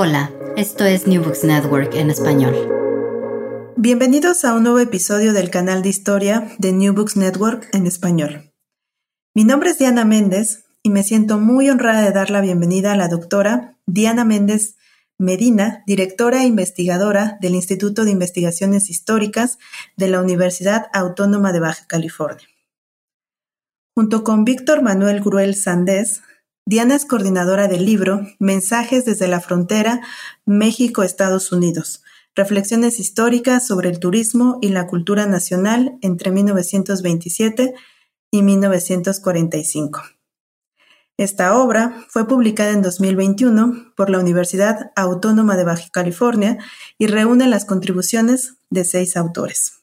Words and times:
Hola, 0.00 0.32
esto 0.56 0.84
es 0.84 1.08
New 1.08 1.24
Books 1.24 1.42
Network 1.42 1.92
en 1.96 2.08
español. 2.08 2.54
Bienvenidos 3.76 4.44
a 4.44 4.54
un 4.54 4.62
nuevo 4.62 4.78
episodio 4.78 5.32
del 5.32 5.50
canal 5.50 5.82
de 5.82 5.88
historia 5.88 6.54
de 6.58 6.72
New 6.72 6.94
Books 6.94 7.16
Network 7.16 7.68
en 7.72 7.84
español. 7.84 8.52
Mi 9.34 9.42
nombre 9.42 9.70
es 9.70 9.78
Diana 9.78 10.04
Méndez 10.04 10.66
y 10.84 10.90
me 10.90 11.02
siento 11.02 11.38
muy 11.38 11.68
honrada 11.68 12.02
de 12.02 12.12
dar 12.12 12.30
la 12.30 12.40
bienvenida 12.40 12.92
a 12.92 12.96
la 12.96 13.08
doctora 13.08 13.76
Diana 13.86 14.24
Méndez 14.24 14.76
Medina, 15.18 15.82
directora 15.84 16.44
e 16.44 16.46
investigadora 16.46 17.36
del 17.40 17.56
Instituto 17.56 18.04
de 18.04 18.12
Investigaciones 18.12 18.90
Históricas 18.90 19.58
de 19.96 20.06
la 20.06 20.20
Universidad 20.20 20.86
Autónoma 20.92 21.52
de 21.52 21.58
Baja 21.58 21.86
California. 21.88 22.46
Junto 23.96 24.22
con 24.22 24.44
Víctor 24.44 24.80
Manuel 24.80 25.18
Gruel 25.18 25.56
Sandés, 25.56 26.22
Diana 26.68 26.96
es 26.96 27.06
coordinadora 27.06 27.66
del 27.66 27.86
libro 27.86 28.26
Mensajes 28.38 29.06
desde 29.06 29.26
la 29.26 29.40
frontera 29.40 30.02
México-Estados 30.44 31.50
Unidos, 31.50 32.02
reflexiones 32.34 33.00
históricas 33.00 33.66
sobre 33.66 33.88
el 33.88 33.98
turismo 33.98 34.58
y 34.60 34.68
la 34.68 34.86
cultura 34.86 35.24
nacional 35.24 35.96
entre 36.02 36.30
1927 36.30 37.72
y 38.30 38.42
1945. 38.42 40.02
Esta 41.16 41.56
obra 41.56 42.04
fue 42.10 42.28
publicada 42.28 42.72
en 42.72 42.82
2021 42.82 43.94
por 43.96 44.10
la 44.10 44.18
Universidad 44.18 44.92
Autónoma 44.94 45.56
de 45.56 45.64
Baja 45.64 45.88
California 45.90 46.58
y 46.98 47.06
reúne 47.06 47.48
las 47.48 47.64
contribuciones 47.64 48.58
de 48.68 48.84
seis 48.84 49.16
autores. 49.16 49.80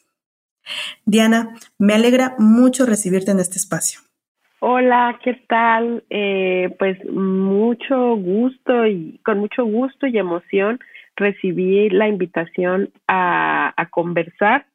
Diana, 1.04 1.56
me 1.80 1.96
alegra 1.96 2.36
mucho 2.38 2.86
recibirte 2.86 3.32
en 3.32 3.40
este 3.40 3.58
espacio. 3.58 4.05
Hola, 4.68 5.20
¿qué 5.24 5.36
tal? 5.48 6.04
Eh, 6.10 6.76
pues 6.80 6.98
mucho 7.06 8.16
gusto 8.16 8.88
y 8.88 9.22
con 9.24 9.38
mucho 9.38 9.64
gusto 9.64 10.08
y 10.08 10.18
emoción 10.18 10.80
recibí 11.16 11.88
la 11.92 12.08
invitación 12.08 12.90
a, 13.08 13.76
conversar 13.92 14.66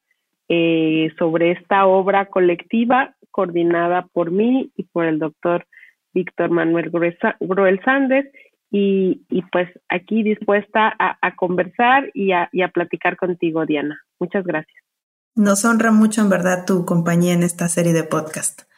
eh, 0.49 1.13
sobre 1.19 1.51
esta 1.51 1.87
obra 1.87 2.27
colectiva 2.27 3.17
coordinada 3.33 4.07
por 4.13 4.31
mí 4.31 4.71
y 4.77 4.85
por 4.85 5.07
el 5.07 5.19
doctor 5.19 5.67
Víctor 6.15 6.51
Manuel 6.51 6.93
Gruel 6.93 7.81
Sández 7.85 8.27
y, 8.71 9.25
pues 9.51 9.69
aquí 9.89 10.23
dispuesta 10.23 10.95
a, 11.01 11.35
conversar 11.35 12.13
y 12.15 12.31
a, 12.31 12.49
y 12.53 12.63
a 12.63 12.69
platicar 12.69 13.17
contigo, 13.17 13.67
Diana. 13.67 14.01
Muchas 14.21 14.45
gracias. 14.45 14.85
Nos 15.35 15.65
honra 15.65 15.91
mucho 15.91 16.21
en 16.21 16.31
verdad 16.31 16.65
tu 16.65 16.85
compañía 16.85 17.33
en 17.33 17.43
esta 17.43 17.67
serie 17.69 17.93
de 17.93 18.05
podcast. 18.05 18.70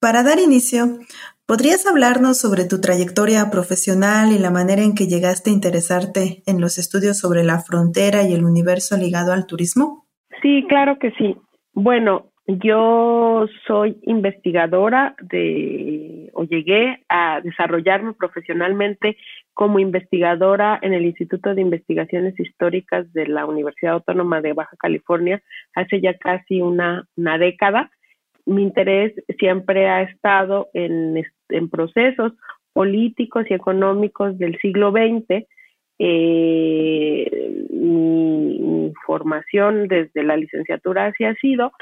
Para 0.00 0.22
dar 0.22 0.38
inicio, 0.38 0.98
¿podrías 1.46 1.86
hablarnos 1.86 2.40
sobre 2.40 2.64
tu 2.64 2.80
trayectoria 2.80 3.50
profesional 3.50 4.32
y 4.32 4.38
la 4.38 4.50
manera 4.50 4.82
en 4.82 4.94
que 4.94 5.06
llegaste 5.06 5.50
a 5.50 5.52
interesarte 5.52 6.42
en 6.46 6.58
los 6.58 6.78
estudios 6.78 7.18
sobre 7.18 7.44
la 7.44 7.58
frontera 7.58 8.22
y 8.22 8.32
el 8.32 8.44
universo 8.44 8.96
ligado 8.96 9.34
al 9.34 9.46
turismo? 9.46 10.06
Sí, 10.40 10.64
claro 10.70 10.98
que 10.98 11.10
sí. 11.18 11.36
Bueno, 11.74 12.30
yo 12.46 13.46
soy 13.66 13.98
investigadora 14.02 15.14
de, 15.20 16.30
o 16.32 16.44
llegué 16.44 17.04
a 17.08 17.40
desarrollarme 17.42 18.14
profesionalmente 18.14 19.18
como 19.52 19.78
investigadora 19.78 20.78
en 20.80 20.94
el 20.94 21.04
Instituto 21.04 21.54
de 21.54 21.60
Investigaciones 21.60 22.40
Históricas 22.40 23.12
de 23.12 23.26
la 23.26 23.44
Universidad 23.44 23.92
Autónoma 23.94 24.40
de 24.40 24.54
Baja 24.54 24.76
California 24.78 25.42
hace 25.74 26.00
ya 26.00 26.16
casi 26.16 26.62
una, 26.62 27.06
década. 27.38 27.90
Mi 28.46 28.62
interés 28.62 29.12
siempre 29.38 29.88
ha 29.88 30.02
estado 30.02 30.68
en, 30.74 31.22
procesos 31.70 32.32
políticos 32.72 33.46
y 33.48 33.54
económicos 33.54 34.38
del 34.38 34.58
siglo 34.58 34.92
XX. 34.92 35.46
Eh, 35.98 37.66
mi, 37.70 38.92
formación 39.06 39.88
desde 39.88 40.22
la 40.22 40.36
licenciatura 40.36 41.06
así 41.06 41.24
ha 41.24 41.34
sido 41.34 41.72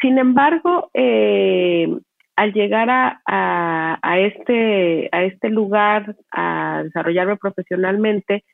sin 0.00 0.18
embargo, 0.18 0.90
eh, 0.94 1.88
al 2.36 2.52
llegar 2.52 2.88
a, 2.90 4.18
este, 4.18 5.08
a 5.10 5.24
este 5.24 5.48
lugar, 5.48 6.16
a 6.30 6.82
desarrollarme 6.84 7.36
profesionalmente, 7.36 8.44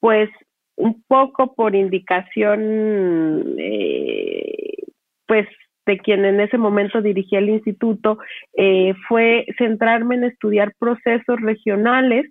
pues 0.00 0.30
un 0.76 1.02
poco 1.08 1.54
por 1.54 1.74
indicación, 1.74 3.56
eh, 3.58 4.84
pues 5.26 5.48
de 5.88 5.98
quien 5.98 6.24
en 6.24 6.38
ese 6.40 6.58
momento 6.58 7.02
dirigía 7.02 7.40
el 7.40 7.48
instituto, 7.48 8.18
eh, 8.56 8.94
fue 9.08 9.46
centrarme 9.58 10.14
en 10.14 10.24
estudiar 10.24 10.72
procesos 10.78 11.40
regionales, 11.40 12.26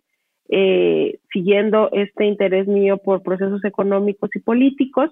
siguiendo 1.34 1.90
este 1.92 2.24
interés 2.24 2.68
mío 2.68 2.98
por 3.00 3.22
procesos 3.22 3.66
económicos 3.66 4.30
y 4.34 4.40
políticos, 4.40 5.12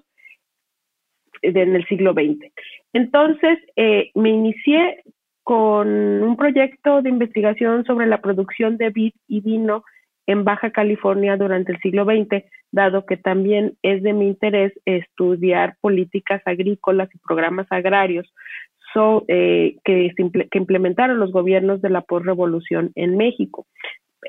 en 1.42 1.76
el 1.76 1.86
siglo 1.86 2.12
XX. 2.12 2.52
Entonces, 2.92 3.58
eh, 3.76 4.10
me 4.14 4.30
inicié 4.30 5.02
con 5.42 5.88
un 5.88 6.36
proyecto 6.36 7.02
de 7.02 7.10
investigación 7.10 7.84
sobre 7.84 8.06
la 8.06 8.20
producción 8.20 8.76
de 8.76 8.90
vid 8.90 9.12
y 9.28 9.40
vino 9.40 9.84
en 10.26 10.44
Baja 10.44 10.70
California 10.70 11.36
durante 11.36 11.72
el 11.72 11.78
siglo 11.78 12.04
XX, 12.04 12.44
dado 12.72 13.06
que 13.06 13.16
también 13.16 13.74
es 13.82 14.02
de 14.02 14.12
mi 14.12 14.28
interés 14.28 14.72
estudiar 14.84 15.76
políticas 15.80 16.42
agrícolas 16.44 17.08
y 17.14 17.18
programas 17.18 17.66
agrarios 17.70 18.32
eh, 19.28 19.76
que, 19.84 20.14
implementaron 20.54 21.18
los 21.18 21.30
gobiernos 21.30 21.82
de 21.82 21.90
la 21.90 22.00
postrevolución 22.00 22.92
en 22.94 23.16
México. 23.16 23.66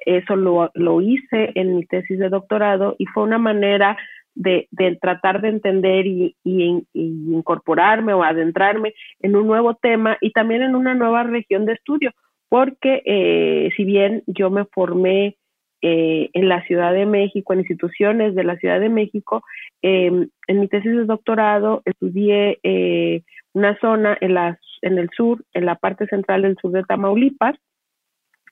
Eso 0.06 0.36
lo, 0.36 0.72
lo 0.74 1.00
hice 1.02 1.52
en 1.56 1.78
mi 1.78 1.86
tesis 1.86 2.20
de 2.20 2.30
doctorado 2.30 2.96
y 2.98 3.06
fue 3.06 3.24
una 3.24 3.38
manera 3.38 3.98
de, 4.36 4.68
tratar 5.02 5.42
de 5.42 5.50
entender 5.50 6.06
y, 6.06 6.36
incorporarme 6.44 8.14
o 8.14 8.24
adentrarme 8.24 8.94
en 9.22 9.36
un 9.36 9.48
nuevo 9.48 9.76
tema 9.76 10.18
y 10.20 10.32
también 10.32 10.62
en 10.62 10.76
una 10.76 10.94
nueva 10.94 11.24
región 11.24 11.66
de 11.66 11.74
estudio, 11.74 12.12
porque 12.50 13.02
eh, 13.06 13.70
si 13.78 13.86
bien 13.86 14.24
yo 14.28 14.50
me 14.50 14.66
formé 14.66 15.38
eh, 15.82 16.30
en 16.34 16.50
la 16.50 16.64
Ciudad 16.66 16.94
de 16.94 17.06
México, 17.06 17.54
en 17.54 17.60
instituciones 17.60 18.36
de 18.36 18.44
la 18.44 18.58
Ciudad 18.58 18.80
de 18.80 18.90
México, 18.90 19.44
em, 19.82 20.30
en 20.48 20.60
mi 20.60 20.68
tesis 20.68 20.92
de 20.92 21.06
doctorado 21.06 21.82
estudié 21.86 22.60
eh, 22.64 23.22
una 23.54 23.78
zona 23.80 24.18
en, 24.22 24.34
la, 24.34 24.60
en 24.82 24.98
el 24.98 25.10
sur, 25.16 25.44
en 25.54 25.66
la 25.66 25.76
parte 25.76 26.08
central 26.08 26.42
del 26.42 26.58
sur 26.58 26.72
de 26.72 26.84
Tamaulipas, 26.84 27.56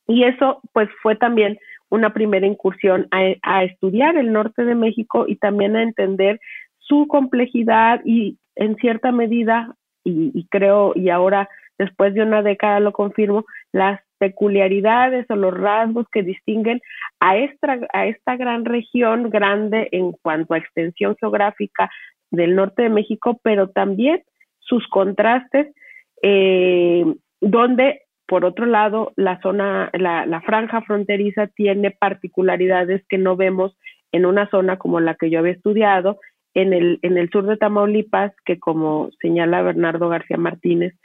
y 0.08 0.24
eso 0.24 0.62
pues 0.74 0.90
fue 1.02 1.16
también 1.16 1.58
una 1.90 2.14
primera 2.14 2.46
incursión 2.46 3.08
a, 3.12 3.64
estudiar 3.64 4.18
el 4.18 4.32
norte 4.32 4.64
de 4.64 4.76
México 4.76 5.26
y 5.28 5.36
también 5.38 5.76
a 5.76 5.84
entender 5.84 6.40
su 6.80 7.08
complejidad 7.08 8.02
y 8.06 8.38
en 8.56 8.76
cierta 8.76 9.12
medida, 9.12 9.76
y, 10.04 10.46
creo, 10.50 10.94
y 10.96 11.10
ahora 11.10 11.50
después 11.80 12.14
de 12.14 12.22
una 12.22 12.44
década 12.44 12.80
lo 12.80 12.94
confirmo, 12.94 13.46
las 13.72 14.00
peculiaridades 14.18 15.26
o 15.30 15.36
los 15.36 15.54
rasgos 15.54 16.08
que 16.12 16.24
distinguen 16.24 16.82
a 17.20 17.38
esta, 17.38 17.80
a 17.94 18.08
esta 18.08 18.36
gran 18.38 18.66
región 18.66 19.30
grande 19.30 19.90
en 19.92 20.12
cuanto 20.12 20.54
a 20.54 20.58
extensión 20.58 21.16
geográfica 21.20 21.90
del 22.32 22.56
norte 22.56 22.84
de 22.84 22.90
México, 22.90 23.40
pero 23.44 23.70
también 23.70 24.24
sus 24.60 24.88
contrastes, 24.88 25.74
eh, 26.22 27.06
donde 27.42 28.02
por 28.28 28.44
otro 28.44 28.66
lado, 28.66 29.14
la 29.16 29.40
zona, 29.42 29.92
la, 29.94 30.42
franja 30.42 30.82
fronteriza 30.82 31.48
tiene 31.48 31.92
particularidades 31.92 33.06
que 33.08 33.18
no 33.18 33.36
vemos 33.36 33.78
en 34.12 34.26
una 34.26 34.50
zona 34.50 34.78
como 34.78 35.00
la 35.00 35.16
que 35.16 35.30
yo 35.30 35.40
había 35.40 35.54
estudiado, 35.54 36.20
en 36.56 36.74
el, 36.74 37.00
en 37.02 37.18
el 37.18 37.30
sur 37.30 37.46
de 37.46 37.58
Tamaulipas, 37.58 38.34
que 38.46 38.58
como 38.60 39.10
señala 39.22 39.62
Bernardo 39.62 40.10
García 40.10 40.38
Martínez, 40.38 40.96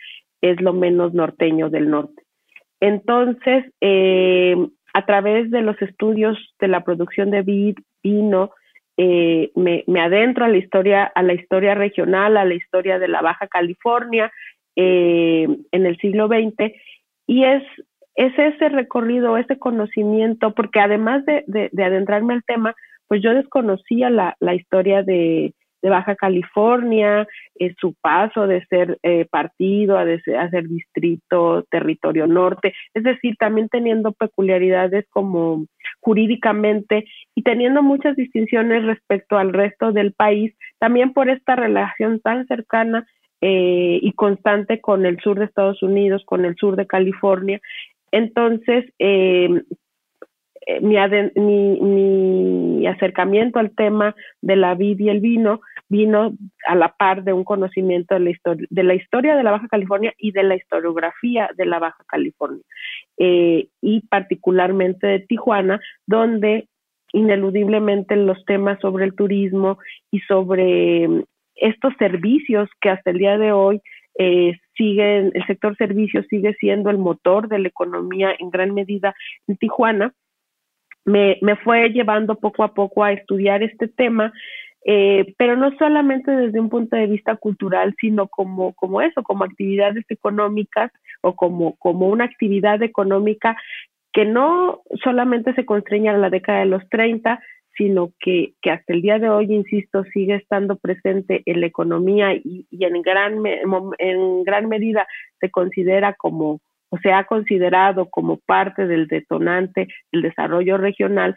es 0.40 0.60
lo 0.60 0.72
menos 0.72 1.12
norteño 1.12 1.68
del 1.68 1.90
norte. 1.90 2.22
Entonces, 2.80 3.66
eh, 3.80 4.56
a 4.94 5.06
través 5.06 5.50
de 5.50 5.62
los 5.62 5.80
estudios 5.82 6.36
de 6.58 6.68
la 6.68 6.82
producción 6.82 7.30
de 7.30 7.42
vino, 8.02 8.50
eh, 8.96 9.50
me, 9.54 9.84
adentro 10.00 10.44
a 10.44 10.48
la 10.48 10.56
historia, 10.56 11.04
a 11.04 11.22
la 11.22 11.34
historia 11.34 11.74
regional, 11.74 12.36
a 12.36 12.44
la 12.44 12.54
historia 12.54 12.98
de 12.98 13.08
la 13.08 13.22
Baja 13.22 13.46
California 13.46 14.32
eh, 14.76 15.46
en 15.72 15.86
el 15.86 15.96
siglo 15.98 16.26
XX 16.26 16.74
y 17.26 17.44
es, 17.44 17.62
es 18.14 18.38
ese 18.38 18.68
recorrido, 18.68 19.36
ese 19.36 19.58
conocimiento, 19.58 20.54
porque 20.54 20.80
además 20.80 21.24
de, 21.24 21.44
de, 21.46 21.84
adentrarme 21.84 22.34
al 22.34 22.44
tema, 22.44 22.74
pues 23.06 23.22
yo 23.22 23.32
desconocía 23.32 24.10
la 24.10 24.54
historia 24.54 25.02
de, 25.02 25.54
de, 25.82 25.90
Baja 25.90 26.14
California, 26.14 27.26
su 27.80 27.94
paso 28.00 28.46
de 28.46 28.64
ser 28.66 28.98
eh, 29.02 29.26
partido 29.30 29.98
a, 29.98 30.04
de 30.04 30.20
ser 30.22 30.68
distrito, 30.68 31.64
territorio 31.70 32.26
norte, 32.26 32.74
es 32.94 33.02
decir, 33.02 33.36
también 33.38 33.68
teniendo 33.68 34.12
peculiaridades 34.12 35.06
como 35.10 35.66
jurídicamente 36.00 37.04
y 37.34 37.42
teniendo 37.42 37.82
muchas 37.82 38.16
distinciones 38.16 38.84
respecto 38.84 39.36
al 39.36 39.52
resto 39.52 39.92
del 39.92 40.12
país, 40.12 40.54
también 40.78 41.12
por 41.12 41.28
esta 41.28 41.56
relación 41.56 42.20
tan 42.20 42.46
cercana 42.46 43.06
eh, 43.42 43.98
y 44.02 44.12
constante 44.12 44.80
con 44.80 45.06
el 45.06 45.18
sur 45.20 45.38
de 45.38 45.46
Estados 45.46 45.82
Unidos, 45.82 46.22
con 46.26 46.44
el 46.44 46.56
sur 46.56 46.76
de 46.76 46.86
California. 46.86 47.60
Entonces, 48.12 48.84
em, 48.98 49.62
eh, 50.66 50.80
mi, 50.80 50.96
mi 51.80 52.86
acercamiento 52.86 53.58
al 53.58 53.74
tema 53.74 54.14
de 54.42 54.56
la 54.56 54.74
vid 54.74 54.98
y 54.98 55.08
el 55.08 55.20
vino 55.20 55.60
vino 55.90 56.32
a 56.66 56.74
la 56.76 56.94
par 56.96 57.24
de 57.24 57.32
un 57.32 57.44
conocimiento 57.44 58.14
de 58.14 58.20
la, 58.20 58.30
historia, 58.30 58.66
de 58.70 58.82
la 58.84 58.94
historia 58.94 59.36
de 59.36 59.42
la 59.42 59.50
Baja 59.50 59.66
California 59.68 60.14
y 60.16 60.30
de 60.30 60.44
la 60.44 60.54
historiografía 60.54 61.50
de 61.56 61.66
la 61.66 61.80
Baja 61.80 62.04
California, 62.06 62.62
eh, 63.18 63.66
y 63.82 64.00
particularmente 64.08 65.06
de 65.06 65.18
Tijuana, 65.18 65.80
donde 66.06 66.68
ineludiblemente 67.12 68.14
los 68.14 68.42
temas 68.44 68.78
sobre 68.80 69.04
el 69.04 69.16
turismo 69.16 69.78
y 70.12 70.20
sobre 70.20 71.08
mm, 71.08 71.24
estos 71.56 71.92
servicios 71.98 72.70
que 72.80 72.90
hasta 72.90 73.10
el 73.10 73.18
día 73.18 73.36
de 73.36 73.50
hoy 73.50 73.82
eh, 74.16 74.58
siguen, 74.76 75.32
el 75.34 75.44
sector 75.46 75.76
servicios 75.76 76.24
sigue 76.30 76.54
siendo 76.54 76.90
el 76.90 76.98
motor 76.98 77.48
de 77.48 77.58
la 77.58 77.68
economía 77.68 78.32
en 78.38 78.50
gran 78.50 78.74
medida 78.74 79.12
en 79.48 79.56
Tijuana, 79.56 80.14
me, 81.04 81.38
me 81.42 81.56
fue 81.56 81.88
llevando 81.88 82.36
poco 82.36 82.62
a 82.62 82.74
poco 82.74 83.02
a 83.02 83.12
estudiar 83.12 83.64
este 83.64 83.88
tema 83.88 84.32
eh, 84.84 85.34
pero 85.36 85.56
no 85.56 85.76
solamente 85.78 86.30
desde 86.30 86.60
un 86.60 86.70
punto 86.70 86.96
de 86.96 87.06
vista 87.06 87.36
cultural, 87.36 87.94
sino 88.00 88.28
como, 88.28 88.72
como 88.74 89.02
eso, 89.02 89.22
como 89.22 89.44
actividades 89.44 90.04
económicas 90.08 90.90
o 91.20 91.34
como, 91.34 91.76
como 91.76 92.08
una 92.08 92.24
actividad 92.24 92.82
económica 92.82 93.56
que 94.12 94.24
no 94.24 94.80
solamente 95.04 95.54
se 95.54 95.66
constreña 95.66 96.12
a 96.14 96.18
la 96.18 96.30
década 96.30 96.60
de 96.60 96.66
los 96.66 96.88
30, 96.88 97.40
sino 97.76 98.10
que, 98.18 98.54
que 98.60 98.70
hasta 98.70 98.92
el 98.92 99.02
día 99.02 99.18
de 99.18 99.28
hoy, 99.28 99.52
insisto, 99.52 100.04
sigue 100.12 100.34
estando 100.34 100.76
presente 100.76 101.42
en 101.46 101.60
la 101.60 101.66
economía 101.66 102.34
y, 102.34 102.66
y 102.70 102.84
en, 102.84 103.00
gran, 103.02 103.42
en 103.98 104.42
gran 104.42 104.68
medida 104.68 105.06
se 105.40 105.50
considera 105.50 106.14
como, 106.14 106.60
o 106.88 106.98
se 106.98 107.12
ha 107.12 107.24
considerado 107.24 108.10
como 108.10 108.38
parte 108.38 108.86
del 108.86 109.06
detonante 109.06 109.88
del 110.10 110.22
desarrollo 110.22 110.76
regional, 110.76 111.36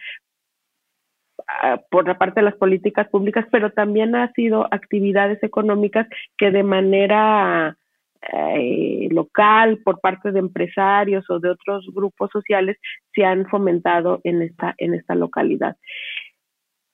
por 1.89 2.07
la 2.07 2.17
parte 2.17 2.39
de 2.39 2.45
las 2.45 2.55
políticas 2.55 3.07
públicas, 3.09 3.45
pero 3.51 3.71
también 3.71 4.15
ha 4.15 4.31
sido 4.33 4.67
actividades 4.71 5.41
económicas 5.43 6.07
que 6.37 6.51
de 6.51 6.63
manera 6.63 7.77
eh, 8.31 9.07
local, 9.11 9.79
por 9.83 9.99
parte 9.99 10.31
de 10.31 10.39
empresarios 10.39 11.29
o 11.29 11.39
de 11.39 11.49
otros 11.49 11.85
grupos 11.93 12.29
sociales, 12.31 12.77
se 13.13 13.25
han 13.25 13.45
fomentado 13.47 14.21
en 14.23 14.41
esta, 14.41 14.73
en 14.77 14.93
esta 14.93 15.15
localidad. 15.15 15.75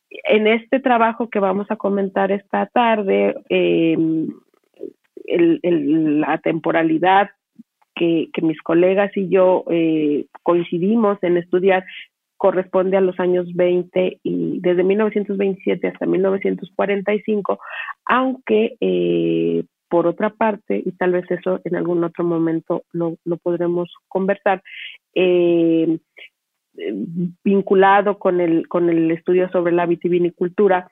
En 0.10 0.48
este 0.48 0.80
trabajo 0.80 1.30
que 1.30 1.40
vamos 1.40 1.68
a 1.70 1.76
comentar 1.76 2.32
esta 2.32 2.66
tarde, 2.66 3.36
em, 3.50 4.28
la 5.28 6.40
temporalidad 6.40 7.30
que, 7.94 8.30
que, 8.34 8.42
mis 8.42 8.60
colegas 8.62 9.16
y 9.16 9.30
yo 9.30 9.66
eh, 9.70 10.26
coincidimos 10.42 11.22
en 11.22 11.38
estudiar 11.38 11.86
corresponde 12.40 12.96
a 12.96 13.02
los 13.02 13.20
años 13.20 13.54
20 13.54 14.22
y 14.24 14.60
desde 14.62 14.82
1927 14.82 15.90
hasta 15.90 16.06
1945, 16.06 17.60
aunque 18.06 18.78
eh, 18.80 19.66
por 19.90 20.08
otra 20.08 20.30
parte, 20.30 20.82
y 20.84 20.92
tal 20.94 21.12
vez 21.12 21.30
eso 21.30 21.60
en 21.66 21.76
algún 21.76 22.02
otro 22.02 22.24
momento 22.24 22.84
lo, 22.94 23.18
lo 23.26 23.36
podremos 23.38 23.94
conversar, 24.08 24.64
eh, 25.14 26.00
vinculado 27.44 28.18
con 28.18 28.40
el, 28.40 28.70
con 28.70 28.90
el 28.90 29.12
estudio 29.12 29.50
sobre 29.50 29.74
la 29.74 29.86
vitivinicultura, 29.86 30.90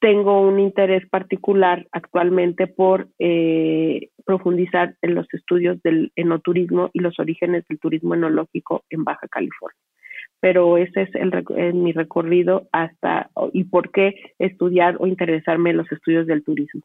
tengo 0.00 0.40
un 0.40 0.58
interés 0.58 1.06
particular 1.10 1.86
actualmente 1.92 2.66
por 2.66 3.08
eh, 3.18 4.08
profundizar 4.24 4.94
en 5.02 5.14
los 5.14 5.26
estudios 5.34 5.82
del 5.82 6.12
enoturismo 6.16 6.88
y 6.94 7.00
los 7.00 7.18
orígenes 7.18 7.66
del 7.68 7.78
turismo 7.78 8.14
enológico 8.14 8.84
en 8.88 9.04
Baja 9.04 9.28
California 9.28 9.76
pero 10.44 10.76
ese 10.76 11.04
es 11.04 11.08
el, 11.14 11.72
mi 11.72 11.92
recorrido 11.92 12.68
hasta 12.70 13.30
y 13.54 13.64
por 13.64 13.90
qué 13.90 14.34
estudiar 14.38 14.98
o 15.00 15.06
interesarme 15.06 15.70
en 15.70 15.78
los 15.78 15.90
estudios 15.90 16.26
del 16.26 16.44
turismo. 16.44 16.82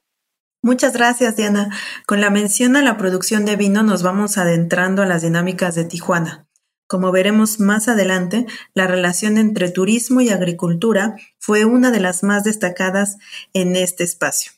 Muchas 0.63 0.93
gracias, 0.93 1.35
Diana. 1.35 1.67
Con 2.07 2.21
la 2.21 2.29
mención 2.29 2.77
a 2.77 2.81
la 2.81 2.95
producción 2.95 3.43
de 3.43 3.57
vino 3.57 3.83
nos 3.83 4.01
vamos 4.01 4.37
adentrando 4.37 5.01
a 5.01 5.05
las 5.05 5.23
dinámicas 5.23 5.75
de 5.75 5.83
Tijuana. 5.83 6.47
Como 6.87 7.11
veremos 7.11 7.59
más 7.59 7.89
adelante, 7.89 8.45
la 8.75 8.87
relación 8.87 9.37
entre 9.37 9.69
turismo 9.69 10.21
y 10.21 10.29
agricultura 10.29 11.17
fue 11.37 11.65
una 11.65 11.91
de 11.91 11.99
las 11.99 12.23
más 12.23 12.45
destacadas 12.45 13.17
en 13.53 13.75
este 13.75 14.05
espacio. 14.05 14.53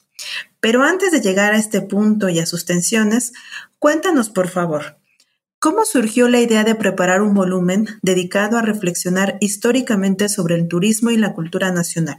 Pero 0.59 0.83
antes 0.83 1.11
de 1.11 1.21
llegar 1.21 1.53
a 1.53 1.57
este 1.57 1.81
punto 1.81 2.29
y 2.29 2.37
a 2.37 2.45
sus 2.45 2.65
tensiones, 2.65 3.33
cuéntanos 3.79 4.29
por 4.29 4.47
favor, 4.47 5.00
¿Cómo 5.61 5.85
surgió 5.85 6.27
la 6.27 6.39
idea 6.39 6.63
de 6.63 6.73
preparar 6.73 7.21
un 7.21 7.35
volumen 7.35 7.85
dedicado 8.01 8.57
a 8.57 8.63
reflexionar 8.63 9.35
históricamente 9.41 10.27
sobre 10.27 10.55
el 10.55 10.67
turismo 10.67 11.11
y 11.11 11.17
la 11.17 11.33
cultura 11.33 11.71
nacional? 11.71 12.17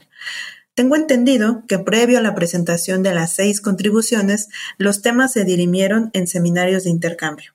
Tengo 0.77 0.95
entendido 0.95 1.65
que 1.67 1.81
previo 1.81 2.19
a 2.19 2.23
la 2.23 2.37
presentación 2.37 3.03
de 3.03 3.13
las 3.13 3.35
seis 3.35 3.61
contribuciones, 3.61 4.49
los 4.79 5.03
temas 5.03 5.33
se 5.33 5.45
dirimieron 5.45 6.11
en 6.15 6.29
seminarios 6.29 6.85
de 6.85 6.91
intercambio. 6.91 7.51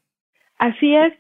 Así 0.57 0.93
es, 0.93 1.13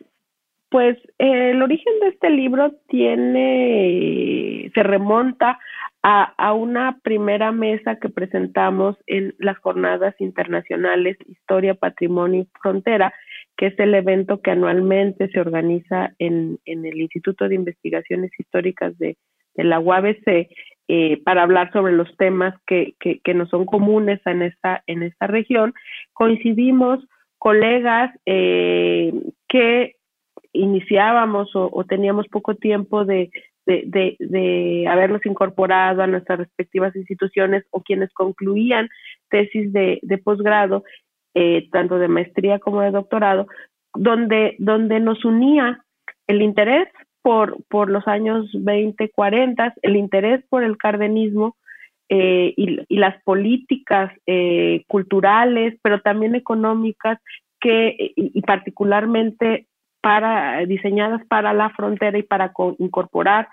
pues 0.67 0.97
eh, 1.17 1.51
el 1.51 1.61
origen 1.61 1.93
de 2.01 2.09
este 2.09 2.29
libro 2.29 2.73
tiene, 2.89 4.69
se 4.75 4.83
remonta 4.83 5.59
a, 6.03 6.23
a, 6.37 6.51
una 6.51 6.99
primera 7.03 7.53
mesa 7.53 7.95
que 8.01 8.09
presentamos 8.09 8.97
en 9.07 9.33
las 9.39 9.57
jornadas 9.59 10.13
internacionales 10.19 11.15
Historia, 11.25 11.73
Patrimonio 11.73 12.41
y 12.41 12.49
Frontera, 12.61 13.13
que 13.57 13.67
es 13.67 13.79
el 13.79 13.95
evento 13.95 14.39
que 14.41 14.51
anualmente 14.51 15.29
se 15.29 15.39
organiza 15.39 16.13
en, 16.19 16.59
en 16.65 16.85
el 16.85 17.01
Instituto 17.01 17.49
de 17.49 17.55
Investigaciones 17.55 18.31
Históricas 18.37 18.97
de, 18.99 19.17
de 19.55 19.63
la 19.63 19.79
UABC 19.79 20.49
eh, 20.87 21.21
para 21.25 21.43
hablar 21.43 21.71
sobre 21.73 21.93
los 21.93 22.15
temas 22.17 22.53
que, 22.65 22.93
que, 22.99 23.19
que 23.19 23.33
nos 23.33 23.49
son 23.49 23.65
comunes 23.65 24.21
en 24.25 24.43
esta, 24.43 24.83
en 24.87 25.03
esta 25.03 25.27
región. 25.27 25.73
Coincidimos 26.13 27.03
colegas 27.39 28.13
eh, 28.25 29.11
que 29.49 29.95
iniciábamos 30.53 31.49
o, 31.53 31.83
teníamos 31.83 32.27
poco 32.29 32.55
tiempo 32.55 33.05
de, 33.05 33.31
de, 33.65 33.83
de, 33.85 34.15
de, 34.19 34.87
haberlos 34.87 35.25
incorporado 35.25 36.01
a 36.01 36.07
nuestras 36.07 36.39
respectivas 36.39 36.95
instituciones 36.95 37.63
o 37.71 37.81
quienes 37.81 38.11
concluían 38.13 38.89
tesis 39.29 39.71
de 39.73 40.21
posgrado 40.23 40.83
eh, 41.39 41.69
tanto 41.71 41.99
de 41.99 42.07
maestría 42.07 42.57
como 42.57 42.81
de 42.81 42.89
doctorado, 42.89 43.45
donde, 43.93 44.55
donde 44.57 44.99
nos 44.99 45.23
unía 45.23 45.83
el 46.25 46.41
interés 46.41 46.87
por, 47.21 47.63
por 47.69 47.91
los 47.91 48.07
años 48.07 48.49
20, 48.53 49.11
40, 49.11 49.75
el 49.83 49.97
interés 49.97 50.43
por 50.49 50.63
el 50.63 50.77
cardenismo 50.77 51.55
eh, 52.09 52.55
y, 52.57 52.97
las 52.97 53.21
políticas 53.21 54.11
eh, 54.25 54.83
culturales, 54.87 55.77
pero 55.83 56.01
también 56.01 56.33
económicas, 56.33 57.19
que, 57.59 58.13
y, 58.15 58.41
particularmente 58.41 59.67
para, 60.01 60.65
diseñadas 60.65 61.23
para 61.27 61.53
la 61.53 61.69
frontera 61.69 62.17
y 62.17 62.23
para 62.23 62.51
incorporar 62.79 63.47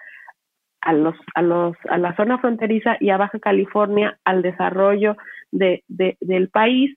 a, 0.81 0.95
los, 0.95 1.17
a, 1.35 1.43
los, 1.43 1.77
a 1.91 1.99
la 1.99 2.17
zona 2.17 2.39
fronteriza 2.39 2.97
y 2.99 3.11
a 3.11 3.19
Baja 3.19 3.39
California 3.41 4.19
al 4.25 4.41
desarrollo 4.41 5.19
de, 5.53 5.85
de, 5.89 6.17
del 6.23 6.49
país 6.49 6.97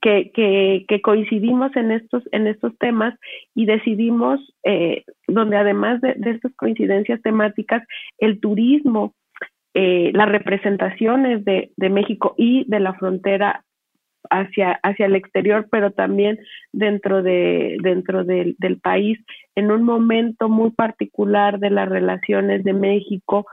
que, 0.00 0.30
que, 0.86 1.00
coincidimos 1.02 1.74
en 1.76 1.90
estos, 1.90 2.22
en 2.32 2.46
estos 2.46 2.76
temas 2.78 3.14
y 3.54 3.66
decidimos, 3.66 4.40
eh, 4.64 5.04
donde 5.26 5.56
además 5.56 6.00
de, 6.00 6.14
de, 6.16 6.30
estas 6.30 6.54
coincidencias 6.56 7.20
temáticas, 7.22 7.82
el 8.18 8.40
turismo, 8.40 9.14
eh, 9.74 10.10
las 10.14 10.28
representaciones 10.28 11.44
de, 11.44 11.70
de, 11.76 11.90
México 11.90 12.34
y 12.36 12.64
de 12.68 12.80
la 12.80 12.94
frontera 12.94 13.64
hacia, 14.28 14.78
hacia 14.82 15.06
el 15.06 15.16
exterior, 15.16 15.66
pero 15.70 15.90
también 15.92 16.38
dentro, 16.72 17.22
de, 17.22 17.76
dentro 17.82 18.24
del 18.24 18.80
país, 18.82 19.18
en 19.54 19.70
un 19.70 19.82
momento 19.82 20.48
muy 20.48 20.70
particular 20.70 21.58
de 21.58 21.70
las 21.70 21.88
relaciones 21.88 22.64
de 22.64 22.72
México 22.72 23.46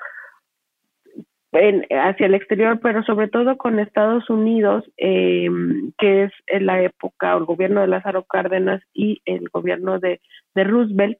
en, 1.51 1.85
hacia 1.89 2.25
el 2.25 2.35
exterior, 2.35 2.79
pero 2.81 3.03
sobre 3.03 3.27
todo 3.27 3.57
con 3.57 3.79
Estados 3.79 4.29
Unidos, 4.29 4.83
eh, 4.97 5.49
que 5.97 6.23
es 6.23 6.31
en 6.47 6.65
la 6.65 6.81
época, 6.81 7.33
el 7.35 7.45
gobierno 7.45 7.81
de 7.81 7.87
Lázaro 7.87 8.23
Cárdenas 8.23 8.81
y 8.93 9.21
el 9.25 9.49
gobierno 9.49 9.99
de, 9.99 10.21
de 10.55 10.63
Roosevelt, 10.63 11.17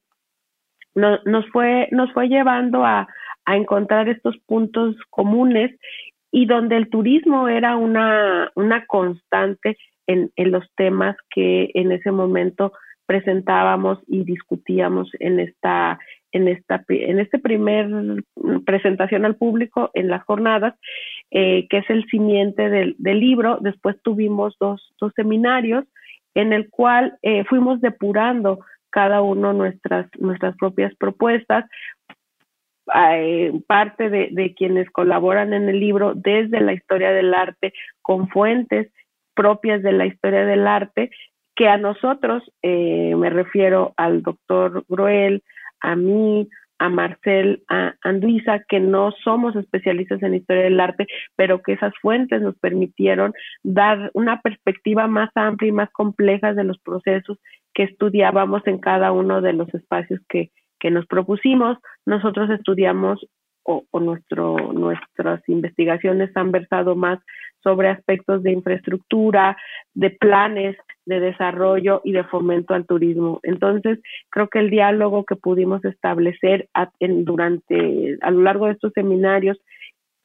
no, 0.95 1.19
nos, 1.25 1.47
fue, 1.51 1.87
nos 1.91 2.11
fue 2.11 2.27
llevando 2.27 2.83
a, 2.83 3.07
a 3.45 3.55
encontrar 3.55 4.09
estos 4.09 4.37
puntos 4.45 4.95
comunes 5.09 5.71
y 6.31 6.45
donde 6.45 6.75
el 6.75 6.89
turismo 6.89 7.47
era 7.47 7.77
una, 7.77 8.51
una 8.55 8.85
constante 8.85 9.77
en, 10.07 10.31
en 10.35 10.51
los 10.51 10.65
temas 10.75 11.15
que 11.29 11.71
en 11.73 11.91
ese 11.91 12.11
momento 12.11 12.73
presentábamos 13.05 13.99
y 14.07 14.23
discutíamos 14.25 15.09
en 15.19 15.39
esta 15.39 15.99
en 16.31 16.47
esta 16.47 16.83
en 16.89 17.19
este 17.19 17.39
primer 17.39 17.87
presentación 18.65 19.25
al 19.25 19.35
público 19.35 19.91
en 19.93 20.09
las 20.09 20.23
jornadas 20.23 20.75
eh, 21.31 21.67
que 21.69 21.79
es 21.79 21.89
el 21.89 22.05
simiente 22.05 22.69
del, 22.69 22.95
libro. 22.99 23.57
Después 23.61 23.97
tuvimos 24.01 24.55
dos, 24.59 24.93
dos 24.99 25.11
seminarios 25.15 25.85
en 26.35 26.53
el 26.53 26.69
cual 26.69 27.17
eh, 27.21 27.43
fuimos 27.45 27.81
depurando 27.81 28.59
cada 28.89 29.21
uno 29.21 29.53
nuestras 29.53 30.07
nuestras 30.19 30.55
propias 30.57 30.93
propuestas. 30.95 31.65
Eh, 32.95 33.51
parte 33.67 34.09
de, 34.09 34.55
quienes 34.55 34.89
colaboran 34.91 35.51
en 35.53 35.67
el 35.67 35.77
libro 35.77 36.13
desde 36.15 36.61
la 36.61 36.71
historia 36.71 37.11
del 37.11 37.33
arte 37.33 37.73
con 38.01 38.29
fuentes 38.29 38.89
propias 39.35 39.83
de 39.83 39.91
la 39.91 40.05
historia 40.05 40.45
del 40.45 40.65
arte 40.65 41.11
que 41.57 41.67
a 41.67 41.77
nosotros, 41.77 42.43
eh, 42.61 43.13
me 43.17 43.29
refiero 43.29 43.93
al 43.97 44.21
doctor 44.21 44.85
Groel, 44.87 45.43
a 45.81 45.95
mí, 45.95 46.47
a 46.79 46.89
Marcel 46.89 47.63
a 47.69 47.95
Anduiza, 48.03 48.59
que 48.67 48.79
no 48.79 49.11
somos 49.23 49.55
especialistas 49.55 50.21
en 50.21 50.35
historia 50.35 50.63
del 50.63 50.79
arte, 50.79 51.07
pero 51.35 51.61
que 51.61 51.73
esas 51.73 51.93
fuentes 52.01 52.41
nos 52.41 52.57
permitieron 52.59 53.33
dar 53.63 54.11
una 54.13 54.41
perspectiva 54.41 55.07
más 55.07 55.29
amplia 55.35 55.69
y 55.69 55.73
más 55.73 55.89
compleja 55.91 56.53
de 56.53 56.63
los 56.63 56.77
procesos 56.79 57.39
que 57.73 57.83
estudiábamos 57.83 58.65
en 58.67 58.79
cada 58.79 59.11
uno 59.11 59.41
de 59.41 59.53
los 59.53 59.73
espacios 59.73 60.19
que, 60.29 60.51
que 60.79 60.91
nos 60.91 61.05
propusimos. 61.07 61.77
Nosotros 62.05 62.49
estudiamos 62.49 63.25
o, 63.67 63.99
nuestro, 63.99 64.55
nuestras 64.73 65.41
investigaciones 65.47 66.35
han 66.35 66.51
versado 66.51 66.95
más 66.95 67.19
sobre 67.61 67.89
aspectos 67.89 68.41
de 68.41 68.51
infraestructura, 68.51 69.57
de 69.93 70.11
planes 70.11 70.77
de 71.05 71.19
desarrollo 71.19 72.01
y 72.03 72.13
de 72.13 72.23
fomento 72.23 72.73
al 72.73 72.85
turismo. 72.85 73.39
Entonces, 73.43 73.99
creo 74.29 74.47
que 74.47 74.59
el 74.59 74.69
diálogo 74.69 75.25
que 75.25 75.35
pudimos 75.35 75.83
establecer 75.83 76.69
durante 76.99 78.17
a 78.21 78.31
lo 78.31 78.41
largo 78.41 78.67
de 78.67 78.73
estos 78.73 78.93
seminarios 78.93 79.57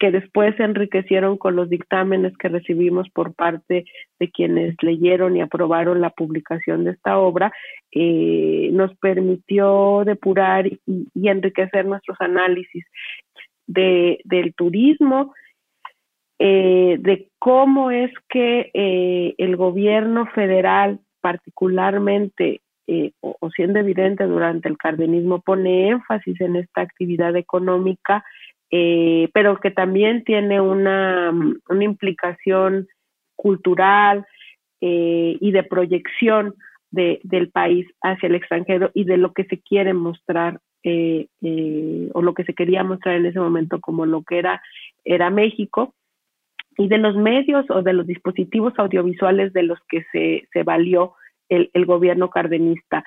que 0.02 0.10
después 0.10 0.56
se 0.56 0.64
enriquecieron 0.64 1.38
con 1.38 1.54
los 1.54 1.70
dictámenes 1.70 2.36
que 2.36 2.48
recibimos 2.48 3.08
por 3.10 3.34
parte 3.34 3.84
de 4.18 4.30
quienes 4.32 4.74
leyeron 4.82 5.36
y 5.36 5.40
aprobaron 5.40 6.00
la 6.00 6.10
publicación 6.10 6.82
de 6.82 6.90
esta 6.90 7.18
obra, 7.18 7.52
eh, 7.92 8.70
nos 8.72 8.92
permitió 8.96 10.02
depurar 10.04 10.66
y, 10.66 10.80
enriquecer 11.14 11.86
nuestros 11.86 12.16
análisis 12.20 12.84
de, 13.72 14.20
del 14.24 14.54
turismo, 14.54 15.34
eh, 16.38 16.96
de 17.00 17.28
cómo 17.38 17.90
es 17.90 18.10
que 18.28 18.70
eh, 18.74 19.34
el 19.38 19.56
gobierno 19.56 20.26
federal, 20.26 21.00
particularmente 21.20 22.60
o, 23.20 23.36
o, 23.40 23.50
siendo 23.50 23.78
evidente 23.78 24.24
durante 24.24 24.68
el 24.68 24.76
cardenismo, 24.76 25.40
pone 25.40 25.88
énfasis 25.88 26.38
en 26.40 26.56
esta 26.56 26.82
actividad 26.82 27.34
económica 27.36 28.22
eh, 28.74 29.28
pero 29.34 29.60
que 29.60 29.70
también 29.70 30.24
tiene 30.24 30.58
una, 30.58 31.30
implicación 31.78 32.88
cultural 33.36 34.26
eh, 34.80 35.36
y 35.38 35.52
de 35.52 35.62
proyección 35.62 36.54
de, 36.90 37.20
del 37.22 37.50
país 37.50 37.86
hacia 38.00 38.28
el 38.28 38.34
extranjero 38.34 38.90
y 38.94 39.04
de 39.04 39.18
lo 39.18 39.34
que 39.34 39.44
se 39.44 39.60
quiere 39.60 39.92
mostrar 39.92 40.58
eh, 40.84 41.28
o 42.12 42.22
lo 42.22 42.34
que 42.34 42.44
se 42.44 42.54
quería 42.54 42.84
mostrar 42.84 43.16
en 43.16 43.26
ese 43.26 43.40
momento 43.40 43.80
como 43.80 44.06
lo 44.06 44.22
que 44.22 44.38
era, 44.38 44.62
era 45.04 45.30
México. 45.30 45.94
Y 46.78 46.88
de 46.88 46.98
los 46.98 47.16
medios 47.16 47.66
o 47.68 47.82
de 47.82 47.92
los 47.92 48.06
dispositivos 48.06 48.72
audiovisuales 48.78 49.52
de 49.52 49.62
los 49.62 49.78
que 49.88 50.04
se, 50.10 50.48
se 50.52 50.62
valió 50.62 51.14
el, 51.50 51.70
el, 51.74 51.84
gobierno 51.84 52.30
cardenista, 52.30 53.04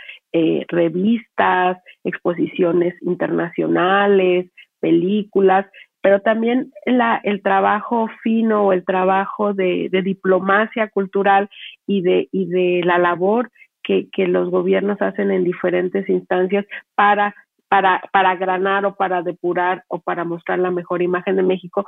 revistas, 0.68 1.82
exposiciones 2.04 2.94
internacionales, 3.02 4.52
películas, 4.80 5.66
pero 6.06 6.22
también 6.22 6.72
la, 6.86 7.20
el 7.24 7.42
trabajo 7.42 8.08
fino 8.22 8.68
o 8.68 8.74
el 8.74 8.86
trabajo 8.86 9.56
de, 9.56 9.90
diplomacia 10.04 10.88
cultural 10.90 11.50
y 11.88 12.04
de, 12.04 12.30
y 12.32 12.46
de 12.46 12.82
la 12.86 13.00
labor 13.00 13.50
que, 13.82 14.08
los 14.28 14.52
gobiernos 14.52 15.02
hacen 15.02 15.32
en 15.32 15.44
diferentes 15.44 16.08
instancias 16.08 16.64
para, 16.94 17.34
para, 17.68 18.02
para 18.12 18.32
agranar 18.32 18.86
o 18.86 18.96
para 18.96 19.22
depurar 19.22 19.84
o 19.88 20.00
para 20.00 20.24
mostrar 20.24 20.60
la 20.60 20.72
mejor 20.72 21.02
imagen 21.02 21.36
de 21.36 21.44
México 21.44 21.86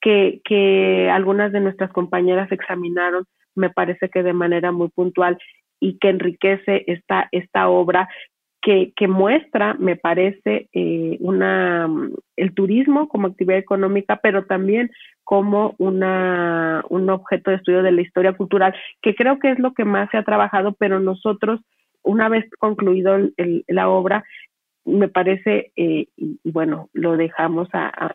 que, 0.00 0.40
que 0.44 1.10
algunas 1.10 1.52
de 1.52 1.60
nuestras 1.60 1.90
compañeras 1.90 2.52
examinaron, 2.52 3.24
me 3.54 3.70
parece 3.70 4.10
que 4.10 4.22
de 4.22 4.34
manera 4.34 4.70
muy 4.70 4.88
puntual 4.88 5.38
y 5.80 5.98
que 5.98 6.10
enriquece 6.10 6.84
esta, 6.86 7.28
esta 7.32 7.68
obra 7.68 8.08
que, 8.96 9.08
muestra, 9.08 9.74
me 9.74 9.96
parece, 9.96 10.68
eh, 10.72 11.18
una, 11.20 11.86
el 12.36 12.54
turismo 12.54 13.08
como 13.08 13.26
actividad 13.26 13.58
económica, 13.58 14.20
pero 14.22 14.46
también 14.46 14.90
como 15.22 15.74
una, 15.78 16.82
un 16.88 17.10
objeto 17.10 17.50
de 17.50 17.58
estudio 17.58 17.82
de 17.82 17.92
la 17.92 18.00
historia 18.00 18.32
cultural, 18.32 18.74
que 19.02 19.14
creo 19.14 19.38
que 19.38 19.50
es 19.50 19.58
lo 19.58 19.74
que 19.74 19.84
más 19.84 20.08
se 20.10 20.16
ha 20.16 20.22
trabajado, 20.22 20.74
pero 20.78 20.98
nosotros, 20.98 21.60
una 22.02 22.30
vez 22.30 22.46
concluido 22.58 23.18
la 23.68 23.88
obra, 23.90 24.24
me 24.84 25.08
parece, 25.08 25.72
eh, 25.76 26.08
y, 26.16 26.38
bueno, 26.44 26.88
lo 26.92 27.16
dejamos 27.16 27.68
a, 27.72 28.14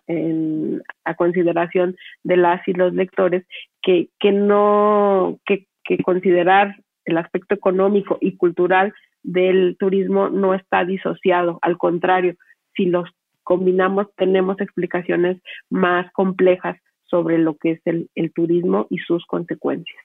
a, 1.06 1.14
consideración 1.16 1.96
de 2.24 2.38
las 2.38 2.66
y 2.68 2.74
los 2.74 2.94
lectores, 2.94 3.46
que, 3.82 4.10
que 4.20 4.32
no, 4.32 5.40
que, 5.46 5.66
que 5.84 5.98
considerar 6.04 6.76
el 7.06 7.18
aspecto 7.18 7.56
económico 7.56 8.18
y 8.22 8.38
cultural 8.38 8.94
del 9.24 9.76
turismo 9.80 10.30
no 10.30 10.54
está 10.54 10.86
disociado, 10.86 11.60
al 11.62 11.78
contrario, 11.78 12.36
si 12.76 12.86
los 12.86 13.10
combinamos 13.44 14.08
tenemos 14.16 14.62
explicaciones 14.62 15.42
más 15.70 16.12
complejas 16.12 16.78
sobre 17.06 17.40
lo 17.40 17.58
que 17.58 17.72
es 17.72 17.82
el, 17.86 18.32
turismo 18.34 18.86
y 18.92 19.00
sus 19.00 19.26
consecuencias. 19.26 20.04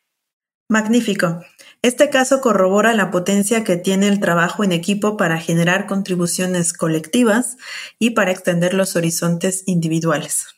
Magnífico. 0.74 1.40
Este 1.82 2.10
caso 2.10 2.40
corrobora 2.40 2.94
la 2.94 3.12
potencia 3.12 3.62
que 3.62 3.76
tiene 3.76 4.08
el 4.08 4.18
trabajo 4.18 4.64
en 4.64 4.72
equipo 4.72 5.16
para 5.16 5.38
generar 5.38 5.86
contribuciones 5.86 6.72
colectivas 6.72 7.56
y 8.00 8.10
para 8.10 8.32
extender 8.32 8.74
los 8.74 8.96
horizontes 8.96 9.62
individuales. 9.66 10.48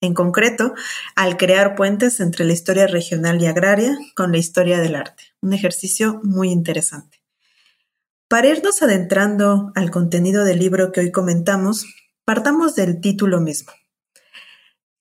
En 0.00 0.14
concreto, 0.14 0.72
al 1.14 1.36
crear 1.36 1.74
puentes 1.74 2.20
entre 2.20 2.46
la 2.46 2.54
historia 2.54 2.86
regional 2.86 3.42
y 3.42 3.48
agraria 3.48 3.98
con 4.14 4.32
la 4.32 4.38
historia 4.38 4.78
del 4.80 4.94
arte. 4.94 5.24
Un 5.42 5.52
ejercicio 5.52 6.22
muy 6.22 6.48
interesante. 6.48 7.20
Para 8.28 8.48
irnos 8.48 8.80
adentrando 8.80 9.72
al 9.74 9.90
contenido 9.90 10.46
del 10.46 10.58
libro 10.58 10.90
que 10.90 11.00
hoy 11.00 11.12
comentamos, 11.12 11.84
partamos 12.24 12.76
del 12.76 13.02
título 13.02 13.42
mismo. 13.42 13.74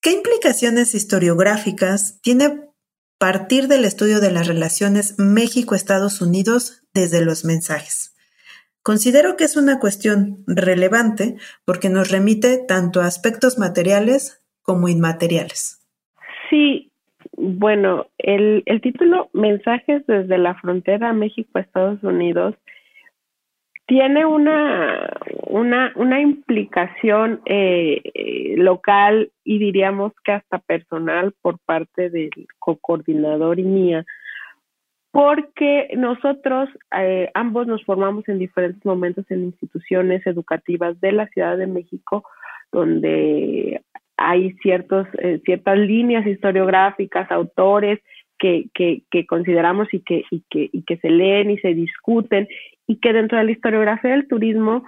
¿Qué 0.02 0.12
implicaciones 0.12 0.96
historiográficas 0.96 2.20
tiene 2.22 2.65
partir 3.18 3.68
del 3.68 3.86
estudio 3.86 4.20
de 4.20 4.32
las 4.32 4.48
relaciones 4.48 5.16
México-Estados 5.18 6.22
Unidos 6.22 6.84
desde 6.94 7.24
los 7.24 7.46
mensajes? 7.46 8.16
Considero 8.84 9.36
que 9.36 9.46
es 9.46 9.58
una 9.58 9.80
cuestión 9.80 10.44
relevante 10.46 11.38
porque 11.66 11.90
nos 11.90 12.12
remite 12.12 12.60
tanto 12.68 13.02
a 13.02 13.08
aspectos 13.08 13.58
materiales 13.58 14.44
como 14.62 14.90
inmateriales. 14.90 15.82
Sí, 16.50 16.92
bueno, 17.38 18.08
el, 18.18 18.64
título 18.82 19.30
Mensajes 19.34 20.06
desde 20.08 20.38
la 20.38 20.56
frontera 20.56 21.14
México-Estados 21.14 22.04
Unidos 22.04 22.56
tiene 23.88 24.26
una, 24.26 25.10
una, 25.56 25.94
una 25.96 26.20
implicación 26.20 27.40
eh, 27.46 28.02
eh, 28.14 28.56
local 28.58 29.32
y 29.46 29.58
diríamos 29.58 30.12
que 30.26 30.34
hasta 30.34 30.60
personal 30.60 31.34
por 31.42 31.60
parte 31.60 32.10
del 32.10 32.30
co-coordinador 32.60 33.58
y 33.60 33.64
mía, 33.64 34.06
porque 35.12 35.92
nosotros 35.96 36.68
eh, 37.00 37.32
ambos 37.34 37.68
nos 37.68 37.86
formamos 37.86 38.28
en 38.28 38.38
diferentes 38.38 38.84
momentos 38.84 39.24
en 39.32 39.46
instituciones 39.46 40.28
educativas 40.28 41.00
de 41.00 41.14
la 41.14 41.28
Ciudad 41.28 41.58
de 41.58 41.68
México, 41.68 42.26
donde 42.74 43.82
hay 44.18 44.52
ciertos, 44.62 45.08
ciertas 45.46 45.78
líneas 45.78 46.28
historiográficas, 46.28 47.32
autores 47.32 48.02
que, 48.38 48.66
que, 48.74 49.04
que 49.10 49.26
consideramos 49.26 49.88
y 49.94 50.02
que, 50.02 50.26
y, 50.32 50.44
que, 50.50 50.70
y 50.74 50.84
que 50.84 50.98
se 50.98 51.10
leen 51.10 51.50
y 51.50 51.58
se 51.60 51.74
discuten 51.74 52.50
y 52.88 52.98
que 52.98 53.14
dentro 53.14 53.38
de 53.38 53.46
la 53.46 53.52
historiografía 53.52 54.12
del 54.12 54.28
turismo, 54.28 54.84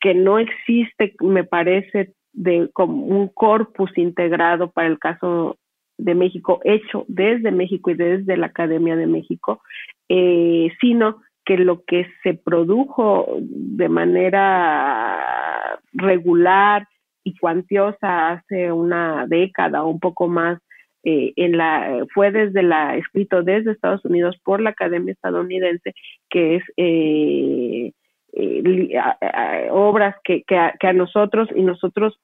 que 0.00 0.14
no 0.14 0.38
existe, 0.38 1.14
me 1.20 1.44
parece, 1.44 2.12
de 2.32 2.68
como 2.72 3.06
un 3.06 3.28
corpus 3.28 3.96
integrado 3.96 4.70
para 4.70 4.88
el 4.88 4.98
caso 4.98 5.56
de 5.98 6.14
México, 6.14 6.60
hecho 6.64 7.04
desde 7.08 7.52
México 7.52 7.90
y 7.90 7.94
desde 7.94 8.36
la 8.36 8.46
Academia 8.46 8.96
de 8.96 9.06
México, 9.06 9.62
eh, 10.08 10.70
sino 10.80 11.22
que 11.44 11.58
lo 11.58 11.84
que 11.84 12.06
se 12.22 12.34
produjo 12.34 13.36
de 13.40 13.88
manera 13.88 15.78
regular 15.92 16.88
y 17.22 17.36
cuantiosa 17.36 18.30
hace 18.30 18.72
una 18.72 19.26
década 19.26 19.84
o 19.84 19.90
un 19.90 20.00
poco 20.00 20.26
más 20.28 20.58
eh, 21.04 21.32
en 21.36 21.56
la, 21.56 22.06
fue 22.14 22.30
desde 22.30 22.62
la, 22.62 22.96
escrito 22.96 23.42
desde 23.42 23.72
Estados 23.72 24.04
Unidos 24.04 24.36
por 24.42 24.60
la 24.60 24.70
Academia 24.70 25.12
Estadounidense, 25.12 25.94
que 26.30 26.56
es 26.56 26.62
eh, 26.76 27.92
eh, 28.36 29.68
obras 29.70 30.16
que, 30.24 30.42
que, 30.42 30.56
a, 30.56 30.92
nosotros 30.92 31.48
y 31.54 31.62
nosotros 31.62 32.18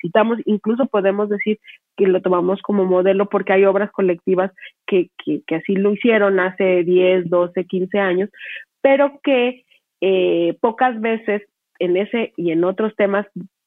citamos, 0.00 0.38
incluso 0.44 0.86
podemos 0.86 1.28
decir 1.28 1.58
que 1.96 2.06
lo 2.06 2.22
tomamos 2.22 2.62
como 2.62 2.84
modelo 2.84 3.28
porque 3.28 3.52
hay 3.52 3.64
obras 3.64 3.90
colectivas 3.90 4.52
que, 4.86 5.10
que, 5.24 5.42
que 5.46 5.56
así 5.56 5.74
lo 5.74 5.92
hicieron 5.92 6.38
hace 6.40 6.84
10, 6.84 7.28
12, 7.28 7.64
15 7.64 7.98
años, 7.98 8.30
pero 8.80 9.20
que 9.22 9.64
pocas 10.60 11.00
veces 11.00 11.42
en 11.78 11.96
ese 11.96 12.32
y 12.36 12.52
en 12.52 12.64
otros 12.64 12.94
temas 12.96 13.26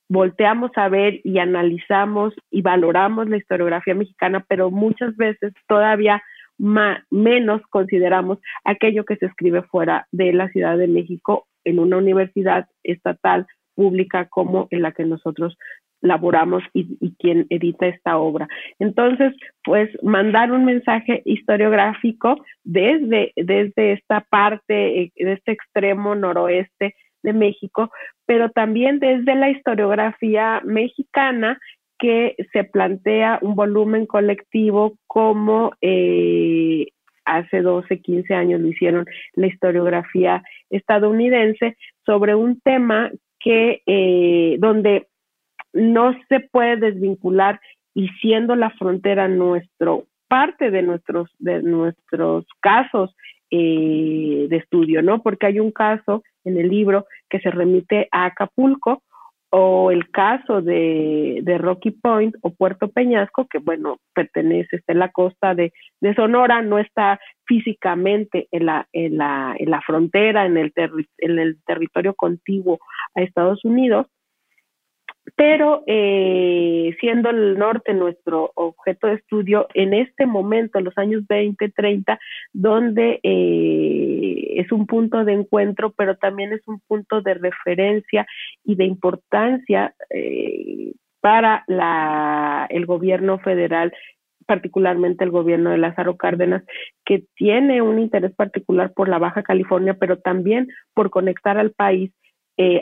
volteamos 0.09 0.71
a 0.75 0.89
ver 0.89 1.21
y 1.23 1.37
analizamos 1.37 2.33
y 2.49 2.61
valoramos 2.61 3.29
la 3.29 3.37
historiografía 3.37 3.93
mexicana, 3.93 4.43
pero 4.47 4.71
muchas 4.71 5.15
veces 5.15 5.53
todavía 5.67 6.21
menos 6.57 7.61
consideramos 7.69 8.39
aquello 8.65 9.05
que 9.05 9.15
se 9.15 9.27
escribe 9.27 9.61
fuera 9.61 10.07
de 10.11 10.33
la 10.33 10.49
Ciudad 10.49 10.77
de 10.77 10.87
México 10.87 11.45
en 11.63 11.79
una 11.79 11.97
universidad 11.97 12.67
estatal 12.83 13.47
pública 13.75 14.27
como 14.29 14.67
en 14.71 14.81
la 14.81 14.91
que 14.91 15.05
nosotros 15.05 15.57
laboramos 16.01 16.63
y, 16.73 17.13
quien 17.19 17.45
edita 17.49 17.87
esta 17.87 18.17
obra. 18.17 18.47
Entonces, 18.79 19.33
pues 19.63 19.89
mandar 20.03 20.51
un 20.51 20.65
mensaje 20.65 21.21
historiográfico 21.25 22.37
desde, 22.63 23.33
desde 23.35 23.93
esta 23.93 24.21
parte, 24.21 25.01
eh, 25.01 25.11
de 25.15 25.33
este 25.33 25.51
extremo 25.51 26.15
noroeste 26.15 26.95
de 27.21 27.33
México, 27.33 27.91
pero 28.25 28.49
también 28.49 28.99
desde 28.99 29.35
la 29.35 29.49
historiografía 29.49 30.61
mexicana 30.63 31.59
que 31.97 32.35
se 32.53 32.63
plantea 32.63 33.39
un 33.41 33.55
volumen 33.55 34.05
colectivo 34.05 34.93
como 35.05 35.73
eh, 35.81 36.87
hace 37.37 37.61
12, 37.61 38.01
15 38.01 38.33
años 38.33 38.61
lo 38.61 38.67
hicieron 38.67 39.05
la 39.33 39.47
historiografía 39.47 40.43
estadounidense 40.69 41.77
sobre 42.05 42.35
un 42.35 42.59
tema 42.61 43.11
que 43.39 43.81
eh, 43.85 44.57
donde 44.59 45.07
no 45.73 46.15
se 46.27 46.39
puede 46.39 46.77
desvincular 46.77 47.59
y 47.93 48.07
siendo 48.21 48.55
la 48.55 48.69
frontera 48.71 49.27
nuestro 49.27 50.05
parte 50.27 50.69
de 50.69 50.81
nuestros 50.83 51.29
de 51.39 51.61
nuestros 51.61 52.45
casos 52.59 53.15
eh, 53.51 54.45
de 54.49 54.57
estudio, 54.57 55.01
¿no? 55.01 55.23
Porque 55.23 55.47
hay 55.47 55.59
un 55.59 55.71
caso 55.71 56.23
en 56.43 56.57
el 56.57 56.69
libro 56.69 57.07
que 57.29 57.39
se 57.39 57.49
remite 57.49 58.07
a 58.11 58.25
Acapulco 58.25 59.01
o 59.51 59.91
el 59.91 60.09
caso 60.11 60.61
de, 60.61 61.39
de, 61.43 61.57
Rocky 61.57 61.91
Point 61.91 62.35
o 62.41 62.51
Puerto 62.53 62.89
Peñasco, 62.89 63.47
que 63.47 63.57
bueno, 63.57 63.97
pertenece, 64.13 64.75
está 64.75 64.93
en 64.93 64.99
la 64.99 65.09
costa 65.09 65.55
de, 65.55 65.73
de 66.01 66.13
Sonora, 66.13 66.61
no 66.61 66.77
está 66.77 67.19
físicamente 67.45 68.47
en 68.51 68.67
la, 68.67 68.87
en 68.93 69.17
la, 69.17 69.55
en 69.57 69.71
la 69.71 69.81
frontera, 69.81 70.45
en 70.45 70.57
el, 70.57 70.71
en 70.75 71.39
el 71.39 71.57
territorio 71.65 72.13
contiguo 72.13 72.79
a 73.15 73.21
Estados 73.21 73.65
Unidos, 73.65 74.05
pero 75.35 75.83
eh, 75.87 76.95
siendo 76.99 77.29
el 77.29 77.57
norte 77.57 77.93
nuestro 77.93 78.51
objeto 78.55 79.07
de 79.07 79.15
estudio, 79.15 79.67
en 79.73 79.93
este 79.93 80.25
momento, 80.25 80.79
en 80.79 80.85
los 80.85 80.97
años 80.97 81.25
20, 81.27 81.69
30, 81.69 82.19
donde 82.53 83.19
eh, 83.23 84.53
es 84.55 84.71
un 84.71 84.85
punto 84.87 85.25
de 85.25 85.33
encuentro, 85.33 85.91
pero 85.91 86.15
también 86.17 86.53
es 86.53 86.61
un 86.67 86.79
punto 86.87 87.21
de 87.21 87.33
referencia 87.33 88.25
y 88.63 88.75
de 88.75 88.85
importancia 88.85 89.93
eh, 90.09 90.93
para 91.21 91.63
la, 91.67 92.67
el 92.69 92.85
gobierno 92.85 93.39
federal 93.39 93.93
particularmente 94.45 95.23
el 95.23 95.29
gobierno 95.29 95.69
de 95.69 95.77
Lázaro 95.77 96.17
Cárdenas, 96.17 96.63
que 97.05 97.23
tiene 97.35 97.83
un 97.83 97.99
interés 97.99 98.33
particular 98.33 98.93
por 98.93 99.07
la 99.07 99.19
Baja 99.19 99.43
California, 99.43 99.93
pero 99.93 100.17
también 100.17 100.69
por 100.95 101.11
conectar 101.11 101.59
al 101.59 101.69
país, 101.69 102.11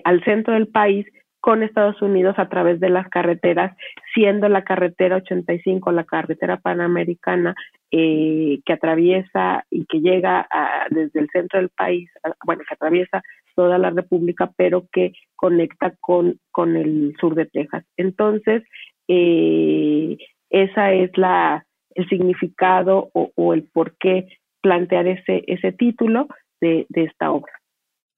al 0.06 0.24
centro 0.24 0.54
del 0.54 0.70
país, 0.70 1.06
con 1.48 1.64
Estados 1.64 2.02
Unidos 2.02 2.36
a 2.40 2.50
través 2.50 2.82
de 2.82 2.90
las 2.90 3.08
carreteras, 3.08 3.74
siendo 4.14 4.50
la 4.50 4.66
carretera 4.66 5.16
85 5.16 5.94
la 5.94 6.04
carretera 6.04 6.58
panamericana 6.58 7.56
eh, 7.90 8.60
que 8.66 8.74
atraviesa 8.74 9.64
y 9.70 9.86
que 9.86 10.02
llega 10.02 10.46
desde 10.90 11.22
el 11.22 11.30
centro 11.32 11.62
del 11.62 11.70
país, 11.70 12.10
bueno, 12.46 12.64
que 12.68 12.74
atraviesa 12.74 13.22
toda 13.56 13.78
la 13.78 13.92
República, 13.92 14.52
pero 14.58 14.88
que 14.92 15.14
conecta 15.38 15.94
con, 16.02 16.38
con 16.52 16.76
el 16.76 17.16
sur 17.18 17.34
de 17.34 17.46
Texas. 17.46 17.86
Entonces, 17.96 18.64
eh, 19.08 20.18
esa 20.50 20.92
es 20.92 21.18
la 21.18 21.66
el 21.96 22.10
significado 22.10 23.10
o, 23.14 23.32
o, 23.36 23.54
el 23.54 23.64
por 23.64 23.96
qué 23.98 24.28
plantear 24.60 25.08
ese, 25.08 25.46
ese 25.48 25.72
título 25.72 26.28
de, 26.60 26.88
de 26.90 27.06
esta 27.06 27.32
obra. 27.32 27.54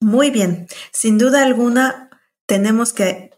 Muy 0.00 0.32
bien, 0.32 0.66
sin 0.90 1.16
duda 1.16 1.44
alguna 1.46 2.09
tenemos 2.50 2.92
que 2.92 3.30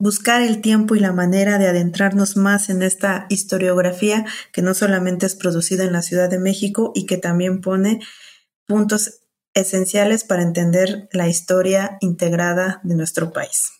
buscar 0.00 0.42
el 0.42 0.60
tiempo 0.60 0.96
y 0.96 0.98
la 0.98 1.12
manera 1.12 1.58
de 1.58 1.68
adentrarnos 1.68 2.36
más 2.36 2.70
en 2.70 2.82
esta 2.82 3.26
historiografía 3.28 4.26
que 4.52 4.62
no 4.62 4.74
solamente 4.74 5.26
es 5.26 5.36
producida 5.36 5.84
en 5.84 5.92
la 5.92 6.02
Ciudad 6.02 6.28
de 6.28 6.40
México 6.40 6.90
y 6.92 7.06
que 7.06 7.18
también 7.18 7.60
pone 7.60 8.00
puntos 8.66 9.20
esenciales 9.54 10.24
para 10.24 10.42
entender 10.42 11.08
la 11.12 11.28
historia 11.28 11.98
integrada 12.00 12.80
de 12.82 12.96
nuestro 12.96 13.32
país. 13.32 13.70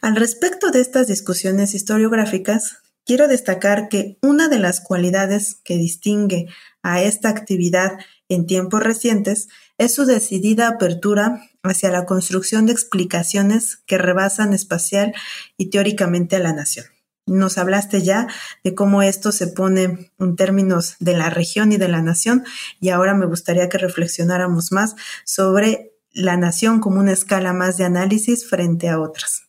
Al 0.00 0.16
respecto 0.16 0.72
de 0.72 0.80
estas 0.80 1.06
discusiones 1.06 1.72
historiográficas, 1.72 2.78
quiero 3.06 3.28
destacar 3.28 3.88
que 3.88 4.18
una 4.22 4.48
de 4.48 4.58
las 4.58 4.80
cualidades 4.80 5.60
que 5.62 5.76
distingue 5.76 6.48
a 6.82 7.00
esta 7.00 7.28
actividad 7.28 7.92
en 8.28 8.46
tiempos 8.46 8.82
recientes 8.82 9.46
es 9.78 9.94
su 9.94 10.04
decidida 10.04 10.66
apertura 10.66 11.48
hacia 11.64 11.90
la 11.90 12.06
construcción 12.06 12.66
de 12.66 12.72
explicaciones 12.72 13.78
que 13.86 13.98
rebasan 13.98 14.52
espacial 14.52 15.14
y 15.56 15.70
teóricamente 15.70 16.36
a 16.36 16.40
la 16.40 16.52
nación. 16.52 16.86
Nos 17.26 17.56
hablaste 17.56 18.02
ya 18.02 18.28
de 18.62 18.74
cómo 18.74 19.02
esto 19.02 19.32
se 19.32 19.46
pone 19.46 20.12
en 20.18 20.36
términos 20.36 20.96
de 21.00 21.16
la 21.16 21.30
región 21.30 21.72
y 21.72 21.78
de 21.78 21.88
la 21.88 22.02
nación 22.02 22.44
y 22.80 22.90
ahora 22.90 23.14
me 23.14 23.26
gustaría 23.26 23.70
que 23.70 23.78
reflexionáramos 23.78 24.72
más 24.72 24.94
sobre 25.24 25.92
la 26.12 26.36
nación 26.36 26.80
como 26.80 27.00
una 27.00 27.12
escala 27.12 27.54
más 27.54 27.78
de 27.78 27.84
análisis 27.84 28.46
frente 28.46 28.90
a 28.90 29.00
otras. 29.00 29.44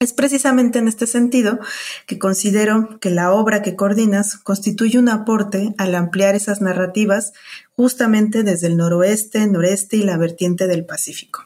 Es 0.00 0.12
precisamente 0.12 0.78
en 0.78 0.86
este 0.86 1.06
sentido 1.06 1.58
que 2.06 2.18
considero 2.18 3.00
que 3.00 3.08
la 3.08 3.32
obra 3.32 3.62
que 3.62 3.74
coordinas 3.74 4.36
constituye 4.36 4.98
un 4.98 5.08
aporte 5.08 5.74
al 5.78 5.94
ampliar 5.94 6.34
esas 6.34 6.60
narrativas 6.60 7.32
justamente 7.76 8.42
desde 8.42 8.68
el 8.68 8.76
noroeste, 8.76 9.46
noreste 9.46 9.96
y 9.96 10.04
la 10.04 10.16
vertiente 10.18 10.66
del 10.66 10.86
Pacífico. 10.86 11.42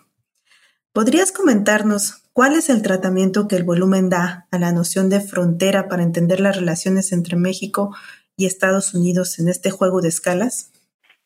¿Podrías 0.92 1.32
comentarnos 1.32 2.28
cuál 2.32 2.54
es 2.54 2.70
el 2.70 2.82
tratamiento 2.82 3.48
que 3.48 3.56
el 3.56 3.64
volumen 3.64 4.10
da 4.10 4.46
a 4.50 4.58
la 4.58 4.72
noción 4.72 5.10
de 5.10 5.20
frontera 5.20 5.88
para 5.88 6.02
entender 6.02 6.40
las 6.40 6.56
relaciones 6.56 7.12
entre 7.12 7.36
México 7.36 7.94
y 8.36 8.46
Estados 8.46 8.94
Unidos 8.94 9.38
en 9.38 9.48
este 9.48 9.70
juego 9.70 10.00
de 10.00 10.08
escalas? 10.08 10.72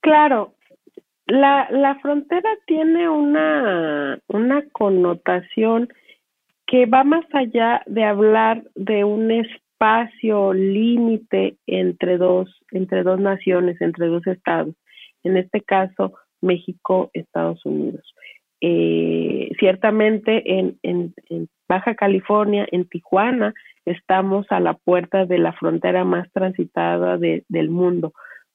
Claro, 0.01 0.55
la, 1.27 1.71
la 1.71 1.95
frontera 2.01 2.51
tiene 2.67 3.09
una, 3.09 4.19
una 4.29 4.63
connotación 4.73 5.89
que 6.67 6.87
va 6.87 7.05
más 7.05 7.25
allá 7.33 7.83
de 7.87 8.05
hablar 8.05 8.65
de 8.75 9.05
un 9.05 9.31
espacio 9.31 10.53
límite 10.53 11.57
entre 11.67 12.17
dos, 12.17 12.49
entre 12.71 13.03
dos 13.03 13.21
naciones, 13.21 13.81
entre 13.81 14.07
dos 14.07 14.27
estados, 14.27 14.75
en 15.25 15.37
este 15.37 15.61
caso 15.61 16.15
México, 16.41 17.11
Estados 17.13 17.65
Unidos. 17.65 18.15
Eh, 18.61 19.51
ciertamente 19.59 20.59
en, 20.59 20.79
en, 20.83 21.15
Baja 21.69 21.95
California, 21.95 22.67
en 22.71 22.89
Tijuana, 22.89 23.55
estamos 23.87 24.47
a 24.51 24.61
la 24.61 24.75
puerta 24.75 25.25
de 25.27 25.39
la 25.39 25.53
frontera 25.53 26.05
más 26.05 26.31
transitada 26.33 27.17
del 27.19 27.71
mundo 27.71 28.13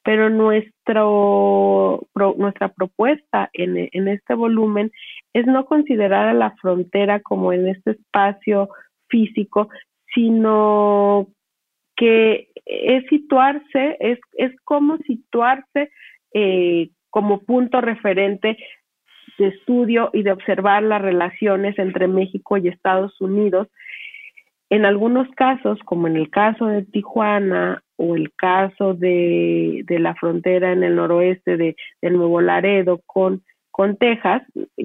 pero 0.08 0.30
nuestro, 0.30 2.06
nuestra 2.14 2.68
propuesta 2.68 3.50
en, 3.52 3.90
en 3.92 4.08
este 4.08 4.32
volumen 4.32 4.90
es 5.34 5.46
no 5.46 5.66
considerar 5.66 6.28
a 6.28 6.32
la 6.32 6.52
frontera 6.52 7.20
como 7.20 7.52
en 7.52 7.68
este 7.68 7.90
espacio 7.90 8.70
físico, 9.08 9.68
sino 10.14 11.28
que 11.94 12.48
es 12.64 13.04
situarse, 13.10 13.98
es, 14.00 14.18
es 14.32 14.52
como 14.64 14.96
situarse 14.98 15.90
eh, 16.34 16.90
como 17.10 17.40
punto 17.40 17.80
referente 17.80 18.56
de 19.38 19.48
estudio 19.48 20.10
y 20.12 20.22
de 20.22 20.32
observar 20.32 20.82
las 20.82 21.00
relaciones 21.00 21.78
entre 21.78 22.08
México 22.08 22.56
y 22.56 22.68
Estados 22.68 23.20
Unidos. 23.20 23.68
En 24.70 24.84
algunos 24.84 25.28
casos, 25.30 25.78
como 25.84 26.08
en 26.08 26.16
el 26.16 26.28
caso 26.28 26.66
de 26.66 26.84
Tijuana 26.84 27.82
o 27.96 28.16
el 28.16 28.32
caso 28.34 28.94
de, 28.94 29.82
de 29.86 29.98
la 29.98 30.14
frontera 30.14 30.72
en 30.72 30.82
el 30.82 30.96
noroeste 30.96 31.56
de, 31.56 31.76
Nuevo 32.02 32.40
Laredo 32.40 33.00
con, 33.06 33.42
con 33.70 33.96
Texas, 33.96 34.42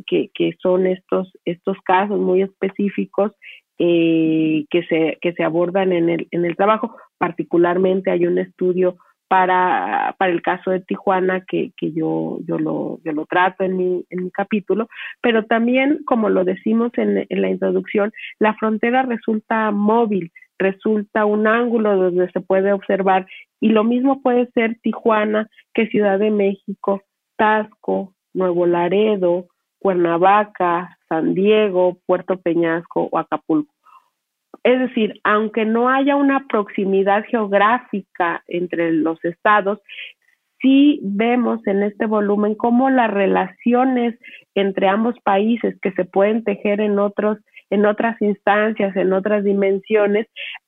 que, 0.08 0.30
que, 0.34 0.56
son 0.62 0.88
estos, 0.88 1.32
estos 1.46 1.78
casos 1.84 2.20
muy 2.20 2.42
específicos 2.42 3.34
eh, 3.78 4.66
que, 4.70 4.84
se, 4.84 5.18
que 5.22 5.34
se 5.34 5.44
abordan 5.44 5.92
en 5.92 6.10
el, 6.10 6.28
en 6.32 6.46
el 6.46 6.56
trabajo. 6.56 6.96
Particularmente 7.18 8.12
hay 8.12 8.26
un 8.26 8.38
estudio 8.38 8.98
para, 9.34 10.14
para 10.20 10.32
el 10.32 10.44
caso 10.44 10.70
de 10.70 10.82
Tijuana 10.82 11.42
que, 11.42 11.72
que 11.76 11.92
yo, 11.92 12.38
yo, 12.46 12.60
lo, 12.60 13.00
yo 13.04 13.14
lo 13.14 13.26
trato 13.26 13.64
en 13.64 13.76
mi, 13.76 14.06
en 14.12 14.26
mi 14.26 14.30
capítulo, 14.30 14.90
pero 15.24 15.46
también, 15.46 16.02
como 16.06 16.30
lo 16.30 16.44
decimos 16.44 16.92
en, 16.98 17.26
en 17.28 17.42
la 17.42 17.50
introducción, 17.50 18.14
la 18.38 18.54
frontera 18.54 19.02
resulta 19.02 19.72
móvil, 19.72 20.32
resulta 20.60 21.26
un 21.26 21.48
ángulo 21.48 21.98
donde 21.98 22.30
se 22.30 22.42
puede 22.42 22.74
observar 22.74 23.26
y 23.60 23.70
lo 23.70 23.84
mismo 23.84 24.22
puede 24.22 24.52
ser 24.52 24.78
Tijuana 24.84 25.50
que 25.74 25.88
Ciudad 25.88 26.20
de 26.20 26.30
México, 26.30 27.02
Tasco, 27.36 28.14
Nuevo 28.36 28.68
Laredo, 28.68 29.48
Cuernavaca, 29.80 31.00
San 31.10 31.34
Diego, 31.34 31.98
Puerto 32.06 32.38
Peñasco 32.38 33.10
o 33.12 33.18
Acapulco. 33.18 33.73
Es 34.64 34.80
decir, 34.80 35.20
aunque 35.24 35.66
no 35.66 35.90
haya 35.90 36.16
una 36.16 36.46
proximidad 36.48 37.26
geográfica 37.26 38.44
entre 38.48 38.94
los 38.94 39.24
estados, 39.26 39.80
sí 40.62 41.00
vemos 41.04 41.66
en 41.68 41.84
este 41.84 42.06
volumen 42.06 42.56
cómo 42.56 42.90
las 42.90 43.12
relaciones 43.12 44.18
entre 44.56 44.88
ambos 44.88 45.16
países 45.24 45.78
que 45.82 45.92
se 45.92 46.06
pueden 46.06 46.44
tejer 46.44 46.80
en 46.80 47.00
otros 47.00 47.40
en 47.70 47.88
otras 47.88 48.22
instancias, 48.22 48.96
en 48.96 49.14
otras 49.14 49.44
dimensiones, 49.44 50.28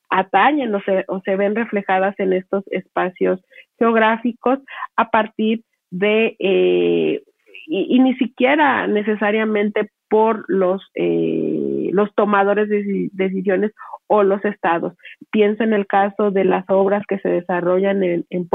atañen 0.10 0.74
o 0.74 0.82
se, 0.82 1.06
o 1.08 1.22
se 1.22 1.36
ven 1.36 1.56
reflejadas 1.56 2.16
en 2.20 2.34
estos 2.34 2.64
espacios 2.72 3.40
geográficos 3.78 4.60
a 4.96 5.10
partir 5.12 5.62
de, 5.92 6.36
eh, 6.40 7.22
y, 7.68 8.00
ni 8.00 8.16
siquiera 8.16 8.88
necesariamente 8.88 9.90
por 10.10 10.46
los, 10.48 10.82
eh, 10.96 11.75
los 11.96 12.14
tomadores 12.14 12.68
de 12.68 13.10
decisiones 13.14 13.72
o 14.08 14.22
los 14.24 14.44
estados. 14.44 14.94
Pienso 15.32 15.64
en 15.64 15.72
el 15.72 15.88
caso 15.88 16.30
de 16.30 16.44
las 16.44 16.66
obras 16.68 17.04
que 17.08 17.20
se 17.20 17.30
desarrollan 17.30 18.04
en, 18.04 18.26
en, 18.30 18.48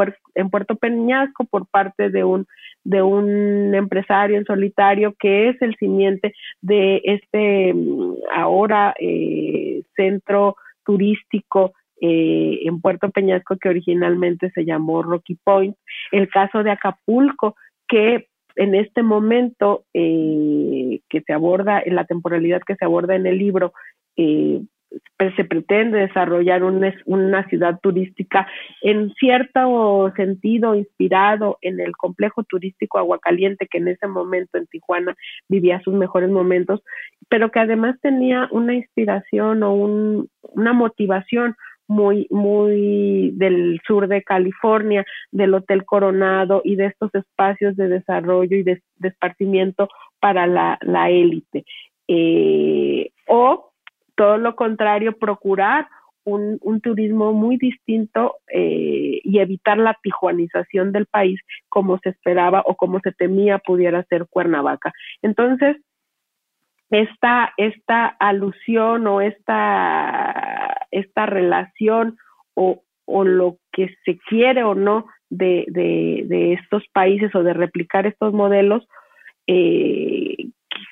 Puerto 0.50 0.76
Peñasco 0.76 1.46
por 1.46 1.66
parte 1.66 2.10
de 2.10 2.22
un, 2.22 2.46
de 2.84 3.00
un 3.00 3.74
empresario 3.74 4.36
en 4.36 4.44
solitario 4.44 5.14
que 5.18 5.48
es 5.48 5.62
el 5.62 5.74
simiente 5.76 6.34
de 6.60 7.00
este 7.04 7.72
mm, 7.72 8.14
ahora 8.30 8.94
eh, 9.00 9.84
centro 9.96 10.56
turístico 10.84 11.72
eh, 12.02 12.60
en 12.64 12.82
Puerto 12.82 13.10
Peñasco 13.10 13.56
que 13.56 13.70
originalmente 13.70 14.50
se 14.50 14.66
llamó 14.66 15.02
Rocky 15.02 15.38
Point, 15.42 15.76
el 16.12 16.28
caso 16.28 16.62
de 16.62 16.72
Acapulco 16.72 17.56
que 17.88 18.26
en 18.60 18.74
este 18.74 19.02
momento 19.02 19.84
eh, 19.94 21.00
que 21.08 21.22
se 21.22 21.32
aborda, 21.32 21.80
en 21.82 21.94
la 21.94 22.04
temporalidad 22.04 22.60
que 22.60 22.76
se 22.76 22.84
aborda 22.84 23.16
en 23.16 23.24
el 23.24 23.38
libro, 23.38 23.72
eh, 24.18 24.60
se 25.36 25.44
pretende 25.44 25.98
desarrollar 25.98 26.62
una 26.62 27.48
ciudad 27.48 27.78
turística 27.80 28.46
en 28.82 29.14
cierto 29.14 30.12
sentido 30.14 30.74
inspirado 30.74 31.56
en 31.62 31.80
el 31.80 31.96
complejo 31.96 32.42
turístico 32.42 32.98
Aguacaliente 32.98 33.66
que 33.66 33.78
en 33.78 33.88
ese 33.88 34.08
momento 34.08 34.58
en 34.58 34.66
Tijuana 34.66 35.16
vivía 35.48 35.80
sus 35.80 35.94
mejores 35.94 36.28
momentos, 36.28 36.82
pero 37.30 37.50
que 37.50 37.60
además 37.60 37.96
tenía 38.02 38.48
una 38.50 38.74
inspiración 38.74 39.62
o 39.62 39.72
una 39.72 40.72
motivación 40.74 41.54
muy, 41.90 42.28
muy 42.30 43.32
del 43.34 43.80
sur 43.84 44.06
de 44.06 44.22
California, 44.22 45.04
del 45.32 45.54
Hotel 45.54 45.84
Coronado 45.84 46.62
y 46.64 46.76
de 46.76 46.86
estos 46.86 47.12
espacios 47.16 47.76
de 47.76 47.88
desarrollo 47.88 48.56
y 48.56 48.62
de, 48.62 48.80
esparcimiento 49.02 49.88
para 50.20 50.46
la, 50.46 51.10
élite. 51.10 51.64
Eh, 52.06 53.10
o 53.26 53.72
todo 54.14 54.36
lo 54.38 54.54
contrario, 54.54 55.18
procurar 55.18 55.88
un, 56.24 56.80
turismo 56.80 57.32
muy 57.32 57.56
distinto 57.56 58.36
eh, 58.54 59.20
y 59.24 59.40
evitar 59.40 59.76
la 59.76 59.98
tijuanización 60.00 60.92
del 60.92 61.06
país 61.06 61.40
como 61.68 61.98
se 61.98 62.10
esperaba 62.10 62.62
o 62.66 62.76
como 62.76 63.00
se 63.00 63.10
temía 63.10 63.58
pudiera 63.58 64.04
ser 64.04 64.26
Cuernavaca. 64.30 64.92
Entonces, 65.22 65.76
esta, 66.90 67.52
esta 67.56 68.06
alusión 68.06 69.06
o 69.06 69.20
esta, 69.20 70.86
esta 70.90 71.26
relación 71.26 72.18
o, 72.54 72.82
o, 73.06 73.24
lo 73.24 73.58
que 73.72 73.94
se 74.04 74.18
quiere 74.28 74.64
o 74.64 74.74
no 74.74 75.06
de, 75.30 75.64
de, 75.68 76.52
estos 76.54 76.84
países 76.92 77.34
o 77.34 77.42
de 77.44 77.54
replicar 77.54 78.06
estos 78.06 78.32
modelos, 78.32 78.86
eh, 79.46 80.36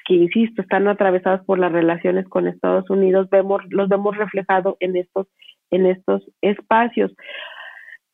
que, 0.06 0.14
insisto, 0.14 0.62
están 0.62 0.86
atravesados 0.86 1.44
por 1.44 1.58
las 1.58 1.72
relaciones 1.72 2.28
con 2.28 2.46
Estados 2.46 2.88
Unidos, 2.88 3.28
vemos, 3.30 3.62
los 3.70 3.88
vemos 3.88 4.16
reflejados 4.16 4.76
en 4.80 4.96
estos, 4.96 5.26
en 5.70 5.86
estos 5.86 6.22
espacios. 6.40 7.12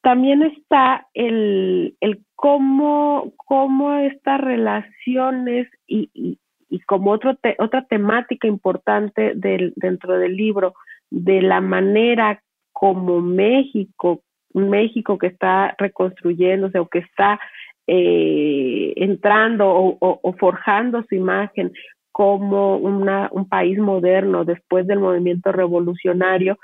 También 0.00 0.42
está 0.42 1.06
el, 1.14 1.96
el 2.00 2.24
cómo, 2.34 3.32
cómo 3.36 3.94
estas 3.94 4.40
relaciones 4.40 5.68
y, 5.86 6.10
y 6.12 6.38
como 6.86 7.10
otro 7.10 7.36
otra 7.58 7.84
temática 7.86 8.46
importante 8.46 9.32
del, 9.34 9.72
dentro 9.76 10.18
del 10.18 10.36
libro, 10.36 10.74
de 11.10 11.42
la 11.42 11.60
manera 11.60 12.42
como 12.72 13.20
México, 13.20 14.22
México 14.52 15.18
que 15.18 15.28
está 15.28 15.74
reconstruyéndose 15.78 16.78
o 16.78 16.88
que 16.88 16.98
está 16.98 17.40
eh, 17.86 18.92
entrando 18.96 19.66
o, 19.68 20.34
forjando 20.38 21.04
su 21.08 21.14
imagen 21.14 21.72
como 22.12 22.76
una, 22.76 23.28
un 23.32 23.48
país 23.48 23.78
moderno 23.78 24.44
después 24.44 24.86
del 24.86 25.00
movimiento 25.00 25.52
revolucionario 25.52 26.58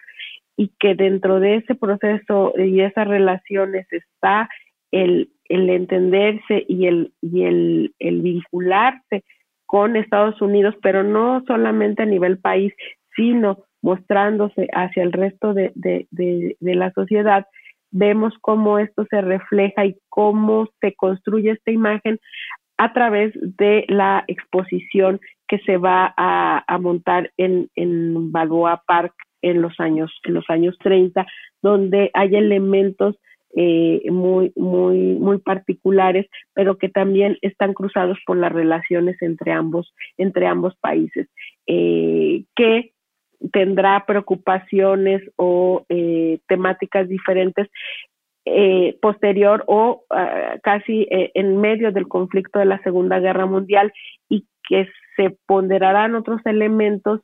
y 0.56 0.72
que 0.78 0.94
dentro 0.94 1.40
de 1.40 1.56
ese 1.56 1.74
proceso 1.74 2.52
y 2.56 2.80
esas 2.80 3.06
relaciones 3.06 3.86
está 3.92 4.48
el, 4.90 5.30
el 5.48 5.70
entenderse 5.70 6.64
y 6.68 6.86
el, 6.86 7.12
y 7.20 7.44
el, 7.44 7.94
el 7.98 8.22
vincularse 8.22 9.24
con 9.70 9.94
Estados 9.94 10.42
Unidos, 10.42 10.74
pero 10.82 11.04
no 11.04 11.44
solamente 11.46 12.02
a 12.02 12.06
nivel 12.06 12.40
país, 12.40 12.74
sino 13.14 13.58
mostrándose 13.82 14.66
hacia 14.72 15.04
el 15.04 15.12
resto 15.12 15.54
de, 15.54 15.70
la 16.60 16.90
sociedad, 16.90 17.46
vemos 17.92 18.34
cómo 18.40 18.80
esto 18.80 19.06
se 19.08 19.20
refleja 19.20 19.86
y 19.86 19.94
cómo 20.08 20.66
se 20.80 20.94
construye 20.94 21.52
esta 21.52 21.70
imagen 21.70 22.18
a 22.78 22.92
través 22.92 23.32
de 23.36 23.84
la 23.86 24.24
exposición 24.26 25.20
que 25.46 25.58
se 25.60 25.76
va 25.76 26.14
a, 26.16 26.78
montar 26.80 27.30
en, 27.36 27.68
en 27.76 28.32
Balboa 28.32 28.82
Park 28.88 29.14
en 29.40 29.62
los 29.62 29.78
años 29.78 30.10
en 30.24 30.34
los 30.34 30.50
años 30.50 30.76
30 30.80 31.24
donde 31.62 32.10
hay 32.12 32.34
elementos 32.34 33.16
eh, 33.56 34.02
muy, 34.10 34.52
muy, 34.54 35.14
muy 35.14 35.38
particulares, 35.38 36.26
pero 36.54 36.78
que 36.78 36.88
también 36.88 37.36
están 37.42 37.74
cruzados 37.74 38.16
por 38.24 38.36
las 38.36 38.52
relaciones 38.52 39.20
entre 39.22 39.50
ambos, 39.50 39.92
entre 40.18 40.46
ambos 40.46 40.76
países, 40.76 41.28
eh, 41.66 42.44
que 42.54 42.92
tendrá 43.52 44.06
preocupaciones 44.06 45.22
o 45.36 45.84
eh, 45.88 46.38
temáticas 46.46 47.08
diferentes 47.08 47.68
posterior 49.00 49.62
o 49.68 50.02
ah, 50.10 50.56
casi 50.62 51.06
en 51.10 51.58
medio 51.58 51.92
del 51.92 52.08
conflicto 52.08 52.58
de 52.58 52.64
la 52.64 52.82
Segunda 52.82 53.20
Guerra 53.20 53.46
Mundial 53.46 53.92
y 54.28 54.44
que 54.68 54.88
se 55.14 55.36
ponderarán 55.46 56.14
otros 56.16 56.40
elementos 56.46 57.20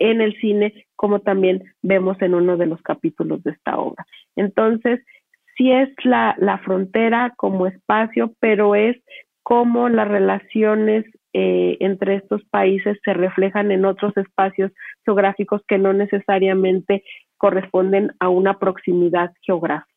en 0.00 0.20
el 0.20 0.34
cine, 0.40 0.86
como 0.96 1.20
también 1.20 1.62
vemos 1.82 2.20
en 2.22 2.34
uno 2.34 2.56
de 2.56 2.66
los 2.66 2.82
capítulos 2.82 3.44
de 3.44 3.52
esta 3.52 3.78
obra. 3.78 4.04
Entonces, 4.34 5.00
sí 5.60 5.70
es 5.70 5.90
la, 6.04 6.34
la 6.38 6.56
frontera 6.58 7.34
como 7.36 7.66
espacio, 7.66 8.32
pero 8.40 8.74
es 8.74 8.96
cómo 9.42 9.90
las 9.90 10.08
relaciones 10.08 11.04
eh, 11.34 11.76
entre 11.80 12.16
estos 12.16 12.42
países 12.50 12.98
se 13.04 13.12
reflejan 13.12 13.70
en 13.70 13.84
otros 13.84 14.16
espacios 14.16 14.72
geográficos 15.04 15.60
que 15.68 15.76
no 15.76 15.92
necesariamente 15.92 17.04
corresponden 17.36 18.12
a 18.20 18.30
una 18.30 18.58
proximidad 18.58 19.32
geográfica. 19.42 19.90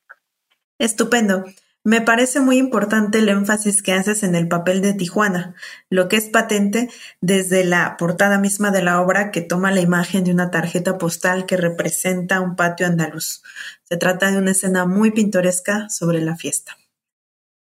Estupendo. 0.79 1.45
Me 1.85 1.99
parece 1.99 2.39
muy 2.39 2.57
importante 2.57 3.17
el 3.17 3.27
énfasis 3.27 3.83
que 3.83 3.91
haces 3.91 4.23
en 4.23 4.35
el 4.35 4.47
papel 4.47 4.81
de 4.81 4.93
Tijuana, 4.93 5.53
lo 5.89 6.07
que 6.07 6.15
es 6.15 6.29
patente 6.29 6.89
desde 7.19 7.65
la 7.65 7.97
portada 7.97 8.37
misma 8.39 8.71
de 8.71 8.81
la 8.81 9.01
obra 9.01 9.31
que 9.31 9.41
toma 9.41 9.69
la 9.69 9.81
imagen 9.81 10.23
de 10.23 10.31
una 10.31 10.49
tarjeta 10.49 10.97
postal 10.97 11.45
que 11.45 11.57
representa 11.57 12.39
un 12.39 12.55
patio 12.55 12.87
andaluz. 12.87 13.43
Se 13.83 13.97
trata 13.97 14.31
de 14.31 14.37
una 14.37 14.51
escena 14.51 14.85
muy 14.85 15.11
pintoresca 15.11 15.89
sobre 15.89 16.21
la 16.21 16.37
fiesta. 16.37 16.77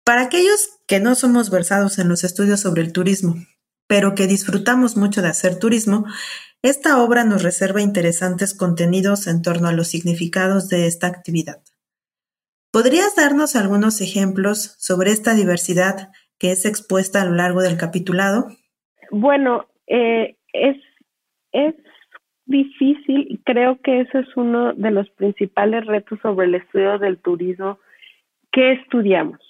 Para 0.05 0.23
aquellos 0.23 0.69
que 0.87 1.01
no 1.01 1.15
somos 1.15 1.49
versados 1.49 1.99
en 1.99 2.11
los 2.11 2.23
estudios 2.23 2.61
sobre 2.61 2.83
el 2.83 2.93
turismo, 2.93 3.37
pero 3.87 4.15
que 4.15 4.27
disfrutamos 4.27 4.99
mucho 4.99 5.23
de 5.23 5.29
hacer 5.29 5.59
turismo, 5.59 6.05
esta 6.61 7.03
obra 7.03 7.25
nos 7.25 7.43
reserva 7.43 7.81
interesantes 7.81 8.53
contenidos 8.53 9.27
en 9.27 9.41
torno 9.41 9.69
a 9.69 9.73
los 9.73 9.89
significados 9.89 10.69
de 10.69 10.87
esta 10.87 11.07
actividad. 11.07 11.63
¿Podrías 12.73 13.17
darnos 13.17 13.57
algunos 13.57 14.01
ejemplos 14.01 14.77
sobre 14.79 15.11
esta 15.11 15.35
diversidad 15.35 16.13
que 16.39 16.53
es 16.53 16.65
expuesta 16.65 17.21
a 17.21 17.25
lo 17.25 17.35
largo 17.35 17.63
del 17.63 17.77
capitulado? 17.77 18.47
Bueno, 19.11 19.67
eh, 19.89 20.37
es, 20.53 20.77
es 21.51 21.75
difícil 22.47 23.27
y 23.29 23.39
creo 23.39 23.81
que 23.83 24.03
ese 24.03 24.21
es 24.21 24.37
uno 24.37 24.73
de 24.75 24.93
los 24.93 25.11
principales 25.11 25.85
retos 25.87 26.21
sobre 26.23 26.47
el 26.47 26.55
estudio 26.55 26.99
del 26.99 27.19
turismo. 27.19 27.79
¿Qué 28.53 28.73
estudiamos? 28.73 29.41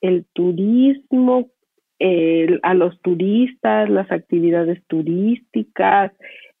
El 0.00 0.24
turismo, 0.32 1.50
a 2.62 2.74
los 2.74 3.00
turistas, 3.00 3.88
las 3.88 4.10
actividades 4.10 4.82
turísticas, 4.86 6.12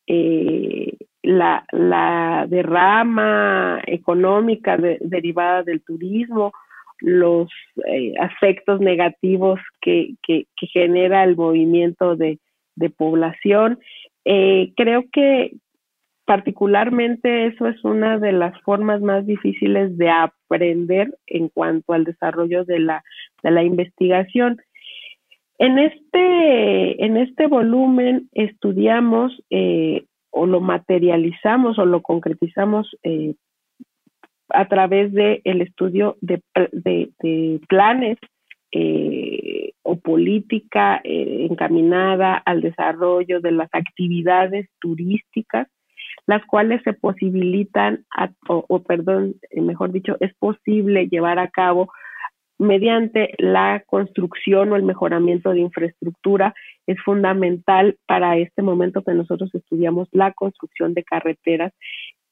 eh, 0.06 0.96
la, 1.24 1.64
la 1.72 2.46
derrama 2.48 3.80
económica 3.86 4.76
derivada 4.76 5.62
del 5.62 5.82
turismo, 5.82 6.52
los 7.00 7.48
eh, 7.86 8.14
aspectos 8.20 8.80
negativos 8.80 9.58
que, 9.80 10.14
que, 10.22 10.46
genera 10.72 11.24
el 11.24 11.36
movimiento 11.36 12.16
de, 12.16 12.38
población. 12.96 13.78
Eh, 14.24 14.72
creo 14.76 15.04
que 15.12 15.52
particularmente 16.26 17.46
eso 17.46 17.68
es 17.68 17.82
una 17.84 18.18
de 18.18 18.32
las 18.32 18.60
formas 18.62 19.00
más 19.00 19.26
difíciles 19.26 19.96
de 19.96 20.10
aprender 20.10 21.16
en 21.26 21.48
cuanto 21.48 21.92
al 21.92 22.04
desarrollo 22.04 22.64
de 22.64 22.80
la, 22.80 23.04
de 23.42 23.50
la 23.50 23.62
investigación. 23.62 24.58
En 25.58 25.78
este, 25.78 27.04
en 27.04 27.16
este 27.16 27.46
volumen 27.46 28.28
estudiamos 28.32 29.32
eh, 29.50 30.04
o 30.36 30.46
lo 30.46 30.60
materializamos 30.60 31.78
o 31.78 31.86
lo 31.86 32.02
concretizamos 32.02 32.96
eh, 33.02 33.34
a 34.48 34.66
través 34.66 35.12
del 35.12 35.40
el 35.44 35.62
estudio 35.62 36.16
de, 36.20 36.42
de, 36.72 37.60
planes 37.68 38.18
eh, 38.72 39.72
o 39.82 39.96
política 39.96 41.00
encaminada 41.04 42.36
al 42.36 42.60
desarrollo 42.60 43.40
de 43.40 43.52
las 43.52 43.68
actividades 43.72 44.68
turísticas 44.80 45.68
las 46.26 46.44
cuales 46.46 46.82
se 46.84 46.94
posibilitan, 46.94 48.04
o, 48.48 48.82
perdón, 48.82 49.34
eh, 49.50 49.60
mejor 49.60 49.92
dicho, 49.92 50.16
es 50.20 50.34
posible 50.34 51.08
llevar 51.08 51.38
a 51.38 51.48
cabo 51.48 51.90
mediante 52.58 53.34
la 53.38 53.82
construcción 53.86 54.72
o 54.72 54.76
el 54.76 54.82
mejoramiento 54.82 55.50
de 55.50 55.60
infraestructura 55.60 56.54
es 56.86 57.00
fundamental 57.02 57.96
para 58.06 58.36
este 58.36 58.62
momento 58.62 59.02
que 59.02 59.14
nosotros 59.14 59.54
estudiamos 59.54 60.08
la 60.12 60.32
construcción 60.32 60.94
de 60.94 61.04
carreteras, 61.04 61.72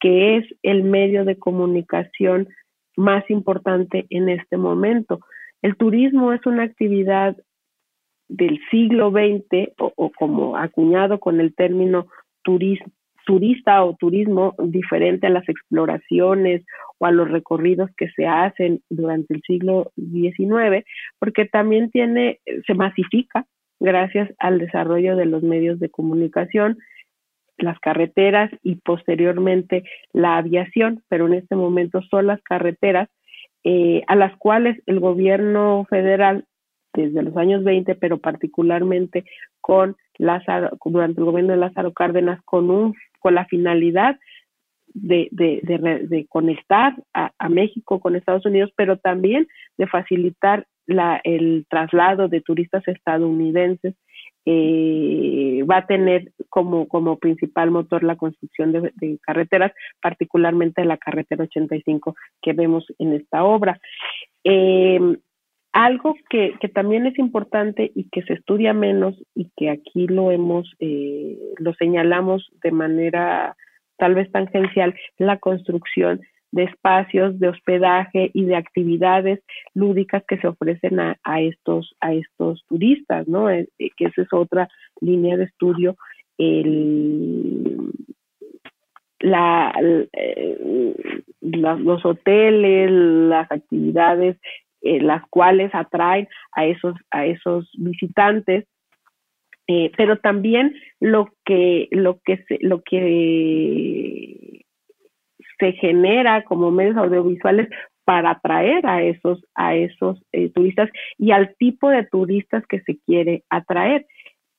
que 0.00 0.36
es 0.36 0.44
el 0.62 0.84
medio 0.84 1.24
de 1.24 1.38
comunicación 1.38 2.48
más 2.96 3.28
importante 3.30 4.06
en 4.10 4.28
este 4.28 4.56
momento. 4.56 5.20
El 5.62 5.76
turismo 5.76 6.32
es 6.32 6.44
una 6.46 6.64
actividad 6.64 7.36
del 8.28 8.60
siglo 8.70 9.10
XX 9.10 9.72
o, 9.78 9.92
o 9.96 10.10
como 10.10 10.56
acuñado 10.56 11.20
con 11.20 11.40
el 11.40 11.54
término 11.54 12.06
turismo, 12.42 12.92
turista 13.24 13.84
o 13.84 13.94
turismo 13.96 14.54
diferente 14.58 15.26
a 15.26 15.30
las 15.30 15.48
exploraciones 15.48 16.64
o 16.98 17.06
a 17.06 17.12
los 17.12 17.30
recorridos 17.30 17.90
que 17.96 18.08
se 18.10 18.26
hacen 18.26 18.80
durante 18.90 19.34
el 19.34 19.42
siglo 19.42 19.92
XIX, 19.96 20.84
porque 21.18 21.46
también 21.46 21.90
tiene, 21.90 22.40
se 22.66 22.74
masifica 22.74 23.46
gracias 23.80 24.30
al 24.38 24.58
desarrollo 24.58 25.16
de 25.16 25.26
los 25.26 25.42
medios 25.42 25.80
de 25.80 25.90
comunicación, 25.90 26.78
las 27.58 27.78
carreteras 27.80 28.50
y 28.62 28.76
posteriormente 28.76 29.84
la 30.12 30.36
aviación, 30.36 31.02
pero 31.08 31.26
en 31.26 31.34
este 31.34 31.56
momento 31.56 32.00
son 32.02 32.28
las 32.28 32.42
carreteras 32.42 33.08
eh, 33.64 34.02
a 34.08 34.16
las 34.16 34.36
cuales 34.38 34.80
el 34.86 35.00
gobierno 35.00 35.86
federal 35.88 36.44
desde 36.94 37.22
los 37.22 37.36
años 37.36 37.64
20, 37.64 37.94
pero 37.94 38.18
particularmente 38.18 39.24
con 39.60 39.96
Lázaro, 40.18 40.76
durante 40.84 41.20
el 41.20 41.24
gobierno 41.24 41.52
de 41.52 41.58
Lázaro 41.58 41.92
Cárdenas, 41.92 42.42
con 42.44 42.70
un 42.70 42.94
con 43.22 43.34
la 43.34 43.46
finalidad 43.46 44.18
de, 44.94 45.28
de, 45.30 46.26
conectar 46.28 46.94
a, 47.14 47.48
México 47.48 48.00
con 48.00 48.14
Estados 48.14 48.44
Unidos, 48.44 48.70
pero 48.76 48.98
también 48.98 49.48
de 49.78 49.86
facilitar 49.86 50.66
la, 50.86 51.20
el 51.24 51.64
traslado 51.70 52.28
de 52.28 52.40
turistas 52.40 52.86
estadounidenses. 52.86 53.94
Eh, 54.44 55.64
va 55.70 55.78
a 55.78 55.86
tener 55.86 56.32
como, 56.48 57.16
principal 57.18 57.70
motor 57.70 58.02
la 58.02 58.16
construcción 58.16 58.72
de, 58.72 59.18
carreteras, 59.22 59.72
particularmente 60.02 60.84
la 60.84 60.96
carretera 60.96 61.44
85 61.44 62.16
que 62.42 62.52
vemos 62.52 62.84
en 62.98 63.12
esta 63.12 63.44
obra. 63.44 63.80
Eh, 64.44 64.98
algo 65.72 66.14
que, 66.28 66.54
que, 66.60 66.68
también 66.68 67.06
es 67.06 67.18
importante 67.18 67.90
y 67.94 68.04
que 68.10 68.22
se 68.22 68.34
estudia 68.34 68.74
menos 68.74 69.14
y 69.34 69.50
que 69.56 69.70
aquí 69.70 70.06
lo 70.06 70.30
hemos, 70.30 70.70
eh, 70.80 71.38
lo 71.56 71.72
señalamos 71.74 72.50
de 72.62 72.72
manera 72.72 73.56
tal 73.96 74.14
vez 74.14 74.30
tangencial, 74.32 74.94
la 75.18 75.38
construcción 75.38 76.20
de 76.50 76.64
espacios 76.64 77.38
de 77.38 77.48
hospedaje 77.48 78.30
y 78.34 78.44
de 78.44 78.56
actividades 78.56 79.40
lúdicas 79.74 80.22
que 80.28 80.36
se 80.36 80.46
ofrecen 80.46 81.00
a, 81.00 81.16
a 81.24 81.40
estos 81.40 81.96
a 82.00 82.12
estos 82.12 82.62
turistas, 82.68 83.26
¿no? 83.26 83.48
Eh, 83.48 83.68
eh, 83.78 83.90
que 83.96 84.06
esa 84.06 84.22
es 84.22 84.32
otra 84.32 84.68
línea 85.00 85.36
de 85.36 85.44
estudio. 85.44 85.96
El, 86.36 87.92
la, 89.20 89.72
los 91.40 92.04
hoteles, 92.04 92.90
las 92.90 93.50
actividades 93.50 94.36
eh, 94.82 95.00
las 95.00 95.22
cuales 95.28 95.74
atraen 95.74 96.28
a 96.52 96.66
esos, 96.66 96.94
a 97.10 97.26
esos 97.26 97.70
visitantes. 97.78 98.66
Eh, 99.68 99.92
pero 99.96 100.18
también 100.18 100.74
lo 101.00 101.32
que, 101.44 101.88
lo 101.92 102.20
que 102.24 102.38
se, 102.48 102.58
lo 102.60 102.82
que 102.82 104.64
se 105.58 105.72
genera 105.74 106.42
como 106.44 106.70
medios 106.72 106.96
audiovisuales 106.96 107.68
para 108.04 108.32
atraer 108.32 108.84
a 108.86 109.02
esos, 109.02 109.44
a 109.54 109.76
esos 109.76 110.20
eh, 110.32 110.50
turistas 110.50 110.90
y 111.16 111.30
al 111.30 111.54
tipo 111.56 111.88
de 111.88 112.04
turistas 112.04 112.66
que 112.66 112.80
se 112.80 112.98
quiere 113.06 113.44
atraer, 113.48 114.04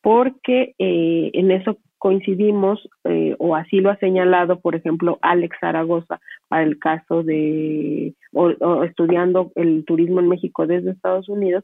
porque 0.01 0.73
en 0.77 1.51
eso 1.51 1.77
coincidimos, 2.03 2.85
eh, 3.05 3.33
o 3.39 3.55
así 3.55 3.79
lo 3.79 3.89
ha 3.89 3.95
señalado, 3.95 4.59
por 4.59 4.75
ejemplo, 4.75 5.19
Alex 5.21 5.55
Zaragoza, 5.61 6.19
para 6.49 6.63
el 6.63 6.77
caso 6.77 7.23
de, 7.23 8.13
o, 8.33 8.83
estudiando 8.83 9.53
el 9.55 9.85
turismo 9.85 10.19
en 10.19 10.27
México 10.27 10.67
desde 10.67 10.91
Estados 10.91 11.29
Unidos, 11.29 11.63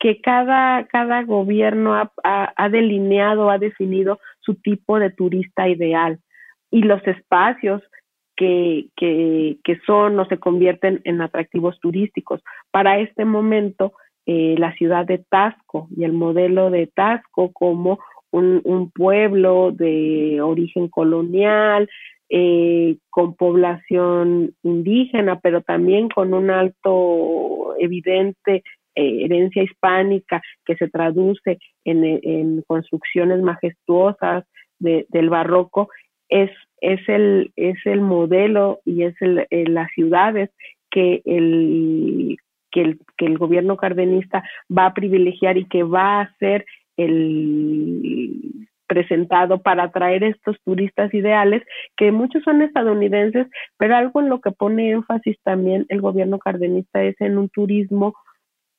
que 0.00 0.22
cada, 0.22 0.86
cada 0.86 1.22
gobierno 1.24 1.92
ha, 2.24 2.68
delineado, 2.70 3.50
ha 3.50 3.58
definido 3.58 4.20
su 4.40 4.54
tipo 4.54 4.98
de 4.98 5.10
turista 5.10 5.68
ideal 5.68 6.18
y 6.70 6.84
los 6.84 7.06
espacios 7.06 7.82
que, 8.34 8.86
que, 8.96 9.58
que, 9.64 9.78
son 9.84 10.18
o 10.18 10.24
se 10.24 10.38
convierten 10.38 11.02
en 11.04 11.20
atractivos 11.20 11.78
turísticos. 11.78 12.42
Para 12.70 13.00
este 13.00 13.26
momento, 13.26 13.92
eh, 14.24 14.54
la 14.56 14.72
ciudad 14.76 15.04
de 15.04 15.18
Tasco 15.18 15.88
y 15.94 16.04
el 16.04 16.14
modelo 16.14 16.70
de 16.70 16.86
Tasco 16.86 17.52
como 17.52 17.98
un, 18.32 18.90
pueblo 18.94 19.72
de 19.72 20.40
origen 20.40 20.88
colonial, 20.88 21.88
eh, 22.28 22.96
con 23.10 23.34
población 23.34 24.54
indígena, 24.62 25.38
pero 25.40 25.60
también 25.60 26.08
con 26.08 26.32
un 26.34 26.50
alto 26.50 27.74
evidente 27.78 28.62
eh, 28.94 29.24
herencia 29.24 29.62
hispánica 29.62 30.42
que 30.64 30.76
se 30.76 30.88
traduce 30.88 31.58
en, 31.84 32.62
construcciones 32.66 33.42
majestuosas 33.42 34.44
del 34.78 35.30
barroco, 35.30 35.88
es, 36.28 36.50
es, 36.80 37.00
el, 37.08 37.52
es 37.56 37.76
el 37.84 38.00
modelo 38.00 38.80
y 38.84 39.04
es 39.04 39.14
el, 39.20 39.46
eh, 39.50 39.66
las 39.68 39.90
ciudades 39.92 40.50
que 40.90 41.22
el, 41.24 42.36
que 42.70 42.80
el, 42.80 42.98
que 43.16 43.26
el 43.26 43.38
gobierno 43.38 43.76
cardenista 43.76 44.42
va 44.76 44.86
a 44.86 44.94
privilegiar 44.94 45.56
y 45.58 45.66
que 45.66 45.82
va 45.84 46.18
a 46.18 46.22
hacer 46.22 46.64
el 46.96 48.68
presentado 48.86 49.62
para 49.62 49.84
atraer 49.84 50.22
estos 50.22 50.56
turistas 50.64 51.12
ideales, 51.14 51.62
que 51.96 52.12
muchos 52.12 52.42
son 52.42 52.60
estadounidenses, 52.60 53.46
pero 53.78 53.96
algo 53.96 54.20
en 54.20 54.28
lo 54.28 54.40
que 54.40 54.50
pone 54.50 54.90
énfasis 54.90 55.38
también 55.42 55.86
el 55.88 56.02
gobierno 56.02 56.38
cardenista 56.38 57.02
es 57.02 57.18
en 57.20 57.38
un 57.38 57.48
turismo 57.48 58.14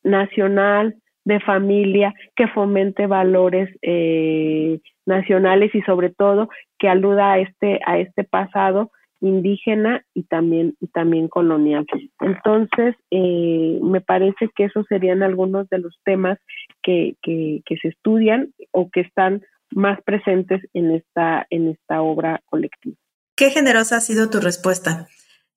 nacional, 0.04 0.96
de 1.26 1.40
familia, 1.40 2.14
que 2.36 2.48
fomente 2.48 3.08
valores 3.08 3.70
eh, 3.82 4.80
nacionales 5.06 5.74
y 5.74 5.82
sobre 5.82 6.10
todo 6.10 6.50
que 6.78 6.90
aluda 6.90 7.34
a 7.34 7.40
este, 7.40 7.80
a 7.86 7.98
este 7.98 8.24
pasado 8.24 8.92
indígena 9.24 10.06
y 10.14 10.24
también, 10.24 10.76
y 10.82 10.88
también 10.88 11.30
colonial. 11.30 11.86
Entonces, 12.20 12.96
eh, 13.10 13.80
me 13.82 14.02
parece 14.02 14.50
que 14.56 14.66
esos 14.66 14.86
serían 14.88 15.24
algunos 15.24 15.70
de 15.70 15.80
los 15.80 15.98
temas 16.04 16.38
que, 16.84 17.16
que, 17.22 17.62
que, 17.66 17.78
se 17.78 17.88
estudian 17.88 18.54
o 18.72 18.90
que 18.90 19.02
están 19.02 19.42
más 19.72 20.02
presentes 20.04 20.62
en 20.74 20.92
esta, 20.92 21.48
en 21.50 21.70
esta 21.70 22.02
obra 22.02 22.42
colectiva. 22.46 22.98
Qué 23.36 23.50
generosa 23.50 23.98
ha 23.98 24.02
sido 24.02 24.30
tu 24.30 24.40
respuesta. 24.40 25.08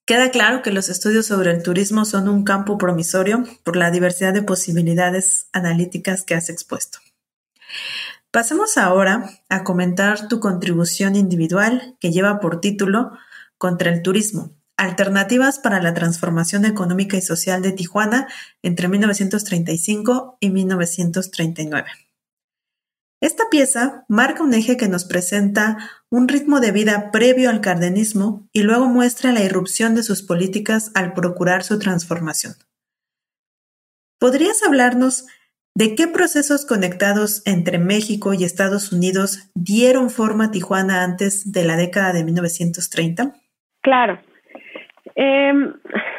Queda 0.06 0.30
claro 0.30 0.62
que 0.62 0.70
los 0.70 0.88
estudios 0.88 1.26
sobre 1.26 1.50
el 1.50 1.64
turismo 1.64 2.04
son 2.04 2.28
un 2.28 2.44
campo 2.44 2.78
promisorio 2.78 3.42
por 3.64 3.76
la 3.76 3.90
diversidad 3.90 4.32
de 4.32 4.42
posibilidades 4.42 5.48
analíticas 5.52 6.24
que 6.24 6.34
has 6.34 6.48
expuesto. 6.48 6.98
Pasemos 8.30 8.76
ahora 8.76 9.24
a 9.48 9.64
comentar 9.64 10.28
tu 10.28 10.38
contribución 10.38 11.16
individual 11.16 11.96
que 11.98 12.12
lleva 12.12 12.38
por 12.38 12.60
título 12.60 13.10
contra 13.58 13.90
el 13.90 14.02
turismo, 14.02 14.54
alternativas 14.76 15.58
para 15.58 15.80
la 15.80 15.94
transformación 15.94 16.64
económica 16.64 17.16
y 17.16 17.22
social 17.22 17.62
de 17.62 17.72
Tijuana 17.72 18.28
entre 18.62 18.88
1935 18.88 20.38
y 20.40 20.50
1939. 20.50 21.88
Esta 23.22 23.44
pieza 23.50 24.04
marca 24.08 24.42
un 24.42 24.52
eje 24.52 24.76
que 24.76 24.88
nos 24.88 25.04
presenta 25.04 25.78
un 26.10 26.28
ritmo 26.28 26.60
de 26.60 26.70
vida 26.70 27.10
previo 27.10 27.48
al 27.48 27.62
cardenismo 27.62 28.46
y 28.52 28.62
luego 28.62 28.86
muestra 28.86 29.32
la 29.32 29.42
irrupción 29.42 29.94
de 29.94 30.02
sus 30.02 30.22
políticas 30.22 30.90
al 30.94 31.14
procurar 31.14 31.64
su 31.64 31.78
transformación. 31.78 32.56
¿Podrías 34.18 34.62
hablarnos 34.62 35.26
¿De 35.76 35.94
qué 35.94 36.08
procesos 36.08 36.64
conectados 36.64 37.42
entre 37.44 37.78
México 37.78 38.32
y 38.32 38.44
Estados 38.44 38.92
Unidos 38.92 39.40
dieron 39.54 40.08
forma 40.08 40.46
a 40.46 40.50
Tijuana 40.50 41.04
antes 41.04 41.52
de 41.52 41.64
la 41.64 41.76
década 41.76 42.14
de 42.14 42.24
1930? 42.24 43.34
Claro. 43.86 44.18
Em, 45.14 45.74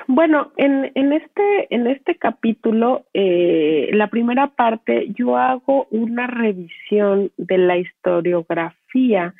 bueno, 0.07 0.53
en, 0.55 1.11
este, 1.11 1.75
en 1.75 1.85
este 1.87 2.15
capítulo, 2.15 3.03
eh, 3.13 3.89
la 3.91 4.07
primera 4.07 4.47
parte, 4.55 5.07
yo 5.09 5.35
hago 5.35 5.85
una 5.91 6.27
revisión 6.27 7.29
de 7.35 7.57
la 7.57 7.75
historiografía 7.75 9.33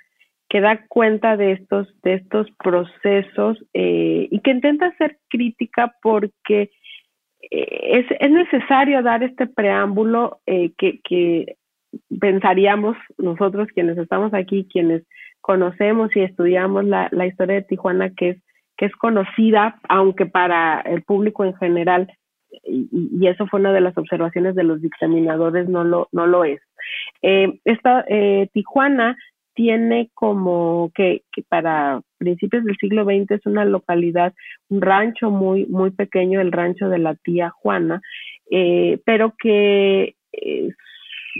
que 0.50 0.60
da 0.60 0.86
cuenta 0.90 1.38
de 1.38 1.54
estos, 1.54 1.88
de 2.02 2.16
estos 2.16 2.48
procesos 2.62 3.64
eh, 3.74 4.28
y 4.30 4.42
que 4.42 4.52
intenta 4.52 4.94
ser 4.98 5.20
crítica 5.30 5.96
porque 6.02 6.70
eh, 7.50 7.80
es, 7.94 8.06
es, 8.20 8.30
necesario 8.30 9.02
dar 9.04 9.24
este 9.24 9.48
preámbulo 9.48 10.42
eh, 10.46 10.74
que, 10.78 11.00
que, 11.02 11.56
pensaríamos 12.20 12.98
nosotros 13.18 13.70
quienes 13.74 13.98
estamos 13.98 14.34
aquí, 14.34 14.68
quienes 14.70 15.04
conocemos 15.48 16.14
y 16.14 16.20
estudiamos 16.20 16.84
la, 16.84 17.26
historia 17.26 17.56
de 17.56 17.62
Tijuana, 17.62 18.10
que 18.10 18.32
es, 18.32 18.38
que 18.76 18.86
es 18.86 18.92
conocida, 18.98 19.80
aunque 19.88 20.26
para 20.26 20.82
el 20.82 21.04
público 21.04 21.46
en 21.46 21.56
general, 21.56 22.12
y, 22.66 23.26
eso 23.28 23.48
fue 23.48 23.62
una 23.62 23.72
de 23.72 23.80
las 23.80 23.98
observaciones 23.98 24.56
de 24.56 24.66
los 24.66 24.82
dictaminadores, 24.82 25.70
no 25.70 25.86
lo, 25.86 26.10
no 26.12 26.28
lo 26.28 26.44
es. 26.44 26.60
Eh, 27.22 27.60
esta, 27.64 28.04
eh, 28.10 28.50
Tijuana 28.52 29.16
tiene 29.54 30.10
como 30.14 30.92
que, 30.94 31.22
para 31.48 32.02
principios 32.18 32.66
del 32.66 32.76
siglo 32.76 33.06
XX 33.06 33.32
es 33.32 33.46
una 33.46 33.64
localidad, 33.64 34.34
un 34.68 34.82
rancho 34.82 35.32
muy, 35.32 35.66
muy 35.68 35.92
pequeño, 35.92 36.42
el 36.42 36.52
rancho 36.52 36.90
de 36.90 37.00
la 37.00 37.16
tía 37.16 37.52
Juana, 37.52 38.02
eh, 38.52 39.00
pero 39.06 39.34
que 39.40 40.16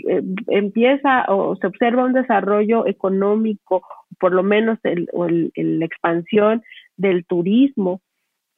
eh, 0.08 0.22
empieza 0.48 1.24
o 1.28 1.56
se 1.56 1.66
observa 1.66 2.04
un 2.04 2.12
desarrollo 2.12 2.86
económico, 2.86 3.82
por 4.18 4.32
lo 4.32 4.42
menos 4.42 4.78
el, 4.82 5.08
o 5.12 5.26
el, 5.26 5.52
la 5.54 5.84
expansión 5.84 6.62
del 6.96 7.24
turismo 7.24 8.00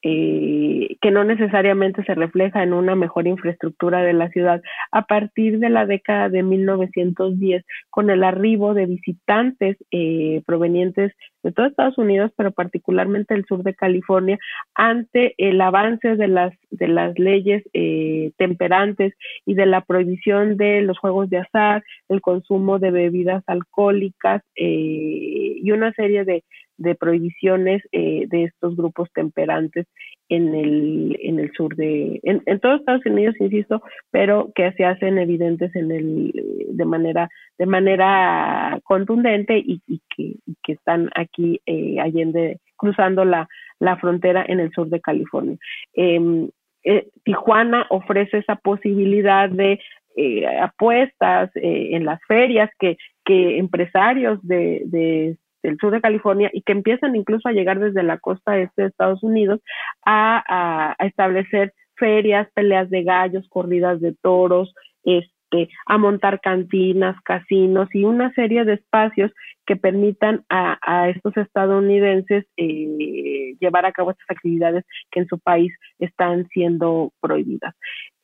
eh, 0.03 0.97
que 1.03 1.11
no 1.11 1.25
necesariamente 1.25 2.03
se 2.05 2.15
refleja 2.15 2.63
en 2.63 2.73
una 2.73 2.95
mejor 2.95 3.27
infraestructura 3.27 4.01
de 4.01 4.15
la 4.15 4.31
ciudad. 4.31 4.63
A 4.93 5.03
partir 5.03 5.59
de 5.59 5.69
la 5.69 5.85
década 5.85 6.31
de 6.31 6.43
1910 6.43 7.65
con 7.91 8.09
el 8.09 8.25
arribo 8.25 8.73
de 8.73 8.87
visitantes 8.87 9.77
eh, 9.91 10.43
provenientes 10.47 11.13
de 11.43 11.53
todo 11.53 11.67
Estados 11.67 11.99
Unidos 11.99 12.33
pero 12.37 12.53
particularmente 12.53 13.35
del 13.35 13.45
sur 13.47 13.63
de 13.63 13.75
California 13.75 14.39
ante 14.75 15.35
el 15.39 15.61
avance 15.61 16.17
de 16.17 16.29
las 16.29 16.53
de 16.71 16.89
las 16.89 17.19
leyes 17.19 17.63
eh, 17.73 18.33
temperantes 18.37 19.15
y 19.47 19.55
de 19.55 19.67
la 19.67 19.83
prohibición 19.83 20.57
de 20.57 20.83
los 20.83 20.99
juegos 20.99 21.31
de 21.31 21.39
azar 21.39 21.83
el 22.09 22.21
consumo 22.21 22.79
de 22.79 22.91
bebidas 22.91 23.43
alcohólicas 23.47 24.43
eh, 24.57 25.57
y 25.63 25.71
una 25.73 25.93
serie 25.93 26.25
de 26.25 26.45
de 26.81 26.95
prohibiciones 26.95 27.83
eh, 27.93 28.25
de 28.29 28.45
estos 28.45 28.75
grupos 28.75 29.11
temperantes 29.13 29.87
en 30.31 30.55
el, 30.55 31.19
en 31.21 31.39
el 31.39 31.53
sur 31.53 31.77
de, 31.77 32.21
en, 32.23 32.43
en, 32.47 32.61
todos 32.61 32.81
Estados 32.81 33.05
Unidos, 33.05 33.35
insisto, 33.39 33.83
pero 34.11 34.51
que 34.55 34.73
se 34.73 34.85
hacen 34.85 35.19
evidentes 35.19 35.75
en 35.77 35.91
el, 35.91 36.33
de 36.69 36.85
manera, 36.85 37.29
de 37.59 37.67
manera 37.67 38.81
contundente 38.85 39.59
y, 39.59 39.83
y, 39.87 40.01
que, 40.09 40.23
y 40.47 40.57
que, 40.63 40.73
están 40.73 41.11
aquí 41.15 41.61
eh, 41.67 42.01
allende, 42.01 42.59
cruzando 42.77 43.25
la, 43.25 43.49
la 43.79 43.97
frontera 43.99 44.45
en 44.49 44.61
el 44.61 44.71
sur 44.71 44.89
de 44.89 45.01
California. 45.01 45.57
Eh, 45.95 46.49
eh, 46.83 47.09
Tijuana 47.25 47.87
ofrece 47.91 48.39
esa 48.39 48.57
posibilidad 48.57 49.51
de 49.51 49.81
eh, 50.17 50.47
apuestas 50.59 51.51
eh, 51.57 51.91
en 51.93 52.05
las 52.05 52.21
ferias 52.27 52.71
que, 52.79 52.97
que 53.25 53.59
empresarios 53.59 54.39
de, 54.47 54.83
de 54.87 55.37
del 55.63 55.77
sur 55.79 55.93
de 55.93 56.01
California 56.01 56.51
y 56.53 56.63
que 56.63 56.73
empiezan 56.73 57.17
incluso 57.17 57.49
a 57.49 57.53
llegar 57.53 57.79
desde 57.79 58.03
la 58.03 58.19
costa 58.19 58.59
este 58.59 58.83
de 58.83 58.89
Estados 58.89 59.23
Unidos 59.23 59.61
a, 60.05 60.95
a, 60.99 61.07
establecer 61.07 61.73
ferias, 61.97 62.49
peleas 62.55 62.89
de 62.91 63.03
gallos, 63.03 63.47
corridas 63.49 64.01
de 64.01 64.15
toros, 64.23 64.75
este, 65.05 65.69
a 65.87 65.99
montar 65.99 66.41
cantinas, 66.41 67.21
casinos 67.23 67.89
y 67.93 68.05
una 68.05 68.33
serie 68.35 68.65
de 68.65 68.75
espacios 68.75 69.33
que 69.67 69.77
permitan 69.77 70.45
a, 70.49 70.79
a 70.83 71.09
estos 71.11 71.37
estadounidenses 71.37 72.47
eh, 72.57 73.55
llevar 73.61 73.85
a 73.87 73.93
cabo 73.93 74.13
estas 74.13 74.31
actividades 74.31 74.85
que 75.11 75.21
en 75.21 75.27
su 75.27 75.39
país 75.39 75.73
están 75.99 76.49
siendo 76.49 77.13
prohibidas. 77.21 77.75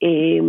Eh, 0.01 0.41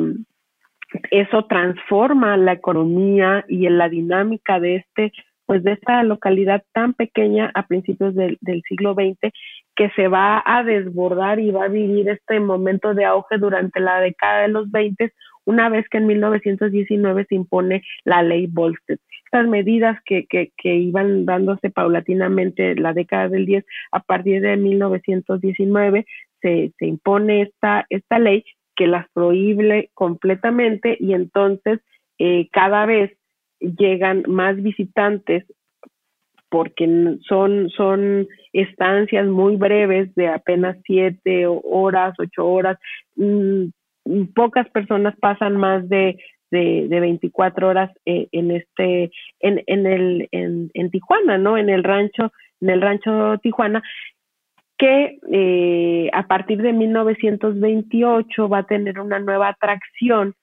eso 1.12 1.46
transforma 1.46 2.38
la 2.38 2.54
economía 2.54 3.46
y 3.48 3.66
en 3.66 3.78
la 3.78 3.90
dinámica 3.90 4.60
de 4.60 4.78
este 4.78 5.12
pues 5.48 5.64
de 5.64 5.72
esta 5.72 6.04
localidad 6.04 6.64
tan 6.74 6.94
pequeña 6.94 7.50
a 7.56 7.66
principios 7.66 8.14
del, 8.14 8.38
del, 8.42 8.62
siglo 8.68 8.94
XX 8.94 9.34
que 9.76 9.90
se 9.96 10.10
va 10.10 10.44
a 10.46 10.64
desbordar 10.64 11.40
y 11.40 11.52
va 11.52 11.66
a 11.66 11.70
vivir 11.70 12.10
este 12.10 12.40
momento 12.40 12.94
de 12.94 13.06
auge 13.06 13.38
durante 13.40 13.80
la 13.80 14.02
década 14.02 14.42
de 14.42 14.50
los 14.50 14.70
20 14.70 15.12
una 15.46 15.70
vez 15.70 15.88
que 15.90 15.98
en 15.98 16.08
1919 16.08 17.26
se 17.30 17.36
impone 17.36 17.82
la 18.04 18.22
ley 18.22 18.48
Volstead. 18.48 19.00
Estas 19.24 19.48
medidas 19.48 19.98
que, 20.06 20.26
que, 20.28 20.52
que 20.58 20.76
iban 20.76 21.26
dándose 21.26 21.70
paulatinamente 21.70 22.76
la 22.76 22.92
década 22.94 23.30
del 23.30 23.46
10 23.46 23.66
a 23.94 24.02
partir 24.02 24.42
de 24.42 24.58
1919 24.58 26.06
se, 26.42 26.74
se 26.78 26.86
impone 26.86 27.44
esta, 27.44 27.86
esta 27.90 28.20
ley 28.20 28.44
que 28.76 28.88
las 28.88 29.10
prohíbe 29.14 29.90
completamente 29.94 30.98
y 31.00 31.14
entonces 31.14 31.80
eh, 32.20 32.50
cada 32.52 32.86
vez 32.86 33.18
llegan 33.60 34.24
más 34.28 34.56
visitantes 34.62 35.46
porque 36.50 37.18
son, 37.28 37.70
son 37.70 38.28
estancias 38.54 39.28
muy 39.28 39.58
breves 39.58 40.14
de 40.16 40.30
apenas 40.30 40.78
siete 40.86 41.46
horas, 41.48 42.16
ocho 42.20 42.48
horas. 42.48 42.78
Mm, 43.16 43.66
pocas 44.34 44.70
personas 44.70 45.16
pasan 45.20 45.58
más 45.58 45.88
de, 45.90 46.18
de, 46.52 46.88
de 46.88 47.00
24 47.00 47.68
horas 47.68 47.92
eh, 48.06 48.28
en 48.32 48.52
este, 48.52 49.12
en, 49.40 49.64
en 49.68 49.86
el, 49.86 50.30
en, 50.32 50.72
en 50.74 50.90
Tijuana, 50.90 51.38
¿no? 51.38 51.58
En 51.58 51.70
el 51.70 51.84
rancho, 51.84 52.32
en 52.62 52.70
el 52.70 52.82
rancho 52.82 53.38
Tijuana, 53.40 53.84
que 54.78 55.20
eh, 55.32 56.10
a 56.14 56.28
partir 56.28 56.62
de 56.62 56.72
1928 56.72 58.48
va 58.48 58.60
a 58.60 58.68
tener 58.68 59.00
una 59.00 59.20
nueva 59.20 59.50
atracción 59.50 60.36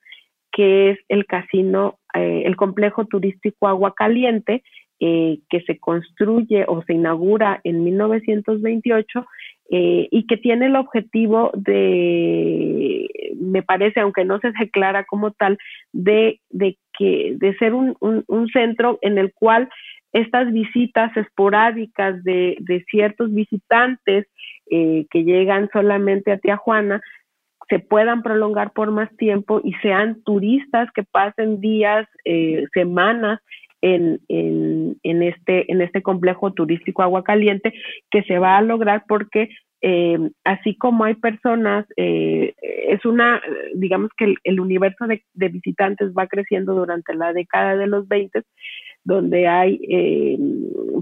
que 0.51 0.91
es 0.91 0.99
el 1.09 1.25
casino, 1.25 1.97
eh, 2.15 2.43
el 2.45 2.55
complejo 2.55 3.05
turístico 3.05 3.67
Agua 3.67 3.93
Caliente, 3.95 4.63
eh, 4.99 5.39
que 5.49 5.59
se 5.61 5.77
construye 5.77 6.63
o 6.67 6.81
se 6.83 6.93
inaugura 6.93 7.59
en 7.65 7.83
1928 7.83 9.25
eh, 9.71 10.07
y 10.09 10.25
que 10.25 10.37
tiene 10.37 10.67
el 10.67 10.77
objetivo 10.77 11.51
de, 11.53 13.05
me 13.37 13.61
parece, 13.61 13.99
aunque 13.99 14.23
no 14.23 14.39
se 14.39 14.53
declara 14.57 15.03
como 15.03 15.31
tal, 15.31 15.57
de, 15.91 16.39
de, 16.49 16.77
que, 16.97 17.33
de 17.35 17.57
ser 17.57 17.73
un, 17.73 17.97
un, 17.99 18.47
centro 18.47 18.97
en 19.01 19.17
el 19.17 19.33
cual 19.33 19.67
estas 20.13 20.53
visitas 20.53 21.11
esporádicas 21.17 22.23
de, 22.23 22.55
de 22.61 22.85
ciertos 22.89 23.33
visitantes 23.33 24.27
eh, 24.71 25.07
que 25.11 25.23
llegan 25.25 25.69
solamente 25.73 26.31
a 26.31 26.37
Tijuana 26.37 27.01
se 27.69 27.79
puedan 27.79 28.21
prolongar 28.21 28.71
por 28.71 28.91
más 28.91 29.09
tiempo 29.17 29.61
y 29.63 29.73
sean 29.81 30.21
turistas 30.23 30.89
que 30.93 31.03
pasen 31.03 31.59
días, 31.59 32.07
eh, 32.25 32.65
semanas 32.73 33.39
en, 33.81 34.19
en, 34.29 35.23
este, 35.23 35.71
en 35.71 35.81
este 35.81 36.01
complejo 36.01 36.53
turístico 36.53 37.03
Agua 37.03 37.23
Caliente, 37.23 37.73
que 38.09 38.23
se 38.23 38.39
va 38.39 38.57
a 38.57 38.61
lograr 38.61 39.03
porque 39.07 39.49
eh, 39.81 40.17
así 40.43 40.75
como 40.75 41.03
hay 41.03 41.13
personas, 41.15 41.85
eh, 41.95 42.55
es 42.61 43.05
una, 43.05 43.41
digamos 43.75 44.09
que 44.17 44.25
el, 44.25 44.37
el 44.43 44.59
universo 44.59 45.05
de, 45.05 45.23
de, 45.33 45.49
visitantes 45.49 46.11
va 46.17 46.25
creciendo 46.25 46.73
durante 46.73 47.13
la 47.13 47.33
década 47.33 47.75
de 47.75 47.85
los 47.85 48.07
20, 48.07 48.41
donde 49.05 49.47
hay 49.47 49.79
eh, 49.87 50.37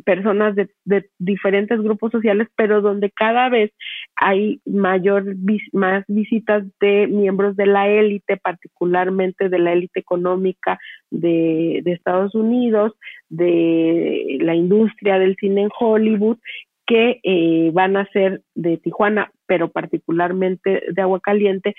personas 0.04 0.56
de, 0.56 0.70
de, 0.84 1.10
diferentes 1.18 1.82
grupos 1.82 2.12
sociales, 2.12 2.50
pero 2.56 2.82
donde 2.82 3.10
cada 3.10 3.50
vez 3.50 3.72
hay 4.18 4.60
mayor 4.66 5.36
más 5.72 6.04
visitas 6.08 6.64
de 6.82 7.08
miembros 7.08 7.56
de 7.56 7.66
la 7.66 7.88
élite, 7.88 8.36
particularmente 8.38 9.48
de 9.48 9.58
la 9.58 9.72
élite 9.72 10.02
económica 10.02 10.78
de, 11.10 11.82
Estados 11.86 12.36
Unidos, 12.36 12.92
de 13.30 14.38
la 14.42 14.54
industria 14.54 15.18
del 15.18 15.38
cine 15.38 15.64
en 15.64 15.70
Hollywood, 15.80 16.38
que 16.86 17.22
eh, 17.24 17.72
van 17.74 17.96
a 17.96 18.06
ser 18.08 18.42
de 18.54 18.78
Tijuana, 18.78 19.32
pero 19.46 19.70
particularmente 19.70 20.84
de 20.92 21.02
Agua 21.02 21.22
Caliente, 21.22 21.76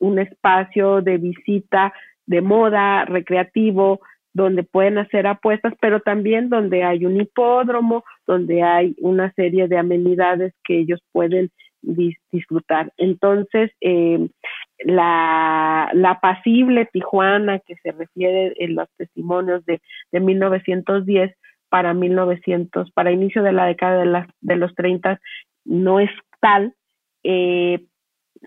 un 0.00 0.18
espacio 0.18 1.02
de 1.02 1.18
visita 1.18 1.92
de 2.24 2.40
moda, 2.40 3.04
recreativo, 3.04 4.00
donde 4.38 4.62
pueden 4.62 4.96
hacer 4.98 5.26
apuestas, 5.26 5.74
pero 5.80 6.00
también 6.00 6.48
donde 6.48 6.84
hay 6.84 7.04
un 7.04 7.20
hipódromo, 7.20 8.04
donde 8.26 8.62
hay 8.62 8.94
una 9.00 9.32
serie 9.32 9.68
de 9.68 9.76
amenidades 9.76 10.54
que 10.64 10.78
ellos 10.78 11.00
pueden 11.12 11.50
dis 11.82 12.16
disfrutar. 12.32 12.92
Entonces, 12.96 13.70
eh, 13.80 14.28
la, 14.80 15.90
la 15.92 16.10
apacible 16.12 16.88
Tijuana 16.92 17.60
que 17.60 17.76
se 17.82 17.92
refiere 17.92 18.54
en 18.56 18.74
los 18.74 18.88
testimonios 18.96 19.64
de, 19.66 19.80
de 20.12 20.20
1910 20.20 21.34
para 21.68 21.94
1900, 21.94 22.90
para 22.92 23.12
inicio 23.12 23.42
de 23.42 23.52
la 23.52 23.66
década 23.66 24.26
de, 24.40 24.56
los 24.56 24.74
30 24.74 25.20
no 25.64 26.00
es 26.00 26.10
tal, 26.40 26.74
eh, 27.22 27.84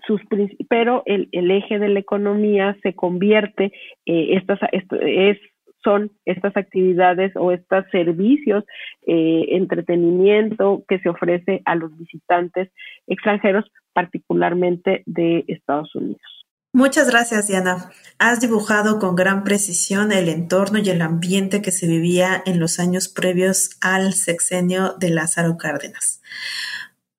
sus, 0.06 0.20
pero 0.68 1.02
el, 1.06 1.28
eje 1.50 1.78
de 1.78 1.88
la 1.88 2.00
economía 2.00 2.76
se 2.82 2.94
convierte, 2.94 3.72
eh, 4.06 4.34
estas, 4.36 4.58
es, 4.72 5.38
son 5.82 6.10
estas 6.24 6.56
actividades 6.56 7.32
o 7.36 7.52
estos 7.52 7.84
servicios, 7.90 8.64
eh, 9.06 9.46
entretenimiento 9.50 10.84
que 10.88 10.98
se 11.00 11.08
ofrece 11.08 11.62
a 11.64 11.74
los 11.74 11.96
visitantes 11.98 12.70
extranjeros, 13.06 13.64
particularmente 13.92 15.02
de 15.06 15.44
Estados 15.48 15.94
Unidos. 15.94 16.20
Muchas 16.74 17.10
gracias, 17.10 17.48
Diana. 17.48 17.90
Has 18.18 18.40
dibujado 18.40 18.98
con 18.98 19.14
gran 19.14 19.44
precisión 19.44 20.10
el 20.10 20.30
entorno 20.30 20.78
y 20.78 20.88
el 20.88 21.02
ambiente 21.02 21.60
que 21.60 21.70
se 21.70 21.86
vivía 21.86 22.42
en 22.46 22.60
los 22.60 22.80
años 22.80 23.08
previos 23.08 23.76
al 23.82 24.14
sexenio 24.14 24.94
de 24.98 25.10
Lázaro 25.10 25.58
Cárdenas. 25.58 26.22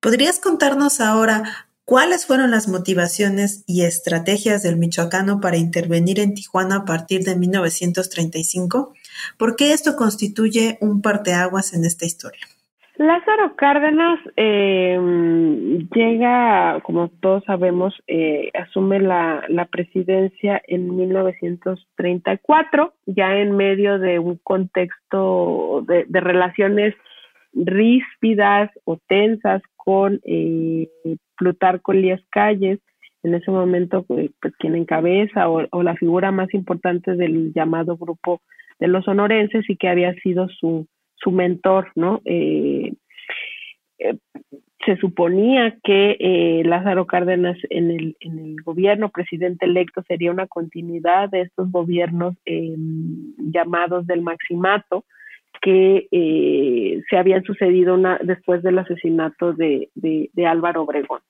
¿Podrías 0.00 0.40
contarnos 0.40 1.00
ahora 1.00 1.63
cuáles 1.84 2.26
fueron 2.26 2.50
las 2.50 2.68
motivaciones 2.68 3.64
y 3.66 3.84
estrategias 3.84 4.62
del 4.62 4.76
michoacano 4.76 5.40
para 5.40 5.56
intervenir 5.56 6.20
en 6.20 6.34
Tijuana 6.34 6.76
a 6.76 6.84
partir 6.84 7.22
de 7.22 7.36
1935? 7.36 8.92
¿Por 9.38 9.56
qué 9.56 9.72
esto 9.72 9.96
constituye 9.96 10.78
un 10.80 11.02
parteaguas 11.02 11.74
en 11.74 11.84
esta 11.84 12.04
historia? 12.06 12.46
Lázaro 12.96 13.56
Cárdenas 13.56 14.20
eh, 14.36 14.96
llega, 15.92 16.80
como 16.84 17.08
todos 17.08 17.42
sabemos, 17.44 17.92
eh, 18.06 18.50
asume 18.54 19.00
la, 19.00 19.68
presidencia 19.68 20.62
en 20.68 20.94
1934, 20.96 22.94
ya 23.06 23.36
en 23.36 23.56
medio 23.56 23.98
de 23.98 24.20
un 24.20 24.38
contexto 24.44 25.82
de, 25.88 26.04
de 26.06 26.20
relaciones 26.20 26.94
ríspidas 27.52 28.70
o 28.84 28.98
tensas 29.08 29.62
con 29.76 30.20
eh, 30.24 30.88
Plutarco 31.36 31.92
Elías 31.92 32.22
Calles, 32.30 32.80
en 33.22 33.34
ese 33.34 33.50
momento 33.50 34.04
pues, 34.04 34.30
pues 34.40 34.54
quien 34.58 34.76
encabeza 34.76 35.48
o, 35.48 35.66
o, 35.70 35.82
la 35.82 35.96
figura 35.96 36.30
más 36.30 36.52
importante 36.52 37.14
del 37.16 37.52
llamado 37.54 37.96
grupo 37.96 38.40
de 38.78 38.88
los 38.88 39.04
sonorenses 39.04 39.68
y 39.68 39.76
que 39.76 39.88
había 39.88 40.12
sido 40.14 40.48
su 40.48 40.86
su 41.24 41.30
mentor, 41.30 41.90
¿no? 41.96 42.20
Eh, 42.24 42.92
eh, 43.98 44.16
se 44.84 44.96
suponía 44.98 45.78
que 45.82 46.16
eh, 46.20 46.62
Lázaro 46.64 47.06
Cárdenas 47.06 47.56
en 47.70 47.90
el, 47.90 48.16
en 48.20 48.38
el 48.38 48.56
gobierno 48.62 49.08
presidente 49.08 49.64
electo 49.64 50.02
sería 50.06 50.30
una 50.30 50.46
continuidad 50.46 51.30
de 51.30 51.40
estos 51.40 51.72
gobiernos 51.72 52.34
llamados 53.38 54.06
del 54.06 54.20
maximato 54.20 55.06
que 55.64 57.00
se 57.08 57.16
habían 57.16 57.42
sucedido 57.44 57.94
una, 57.94 58.18
después 58.22 58.62
del 58.62 58.78
asesinato 58.78 59.54
de, 59.54 59.88
Álvaro 60.46 60.82
Obregón. 60.82 61.20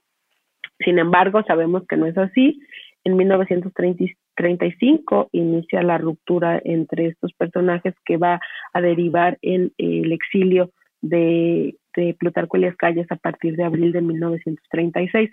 Sin 0.80 0.99
embargo, 0.99 1.45
sabemos 1.47 1.87
que 1.87 1.97
no 1.97 2.07
es 2.07 2.18
así. 2.18 2.61
En 3.05 3.16
1935 3.16 5.28
inicia 5.30 5.82
la 5.82 5.99
ruptura 5.99 6.61
entre 6.64 7.07
estos 7.07 7.32
personajes 7.35 7.95
que 8.05 8.16
va 8.16 8.41
a 8.72 8.80
derivar 8.80 9.39
en 9.41 9.70
el 9.78 10.11
exilio 10.11 10.72
de, 11.01 11.76
de 11.95 12.14
Plutarco 12.14 12.57
Elias 12.57 12.74
Calles 12.74 13.07
a 13.12 13.16
partir 13.16 13.55
de 13.55 13.62
abril 13.62 13.93
de 13.93 14.01
1936. 14.01 15.30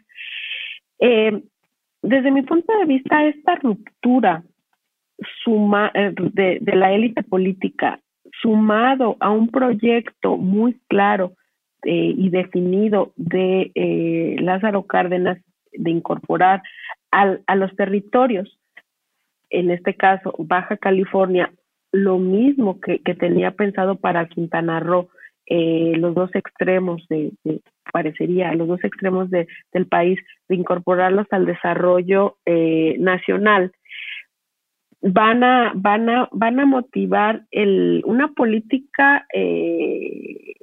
Eh, 1.00 1.42
desde 2.04 2.30
mi 2.30 2.44
punto 2.44 2.72
de 2.78 2.86
vista, 2.86 3.26
esta 3.26 3.56
ruptura 3.56 4.44
eh, 5.96 6.14
de 6.16 6.76
la 6.76 6.94
élite 6.94 7.24
política 7.24 8.00
sumado 8.42 9.18
a 9.20 9.30
un 9.32 9.50
proyecto 9.50 10.38
muy 10.38 10.80
claro 10.88 11.34
eh, 11.84 12.14
y 12.16 12.30
definido 12.30 13.12
de 13.16 13.72
eh, 13.76 14.36
Lázaro 14.40 14.84
Cárdenas 14.84 15.40
de 15.72 15.92
incorporar 15.92 16.62
al, 17.12 17.42
a 17.48 17.56
los 17.56 17.76
territorios, 17.76 18.60
en 19.50 19.72
este 19.72 19.96
caso 19.96 20.34
Baja 20.38 20.78
California, 20.78 21.52
lo 21.92 22.20
mismo 22.20 22.80
que, 22.80 23.00
que 23.00 23.16
tenía 23.16 23.52
pensado 23.52 23.96
para 23.96 24.28
Quintana 24.28 24.80
Roo, 24.80 25.10
eh, 25.54 25.94
los 25.98 26.16
dos 26.16 26.34
extremos 26.34 27.06
de, 27.10 27.34
parecería, 27.92 28.54
los 28.54 28.68
dos 28.70 28.82
extremos 28.84 29.30
de, 29.30 29.48
del 29.74 29.86
país, 29.86 30.18
de 30.48 30.56
incorporarlos 30.56 31.28
al 31.32 31.46
desarrollo 31.46 32.38
eh, 32.46 32.96
nacional, 33.00 33.74
van 35.02 35.44
a, 35.44 35.72
van 35.76 36.10
a, 36.10 36.30
van 36.32 36.60
a 36.60 36.66
motivar 36.66 37.44
el, 37.52 38.02
una 38.06 38.30
política, 38.30 39.26
eh, 39.34 40.54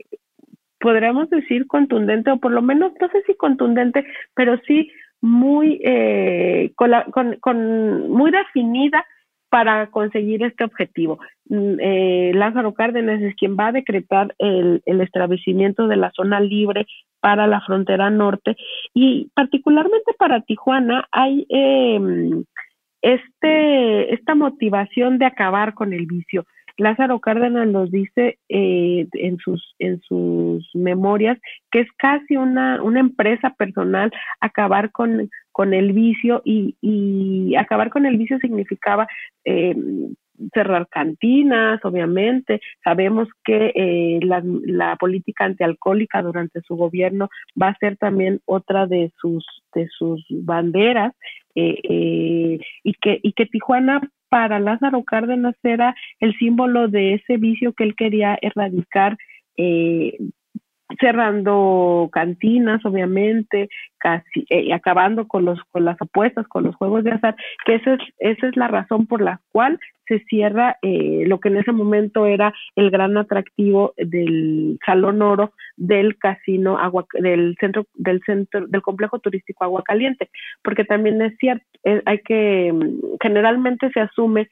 podríamos 0.80 1.28
decir 1.30 1.66
contundente, 1.66 2.30
o 2.30 2.38
por 2.38 2.52
lo 2.52 2.62
menos, 2.62 2.92
no 3.00 3.08
sé 3.08 3.22
si 3.26 3.34
contundente, 3.34 4.04
pero 4.34 4.58
sí 4.66 4.90
muy, 5.20 5.80
eh, 5.84 6.72
con, 6.76 6.90
la, 6.90 7.04
con, 7.06 7.36
con, 7.40 8.10
muy 8.10 8.30
definida 8.30 9.04
para 9.50 9.90
conseguir 9.90 10.42
este 10.44 10.64
objetivo. 10.64 11.18
Mm, 11.46 11.74
eh, 11.80 12.32
Lázaro 12.34 12.74
Cárdenas 12.74 13.20
es 13.22 13.34
quien 13.34 13.56
va 13.56 13.68
a 13.68 13.72
decretar 13.72 14.34
el, 14.38 14.82
el, 14.84 15.00
establecimiento 15.00 15.88
de 15.88 15.96
la 15.96 16.12
zona 16.12 16.38
libre 16.38 16.86
para 17.20 17.46
la 17.46 17.60
frontera 17.62 18.10
norte 18.10 18.56
y 18.94 19.30
particularmente 19.34 20.12
para 20.18 20.42
Tijuana 20.42 21.08
hay 21.10 21.46
eh, 21.48 21.98
este, 23.02 24.14
esta 24.14 24.34
motivación 24.34 25.18
de 25.18 25.26
acabar 25.26 25.74
con 25.74 25.92
el 25.92 26.06
vicio. 26.06 26.44
Lázaro 26.78 27.18
Cárdenas 27.18 27.66
nos 27.66 27.90
dice 27.90 28.38
eh, 28.48 29.08
en, 29.12 29.38
sus, 29.38 29.74
en 29.80 30.00
sus 30.00 30.68
memorias 30.74 31.36
que 31.72 31.80
es 31.80 31.88
casi 31.96 32.36
una, 32.36 32.80
una 32.82 33.00
empresa 33.00 33.50
personal 33.58 34.12
acabar 34.40 34.92
con, 34.92 35.28
con 35.50 35.74
el 35.74 35.92
vicio 35.92 36.40
y, 36.44 36.76
y 36.80 37.56
acabar 37.56 37.90
con 37.90 38.06
el 38.06 38.16
vicio 38.16 38.38
significaba 38.38 39.08
eh, 39.44 39.74
cerrar 40.52 40.88
cantinas, 40.88 41.84
obviamente. 41.84 42.60
Sabemos 42.84 43.28
que 43.44 43.72
eh, 43.74 44.20
la, 44.22 44.42
la, 44.44 44.96
política 44.96 45.44
antialcohólica 45.44 46.22
durante 46.22 46.60
su 46.62 46.76
gobierno 46.76 47.28
va 47.60 47.68
a 47.68 47.78
ser 47.78 47.96
también 47.96 48.40
otra 48.46 48.86
de 48.86 49.12
sus, 49.20 49.44
de 49.74 49.88
sus 49.88 50.24
banderas 50.30 51.14
eh, 51.54 51.80
eh, 51.82 52.60
y, 52.84 52.94
que, 52.94 53.18
y 53.22 53.32
que 53.32 53.46
Tijuana 53.46 54.00
para 54.28 54.60
Lázaro 54.60 55.02
Cárdenas 55.04 55.56
era 55.62 55.94
el 56.20 56.36
símbolo 56.38 56.88
de 56.88 57.14
ese 57.14 57.36
vicio 57.36 57.72
que 57.72 57.84
él 57.84 57.96
quería 57.96 58.38
erradicar, 58.40 59.16
eh, 59.56 60.16
cerrando 61.00 62.08
cantinas, 62.12 62.84
obviamente, 62.84 63.68
casi 63.98 64.46
eh, 64.48 64.72
acabando 64.72 65.26
con 65.28 65.44
los 65.44 65.60
con 65.70 65.84
las 65.84 66.00
apuestas, 66.00 66.46
con 66.48 66.64
los 66.64 66.76
juegos 66.76 67.04
de 67.04 67.12
azar, 67.12 67.36
que 67.64 67.76
esa 67.76 67.94
es 67.94 68.00
esa 68.18 68.48
es 68.48 68.56
la 68.56 68.68
razón 68.68 69.06
por 69.06 69.20
la 69.20 69.40
cual 69.52 69.78
se 70.06 70.20
cierra 70.20 70.78
eh, 70.82 71.24
lo 71.26 71.38
que 71.38 71.48
en 71.48 71.58
ese 71.58 71.72
momento 71.72 72.26
era 72.26 72.54
el 72.76 72.90
gran 72.90 73.16
atractivo 73.18 73.92
del 73.96 74.78
Salón 74.84 75.20
Oro 75.20 75.52
del 75.76 76.16
casino 76.16 76.78
agua 76.78 77.06
del 77.12 77.56
centro 77.60 77.86
del 77.94 78.22
centro 78.24 78.66
del 78.66 78.82
complejo 78.82 79.18
turístico 79.18 79.64
Agua 79.64 79.82
Caliente, 79.84 80.30
porque 80.62 80.84
también 80.84 81.20
es 81.20 81.36
cierto, 81.38 81.64
eh, 81.84 82.02
hay 82.06 82.18
que 82.20 82.72
generalmente 83.20 83.90
se 83.92 84.00
asume 84.00 84.48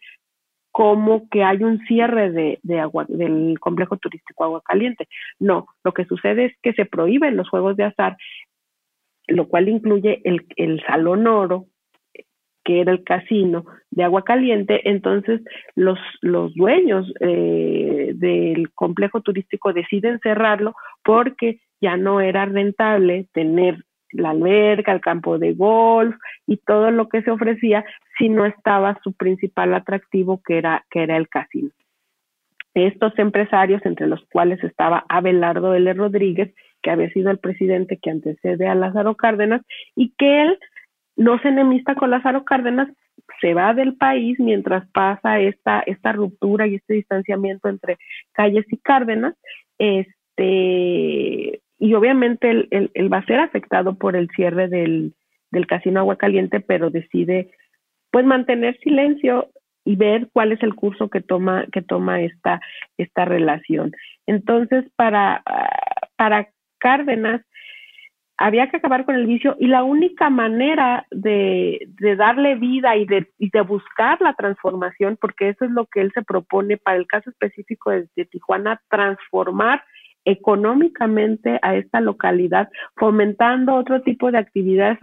como 0.76 1.26
que 1.30 1.42
hay 1.42 1.64
un 1.64 1.78
cierre 1.86 2.30
de, 2.30 2.78
agua 2.78 3.06
del 3.08 3.58
complejo 3.58 3.96
turístico 3.96 4.44
Agua 4.44 4.60
Caliente. 4.62 5.08
No, 5.38 5.68
lo 5.82 5.92
que 5.94 6.04
sucede 6.04 6.44
es 6.44 6.52
que 6.62 6.74
se 6.74 6.84
prohíben 6.84 7.34
los 7.34 7.48
juegos 7.48 7.78
de 7.78 7.84
azar, 7.84 8.18
lo 9.26 9.48
cual 9.48 9.70
incluye 9.70 10.20
el, 10.24 10.46
el 10.56 10.84
salón 10.84 11.26
oro, 11.28 11.64
que 12.62 12.82
era 12.82 12.92
el 12.92 13.04
casino 13.04 13.64
de 13.90 14.04
agua 14.04 14.22
caliente, 14.22 14.86
entonces 14.90 15.40
los, 15.76 15.98
los 16.20 16.54
dueños 16.54 17.10
eh, 17.20 18.12
del 18.14 18.70
complejo 18.74 19.22
turístico 19.22 19.72
deciden 19.72 20.20
cerrarlo 20.22 20.74
porque 21.02 21.62
ya 21.80 21.96
no 21.96 22.20
era 22.20 22.44
rentable 22.44 23.28
tener 23.32 23.82
la 24.12 24.30
alberca, 24.30 24.92
el 24.92 25.00
campo 25.00 25.38
de 25.38 25.54
golf 25.54 26.16
y 26.46 26.58
todo 26.58 26.90
lo 26.90 27.08
que 27.08 27.22
se 27.22 27.30
ofrecía 27.30 27.84
si 28.18 28.28
no 28.28 28.46
estaba 28.46 28.98
su 29.02 29.12
principal 29.12 29.74
atractivo 29.74 30.40
que 30.44 30.58
era, 30.58 30.84
que 30.90 31.02
era 31.02 31.16
el 31.16 31.28
casino. 31.28 31.70
Estos 32.74 33.18
empresarios, 33.18 33.80
entre 33.86 34.06
los 34.06 34.22
cuales 34.26 34.62
estaba 34.62 35.06
Abelardo 35.08 35.74
L. 35.74 35.94
Rodríguez, 35.94 36.54
que 36.82 36.90
había 36.90 37.08
sido 37.10 37.30
el 37.30 37.38
presidente 37.38 37.98
que 38.00 38.10
antecede 38.10 38.68
a 38.68 38.74
Lázaro 38.74 39.14
Cárdenas, 39.14 39.62
y 39.94 40.12
que 40.18 40.42
él 40.42 40.58
no 41.16 41.38
se 41.38 41.48
enemista 41.48 41.94
con 41.94 42.10
Lázaro 42.10 42.44
Cárdenas, 42.44 42.88
se 43.40 43.54
va 43.54 43.72
del 43.74 43.96
país 43.96 44.38
mientras 44.38 44.86
pasa 44.90 45.40
esta, 45.40 45.80
esta 45.80 46.12
ruptura 46.12 46.66
y 46.66 46.76
este 46.76 46.94
distanciamiento 46.94 47.68
entre 47.68 47.96
Calles 48.32 48.66
y 48.70 48.76
Cárdenas, 48.76 49.34
este, 49.78 51.60
y 51.78 51.94
obviamente 51.94 52.50
él, 52.50 53.12
va 53.12 53.18
a 53.18 53.26
ser 53.26 53.40
afectado 53.40 53.96
por 53.96 54.16
el 54.16 54.28
cierre 54.30 54.68
del, 54.68 55.14
del 55.50 55.66
casino 55.66 56.00
Agua 56.00 56.16
Caliente, 56.16 56.60
pero 56.60 56.90
decide 56.90 57.50
pues 58.10 58.24
mantener 58.24 58.78
silencio 58.80 59.50
y 59.84 59.96
ver 59.96 60.28
cuál 60.32 60.52
es 60.52 60.62
el 60.62 60.74
curso 60.74 61.10
que 61.10 61.20
toma 61.20 61.66
que 61.72 61.82
toma 61.82 62.20
esta 62.20 62.60
esta 62.96 63.24
relación. 63.24 63.92
Entonces, 64.26 64.84
para 64.96 65.42
para 66.16 66.48
Cárdenas 66.78 67.42
había 68.38 68.68
que 68.68 68.76
acabar 68.76 69.04
con 69.04 69.14
el 69.14 69.26
vicio 69.26 69.56
y 69.58 69.66
la 69.66 69.82
única 69.82 70.28
manera 70.28 71.06
de, 71.10 71.88
darle 72.18 72.56
vida 72.56 72.96
y 72.96 73.06
de, 73.06 73.26
de, 73.38 73.60
buscar 73.62 74.20
la 74.20 74.34
transformación, 74.34 75.16
porque 75.18 75.48
eso 75.48 75.64
es 75.64 75.70
lo 75.70 75.86
que 75.86 76.02
él 76.02 76.12
se 76.12 76.22
propone 76.22 76.76
para 76.76 76.98
el 76.98 77.06
caso 77.06 77.30
específico 77.30 77.90
de, 77.90 78.24
Tijuana, 78.26 78.80
transformar 78.90 79.82
económicamente 80.26 81.58
a 81.62 81.76
esta 81.76 82.00
localidad, 82.00 82.68
fomentando 82.96 83.74
otro 83.74 84.02
tipo 84.02 84.30
de 84.30 84.38
actividades 84.38 84.98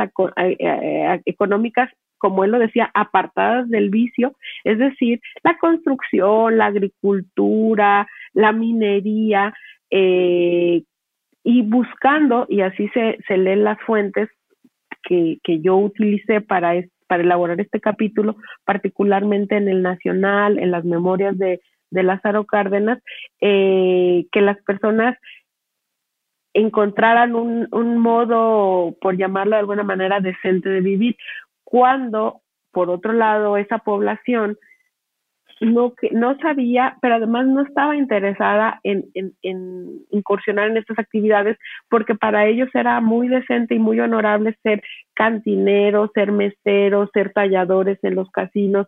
económicas 1.26 1.90
como 2.18 2.46
él 2.46 2.52
lo 2.52 2.60
decía, 2.60 2.90
apartadas 2.94 3.68
del 3.70 3.90
vicio, 3.90 4.34
es 4.64 4.78
decir, 4.78 5.20
la 5.44 5.58
construcción, 5.58 6.58
la 6.58 6.68
agricultura, 6.68 8.08
la 8.32 8.54
minería, 8.54 9.54
eh, 9.90 10.84
y 11.44 11.62
buscando, 11.64 12.46
y 12.48 12.62
así 12.62 12.88
se, 12.94 13.18
se 13.28 13.38
leen 13.38 13.66
las 13.66 13.78
fuentes 13.82 14.30
que, 15.04 15.40
que 15.44 15.60
yo 15.60 15.76
utilicé 15.76 16.40
para, 16.40 16.82
para 17.08 17.24
elaborar 17.24 17.60
este 17.60 17.82
capítulo, 17.82 18.38
particularmente 18.64 19.58
en 19.58 19.68
el 19.68 19.82
Nacional, 19.82 20.60
en 20.60 20.72
las 20.72 20.86
memorias 20.86 21.38
de, 21.38 21.60
de 21.94 22.04
Lázaro 22.04 22.46
Cárdenas, 22.46 23.00
eh, 23.40 24.26
que 24.32 24.42
las 24.42 24.62
personas 24.64 25.18
encontraran 26.54 27.36
un, 27.36 27.68
un 27.72 27.98
modo, 27.98 28.96
por 29.02 29.18
llamarlo 29.18 29.56
de 29.56 29.62
alguna 29.62 29.84
manera, 29.84 30.20
decente 30.20 30.70
de 30.70 30.82
vivir, 30.82 31.16
cuando, 31.64 32.42
por 32.72 32.90
otro 32.90 33.14
lado, 33.14 33.58
esa 33.58 33.80
población 33.80 34.58
no, 35.64 35.94
no 36.12 36.38
sabía, 36.40 36.98
pero 37.02 37.16
además 37.16 37.48
no 37.48 37.62
estaba 37.62 37.96
interesada 37.96 38.80
en, 38.84 39.06
incursionar 40.10 40.70
en 40.70 40.78
estas 40.78 41.00
actividades 41.00 41.58
porque 41.90 42.16
para 42.16 42.46
ellos 42.48 42.70
era 42.74 43.00
muy 43.02 43.28
decente 43.28 43.76
y 43.76 43.80
muy 43.80 44.00
honorable 44.00 44.58
ser 44.64 44.84
cantineros, 45.14 46.12
ser 46.14 46.32
meseros, 46.32 47.10
ser 47.14 47.32
talladores 47.34 48.00
en 48.04 48.16
los 48.16 48.30
casinos. 48.32 48.88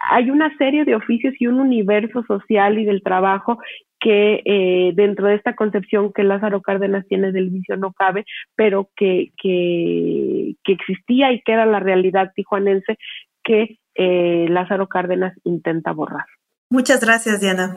Hay 0.00 0.30
una 0.30 0.56
serie 0.56 0.84
de 0.84 0.94
oficios 0.94 1.34
y 1.38 1.46
un 1.46 1.60
universo 1.60 2.24
social 2.24 2.78
y 2.78 2.84
del 2.84 3.02
trabajo 3.02 3.58
que 4.00 4.42
eh, 4.44 4.92
dentro 4.94 5.28
de 5.28 5.34
esta 5.34 5.54
concepción 5.54 6.12
que 6.12 6.24
Lázaro 6.24 6.62
Cárdenas 6.62 7.06
tiene 7.06 7.32
del 7.32 7.50
vicio 7.50 7.76
no 7.76 7.92
cabe, 7.92 8.24
pero 8.56 8.88
que, 8.96 9.30
que, 9.40 10.54
que 10.64 10.72
existía 10.72 11.32
y 11.32 11.42
que 11.42 11.52
era 11.52 11.66
la 11.66 11.80
realidad 11.80 12.32
tijuanense 12.34 12.96
que 13.44 13.78
eh, 13.94 14.46
Lázaro 14.48 14.88
Cárdenas 14.88 15.34
intenta 15.44 15.92
borrar. 15.92 16.24
Muchas 16.70 17.00
gracias, 17.00 17.40
Diana. 17.40 17.76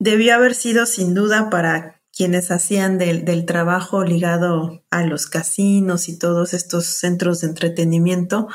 Debió 0.00 0.34
haber 0.34 0.54
sido 0.54 0.86
sin 0.86 1.14
duda 1.14 1.50
para 1.50 2.00
quienes 2.16 2.50
hacían 2.50 2.98
del, 2.98 3.24
del, 3.24 3.44
trabajo 3.44 4.04
ligado 4.04 4.82
a 4.90 5.04
los 5.04 5.26
casinos 5.26 6.08
y 6.08 6.18
todos 6.18 6.54
estos 6.54 6.86
centros 6.86 7.40
de 7.40 7.48
entretenimiento 7.48 8.48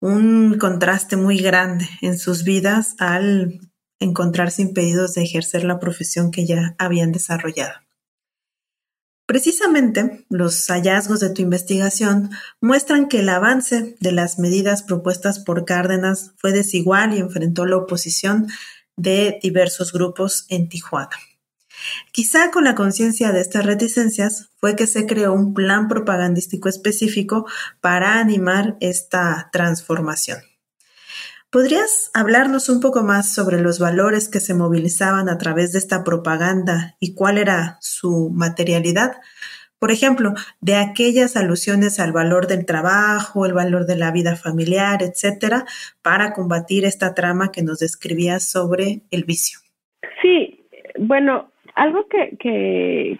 un 0.00 0.58
contraste 0.58 1.16
muy 1.16 1.38
grande 1.38 1.88
en 2.00 2.18
sus 2.18 2.44
vidas 2.44 2.94
al 2.98 3.60
encontrarse 4.00 4.62
impedidos 4.62 5.14
de 5.14 5.22
ejercer 5.22 5.64
la 5.64 5.80
profesión 5.80 6.30
que 6.30 6.46
ya 6.46 6.74
habían 6.78 7.12
desarrollado. 7.12 7.74
Precisamente, 9.26 10.24
los 10.30 10.66
hallazgos 10.68 11.20
de 11.20 11.28
tu 11.28 11.42
investigación 11.42 12.30
muestran 12.62 13.08
que 13.08 13.20
el 13.20 13.28
avance 13.28 13.96
de 14.00 14.12
las 14.12 14.38
medidas 14.38 14.82
propuestas 14.82 15.40
por 15.40 15.66
Cárdenas 15.66 16.32
fue 16.38 16.52
desigual 16.52 17.12
y 17.12 17.18
enfrentó 17.18 17.66
la 17.66 17.76
oposición 17.76 18.46
de 18.96 19.38
diversos 19.42 19.92
grupos 19.92 20.46
en 20.48 20.70
Tijuana. 20.70 21.16
Quizá 22.12 22.50
con 22.50 22.64
la 22.64 22.74
conciencia 22.74 23.32
de 23.32 23.40
estas 23.40 23.64
reticencias 23.64 24.50
fue 24.60 24.76
que 24.76 24.86
se 24.86 25.06
creó 25.06 25.32
un 25.32 25.54
plan 25.54 25.88
propagandístico 25.88 26.68
específico 26.68 27.46
para 27.80 28.18
animar 28.18 28.76
esta 28.80 29.48
transformación. 29.52 30.38
¿Podrías 31.50 32.10
hablarnos 32.12 32.68
un 32.68 32.80
poco 32.80 33.02
más 33.02 33.32
sobre 33.32 33.60
los 33.60 33.78
valores 33.78 34.28
que 34.28 34.38
se 34.38 34.52
movilizaban 34.52 35.30
a 35.30 35.38
través 35.38 35.72
de 35.72 35.78
esta 35.78 36.04
propaganda 36.04 36.96
y 37.00 37.14
cuál 37.14 37.38
era 37.38 37.78
su 37.80 38.28
materialidad? 38.30 39.12
Por 39.78 39.90
ejemplo, 39.90 40.34
de 40.60 40.74
aquellas 40.74 41.36
alusiones 41.36 42.00
al 42.00 42.12
valor 42.12 42.48
del 42.48 42.66
trabajo, 42.66 43.46
el 43.46 43.54
valor 43.54 43.86
de 43.86 43.96
la 43.96 44.10
vida 44.10 44.36
familiar, 44.36 45.02
etcétera, 45.02 45.64
para 46.02 46.34
combatir 46.34 46.84
esta 46.84 47.14
trama 47.14 47.50
que 47.50 47.62
nos 47.62 47.78
describías 47.78 48.44
sobre 48.44 49.02
el 49.10 49.24
vicio. 49.24 49.60
Sí, 50.20 50.66
bueno, 50.98 51.50
algo 51.78 52.08
que, 52.08 52.36
que, 52.38 53.18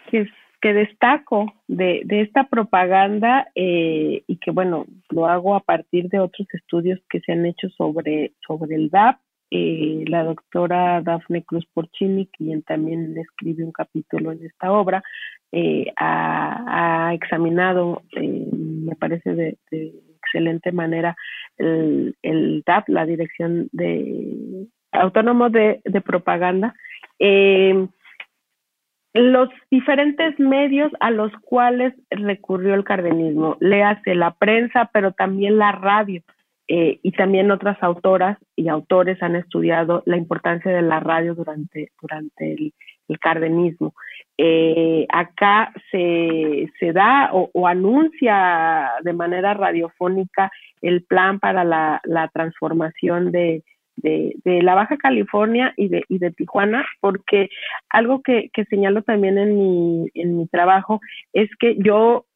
que 0.61 0.75
destaco 0.75 1.55
de, 1.69 2.03
de 2.05 2.23
esta 2.23 2.49
propaganda 2.49 3.47
eh, 3.55 4.25
y 4.27 4.37
que 4.39 4.51
bueno, 4.51 4.87
lo 5.11 5.27
hago 5.27 5.55
a 5.55 5.61
partir 5.61 6.09
de 6.09 6.19
otros 6.19 6.49
estudios 6.53 6.99
que 7.09 7.21
se 7.21 7.33
han 7.33 7.47
hecho 7.47 7.69
sobre, 7.71 8.33
sobre 8.47 8.75
el 8.75 8.91
DAP. 8.91 9.19
Eh, 9.51 10.05
la 10.09 10.25
doctora 10.25 11.01
Dafne 11.01 11.43
Cruz 11.43 11.65
Porcini, 11.73 12.27
quien 12.27 12.63
también 12.63 13.17
escribe 13.17 13.65
un 13.65 13.73
capítulo 13.73 14.33
en 14.33 14.45
esta 14.45 14.73
obra, 14.73 15.03
eh, 15.53 15.87
ha, 15.97 17.13
examinado, 17.15 18.03
me 18.13 18.95
parece 18.97 19.35
de, 19.35 19.57
excelente 20.19 20.73
manera, 20.73 21.17
el, 21.57 22.17
el 22.23 22.63
DAP, 22.67 22.89
la 22.89 23.07
Dirección 23.07 23.69
de 23.73 24.67
Autónomo 24.93 25.49
de, 25.49 25.81
de 25.85 26.01
Propaganda. 26.03 26.75
Eh, 27.19 27.89
los 29.19 29.49
diferentes 29.71 30.39
medios 30.39 30.93
a 31.01 31.11
los 31.11 31.33
cuales 31.43 31.95
recurrió 32.11 32.75
el 32.75 32.85
cardenismo. 32.85 33.57
Le 33.61 33.83
hace 33.83 34.15
la 34.15 34.35
prensa, 34.35 34.91
pero 34.93 35.13
también 35.13 35.59
la 35.59 35.73
radio. 35.73 36.23
Eh, 36.71 37.01
y 37.03 37.13
también 37.13 37.51
otras 37.51 37.83
autoras 37.83 38.37
y 38.55 38.69
autores 38.69 39.23
han 39.23 39.37
estudiado 39.37 40.03
la 40.05 40.19
importancia 40.19 40.71
de 40.71 40.83
la 40.83 41.01
radio 41.01 41.35
durante, 41.35 41.91
durante 42.01 42.53
el, 42.53 42.73
cardenismo. 43.21 43.95
Eh, 44.37 45.07
acá 45.09 45.73
se, 45.91 46.71
se 46.79 46.93
da 46.93 47.31
o, 47.33 47.67
anuncia 47.67 48.91
de 49.03 49.15
manera 49.15 49.55
radiofónica 49.55 50.53
el 50.83 51.03
plan 51.05 51.41
para 51.41 51.65
la 51.65 52.31
transformación 52.35 53.33
de, 53.33 53.65
de, 54.03 54.63
la 54.63 54.75
Baja 54.75 54.97
California 54.97 55.73
y 55.77 55.89
de, 55.89 56.05
y 56.09 56.19
de 56.19 56.31
Tijuana, 56.31 56.85
porque 57.01 57.51
algo 57.91 58.23
que, 58.23 58.51
que 58.53 58.65
señalo 58.67 59.03
también 59.03 59.39
en 59.39 59.57
mi, 59.57 60.11
en 60.15 60.39
mi 60.39 60.47
trabajo 60.47 61.01
es 61.33 61.49
que 61.59 61.77
yo 61.79 62.27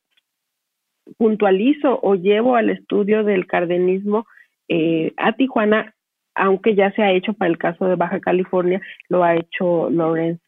puntualizo 1.18 1.98
o 2.02 2.14
llevo 2.14 2.56
al 2.56 2.70
estudio 2.70 3.24
del 3.24 3.46
cardenismo 3.46 4.26
eh, 4.68 5.12
a 5.16 5.32
Tijuana, 5.32 5.94
aunque 6.34 6.74
ya 6.74 6.92
se 6.92 7.02
ha 7.02 7.12
hecho 7.12 7.34
para 7.34 7.50
el 7.50 7.58
caso 7.58 7.86
de 7.86 7.96
Baja 7.96 8.20
California, 8.20 8.80
lo 9.08 9.22
ha 9.22 9.34
hecho 9.34 9.90
Lawrence, 9.90 10.40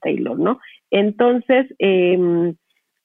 Taylor, 0.00 0.38
¿no? 0.38 0.60
Entonces, 0.90 1.66
em, 1.78 2.54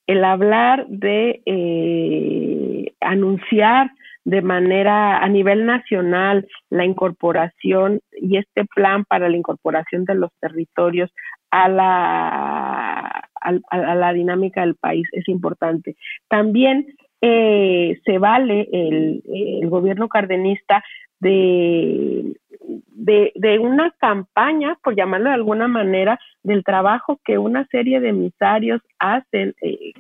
el 0.08 0.24
hablar 0.24 0.86
de 0.88 1.42
eh, 1.46 2.94
anunciar 3.02 3.92
de 4.26 4.42
manera 4.42 5.18
a 5.18 5.28
nivel 5.28 5.66
nacional 5.66 6.48
la 6.70 6.86
incorporación 6.86 8.00
y 8.12 8.38
este 8.38 8.66
plan 8.66 9.04
para 9.06 9.30
la 9.30 9.38
incorporación 9.38 10.06
de 10.06 10.16
los 10.16 10.32
territorios 10.40 11.12
a 11.52 11.70
la, 11.70 13.30
a, 13.42 13.96
la 13.96 14.14
dinámica 14.14 14.62
del 14.62 14.76
país 14.76 15.08
es 15.12 15.28
importante. 15.28 15.96
También 16.28 16.88
eh, 17.22 18.00
se 18.06 18.18
vale 18.18 18.68
el, 18.72 19.24
el 19.28 19.70
gobierno 19.70 20.10
cardenista 20.10 20.84
de, 21.20 22.36
de, 23.36 23.60
una 23.60 23.92
campaña, 24.00 24.78
por 24.84 24.96
llamarlo 24.96 25.30
de 25.30 25.36
alguna 25.36 25.68
manera, 25.68 26.20
del 26.44 26.64
trabajo 26.64 27.20
que 27.24 27.38
una 27.38 27.66
serie 27.68 28.00
de 28.00 28.10
emisarios 28.10 28.82
hacen 29.00 29.56
eh, 29.62 29.94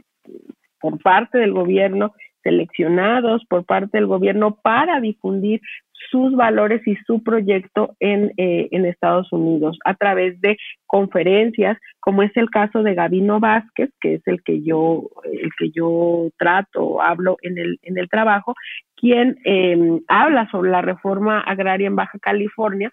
por 0.79 1.01
parte 1.01 1.37
del 1.37 1.53
gobierno 1.53 2.13
seleccionados 2.43 3.43
por 3.45 3.65
parte 3.65 3.97
del 3.97 4.07
gobierno 4.07 4.57
para 4.61 4.99
difundir 4.99 5.61
sus 6.09 6.35
valores 6.35 6.85
y 6.85 6.95
su 7.07 7.23
proyecto 7.23 7.95
en, 7.99 8.33
eh, 8.37 8.67
en, 8.71 8.85
Estados 8.85 9.31
Unidos 9.31 9.77
a 9.85 9.95
través 9.95 10.39
de 10.41 10.57
conferencias, 10.85 11.77
como 11.99 12.23
es 12.23 12.35
el 12.35 12.49
caso 12.49 12.83
de 12.83 12.93
Gabino 12.93 13.39
Vázquez, 13.39 13.89
que 14.01 14.15
es 14.15 14.21
el 14.27 14.43
que 14.43 14.61
yo, 14.61 15.09
el 15.31 15.49
que 15.57 15.71
yo 15.71 16.29
trato, 16.37 17.01
hablo 17.01 17.37
en 17.41 17.57
el, 17.57 17.79
en 17.83 17.97
el 17.97 18.09
trabajo, 18.09 18.53
quien 18.95 19.37
em, 19.45 20.01
habla 20.07 20.49
sobre 20.51 20.71
la 20.71 20.81
reforma 20.81 21.39
agraria 21.39 21.87
en 21.87 21.95
Baja 21.95 22.19
California, 22.19 22.91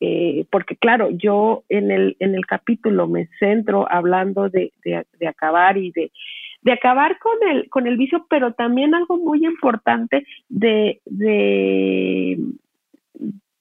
eh, 0.00 0.44
porque 0.50 0.76
claro, 0.76 1.10
yo 1.10 1.64
en 1.68 1.90
el, 1.90 2.16
en 2.20 2.34
el 2.34 2.44
capítulo 2.46 3.08
me 3.08 3.28
centro 3.38 3.90
hablando 3.90 4.48
de, 4.50 4.72
de 4.84 5.26
acabar 5.26 5.78
y 5.78 5.90
de 5.92 6.10
de 6.62 6.72
acabar 6.72 7.18
con 7.18 7.36
el, 7.48 7.68
con 7.68 7.86
el 7.86 7.96
vicio, 7.96 8.26
pero 8.28 8.52
también 8.52 8.94
algo 8.94 9.18
muy 9.18 9.44
importante 9.44 10.26
de, 10.48 11.00
de, 11.04 12.38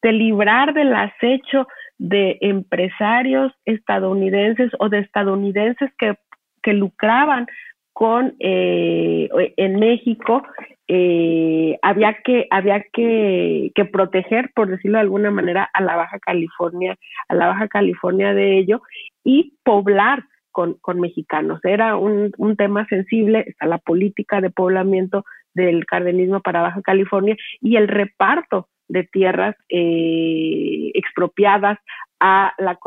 de 0.02 0.12
librar 0.12 0.74
del 0.74 0.93
acecho 0.93 1.68
de 1.98 2.38
empresarios 2.41 3.54
estadounidenses 3.66 4.72
o 4.80 4.89
de 4.89 5.00
estadounidenses 5.00 5.91
que, 5.98 6.16
que 6.62 6.74
lucraban 6.74 7.48
con 7.93 8.36
eh, 8.39 9.30
en 9.56 9.80
México 9.80 10.43
eh, 10.88 11.80
había 11.82 12.22
que 12.24 12.46
había 12.52 12.84
que, 12.91 13.72
que, 13.74 13.86
proteger 13.86 14.52
por 14.54 14.68
decirlo 14.68 14.98
de 14.98 15.04
alguna 15.04 15.32
manera 15.32 15.70
a 15.74 15.82
la 15.82 15.96
Baja 15.96 16.20
California 16.20 16.98
a 17.30 17.36
la 17.36 17.48
Baja 17.48 17.68
California 17.70 18.34
de 18.34 18.60
ello 18.60 18.82
y 19.24 19.54
poblar 19.64 20.26
con, 20.56 20.76
con 20.76 21.01
mexicanos. 21.01 21.60
Era 21.66 21.97
un, 21.97 22.32
un 22.38 22.56
tema 22.56 22.88
sensible 22.88 23.43
está 23.45 23.66
la 23.66 23.78
política 23.78 24.39
de 24.39 24.49
poblamiento 24.49 25.26
del 25.53 25.86
cardenismo 25.86 26.39
para 26.39 26.62
Baja 26.62 26.82
California 26.82 27.36
y 27.60 27.76
el 27.76 27.89
reparto 27.89 28.70
de 28.88 29.03
tierras 29.03 29.58
eh, 29.68 30.91
expropiadas 30.93 31.78
a 32.20 32.53
la, 32.57 32.78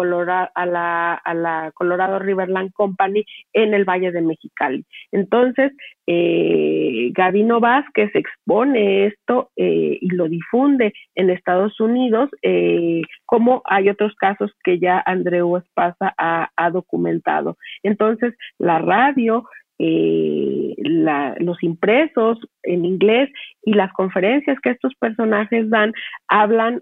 a, 0.54 0.66
la, 0.66 1.14
a 1.14 1.34
la 1.34 1.70
Colorado 1.74 2.18
Riverland 2.18 2.72
Company 2.72 3.24
en 3.52 3.74
el 3.74 3.84
Valle 3.84 4.10
de 4.12 4.22
Mexicali. 4.22 4.84
Entonces, 5.12 5.72
eh, 6.06 7.10
Gavino 7.12 7.60
Vázquez 7.60 8.10
expone 8.14 9.06
esto 9.06 9.50
eh, 9.56 9.98
y 10.00 10.08
lo 10.08 10.28
difunde 10.28 10.92
en 11.14 11.30
Estados 11.30 11.78
Unidos, 11.80 12.30
eh, 12.42 13.02
como 13.26 13.62
hay 13.66 13.88
otros 13.90 14.14
casos 14.16 14.52
que 14.64 14.78
ya 14.78 15.02
Andreu 15.04 15.56
Espasa 15.56 16.14
ha, 16.16 16.50
ha 16.56 16.70
documentado. 16.70 17.56
Entonces, 17.82 18.34
la 18.58 18.78
radio, 18.78 19.44
eh, 19.78 20.74
la, 20.78 21.36
los 21.38 21.62
impresos 21.62 22.38
en 22.62 22.84
inglés 22.84 23.30
y 23.62 23.74
las 23.74 23.92
conferencias 23.92 24.58
que 24.60 24.70
estos 24.70 24.94
personajes 24.96 25.70
dan 25.70 25.92
hablan 26.26 26.80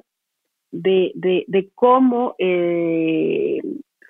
de, 0.71 1.13
de, 1.15 1.45
de 1.49 1.69
cómo 1.75 2.35
eh, 2.39 3.59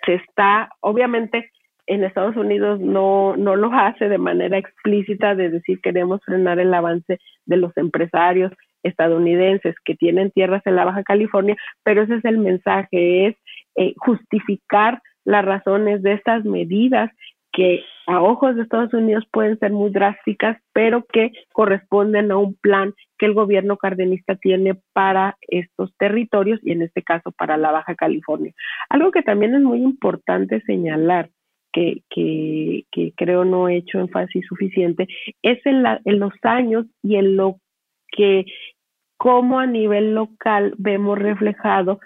se 0.05 0.15
está, 0.15 0.71
obviamente 0.81 1.51
en 1.87 2.03
Estados 2.03 2.37
Unidos 2.37 2.81
no, 2.81 3.37
no 3.37 3.55
lo 3.55 3.73
hace 3.73 4.09
de 4.09 4.19
manera 4.19 4.59
explícita 4.59 5.35
de 5.35 5.51
decir 5.51 5.81
queremos 5.81 6.21
frenar 6.25 6.59
el 6.59 6.75
avance 6.75 7.19
de 7.45 7.57
los 7.57 7.77
empresarios 7.77 8.53
estadounidenses 8.83 9.75
que 9.85 9.95
tienen 9.95 10.31
tierras 10.31 10.63
en 10.65 10.77
la 10.77 10.85
Baja 10.85 11.03
California, 11.03 11.57
pero 11.85 12.03
ese 12.03 12.17
es 12.17 12.25
el 12.25 12.39
mensaje, 12.39 13.29
es 13.29 13.37
eh, 13.77 13.95
justificar 13.99 15.01
las 15.25 15.45
razones 15.45 16.03
de 16.03 16.13
estas 16.13 16.45
medidas 16.45 17.11
que 17.57 17.87
a 18.07 18.21
ojos 18.21 18.55
de 18.55 18.63
Estados 18.63 18.93
Unidos 18.93 19.25
pueden 19.33 19.59
ser 19.59 19.73
muy 19.73 19.91
drásticas, 19.91 20.59
pero 20.75 21.07
que 21.11 21.33
corresponden 21.53 22.31
a 22.31 22.37
un 22.37 22.55
plan 22.55 22.93
que 23.19 23.25
el 23.25 23.33
gobierno 23.33 23.79
cardenista 23.79 24.37
tiene 24.37 24.79
para 24.93 25.39
estos 25.41 25.91
territorios 25.97 26.61
y 26.63 26.73
en 26.73 26.83
este 26.83 27.03
caso 27.03 27.33
para 27.33 27.57
la 27.57 27.73
Baja 27.73 27.95
California. 27.95 28.53
Algo 28.91 29.11
que 29.11 29.23
también 29.23 29.55
es 29.55 29.63
muy 29.63 29.79
importante 29.79 30.61
señalar, 30.67 31.31
que, 31.73 32.03
que, 32.11 32.85
que 32.93 33.13
creo 33.17 33.47
no 33.47 33.71
he 33.71 33.77
hecho 33.77 34.01
énfasis 34.01 34.45
suficiente, 34.47 35.09
es 35.43 35.65
en, 35.65 35.83
la, 35.83 36.01
en 36.05 36.19
los 36.19 36.35
años 36.43 36.85
y 37.03 37.17
en 37.17 37.37
lo 37.37 37.57
que 38.09 38.45
como 39.17 39.59
a 39.59 39.67
nivel 39.67 40.15
local 40.15 40.75
vemos 40.77 41.19
reflejado 41.19 42.01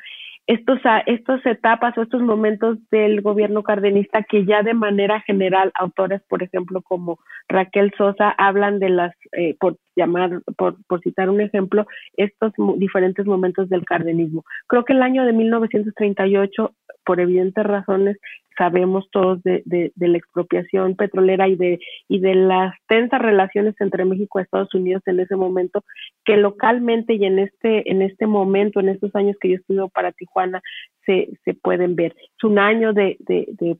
estos, 0.51 0.81
estas 1.07 1.47
etapas 1.47 1.97
o 1.97 2.03
estos 2.03 2.23
momentos 2.23 2.77
del 2.91 3.21
gobierno 3.21 3.63
cardenista 3.63 4.25
que 4.25 4.45
ya 4.45 4.65
de 4.65 4.75
manera 4.75 5.21
general 5.21 5.71
autores, 5.75 6.23
por 6.29 6.43
ejemplo, 6.43 6.83
como 6.83 7.21
Raquel 7.49 7.93
Sosa, 7.97 8.31
hablan 8.31 8.81
de 8.81 8.89
las, 8.89 9.15
eh, 9.31 9.55
por 9.61 9.77
llamar, 9.95 10.43
por, 10.57 10.75
por 10.89 11.01
citar 11.03 11.31
un 11.31 11.41
ejemplo, 11.41 11.87
estos 12.17 12.53
diferentes 12.79 13.27
momentos 13.27 13.69
del 13.69 13.85
cardenismo. 13.85 14.45
Creo 14.67 14.85
que 14.85 14.93
el 14.93 15.03
año 15.03 15.25
de 15.25 15.33
1938, 15.35 16.75
por 17.05 17.21
evidentes 17.21 17.65
razones, 17.65 18.19
sabemos 18.61 19.09
todos 19.11 19.43
de, 19.43 19.91
la 19.97 20.19
expropiación 20.19 20.95
petrolera 20.95 21.49
y 21.49 21.57
de, 21.57 21.81
y 22.09 22.21
de 22.21 22.35
las 22.35 22.75
tensas 22.89 23.23
relaciones 23.23 23.75
entre 23.81 24.05
México 24.05 24.39
y 24.39 24.43
Estados 24.43 24.75
Unidos 24.75 25.03
en 25.07 25.19
ese 25.19 25.35
momento, 25.35 25.83
que 26.27 26.37
localmente 26.37 27.15
y 27.15 27.25
en 27.25 27.39
este, 27.39 27.91
en 27.91 28.03
este 28.03 28.27
momento, 28.27 28.81
en 28.81 28.91
estos 28.91 29.17
años 29.17 29.35
que 29.41 29.49
yo 29.49 29.55
estudio 29.57 29.89
para 29.89 30.13
Tijuana, 30.13 30.61
se, 31.07 31.31
se 31.47 31.55
pueden 31.55 31.97
ver. 31.97 32.15
Es 32.19 32.45
un 32.45 32.59
año 32.59 32.93
de 32.93 33.17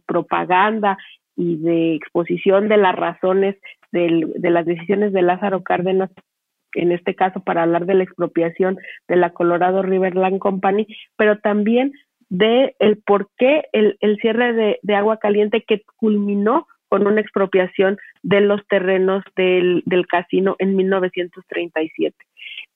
propaganda 0.07 0.97
y 1.37 1.57
de 1.57 1.95
exposición 1.97 2.71
de 2.71 2.79
las 2.79 2.97
razones 2.97 3.57
del, 3.93 4.33
de 4.35 4.51
las 4.51 4.65
decisiones 4.65 5.13
de 5.13 5.21
Lázaro 5.21 5.63
Cárdenas 5.63 6.11
en 6.75 6.93
este 6.93 7.15
caso 7.15 7.41
para 7.41 7.65
hablar 7.65 7.85
de 7.85 7.95
la 7.95 8.05
expropiación 8.05 8.79
de 9.09 9.17
la 9.17 9.31
Colorado 9.31 9.83
Riverland 9.83 10.39
Company, 10.39 10.87
pero 11.17 11.39
también 11.39 11.93
de 12.31 12.77
el 12.79 12.97
por 12.97 13.29
qué 13.37 13.65
el, 13.73 13.97
el 14.01 14.17
cierre 14.19 14.55
de, 14.55 14.79
de, 14.83 14.95
agua 14.95 15.19
caliente 15.19 15.65
que 15.67 15.83
culminó 15.97 16.67
con 16.89 17.07
una 17.07 17.21
expropiación 17.21 17.99
de 18.23 18.41
los 18.41 18.67
terrenos 18.69 19.23
del, 19.37 19.83
del 19.85 20.07
casino 20.07 20.57
en 20.59 20.77
1937. 20.77 22.17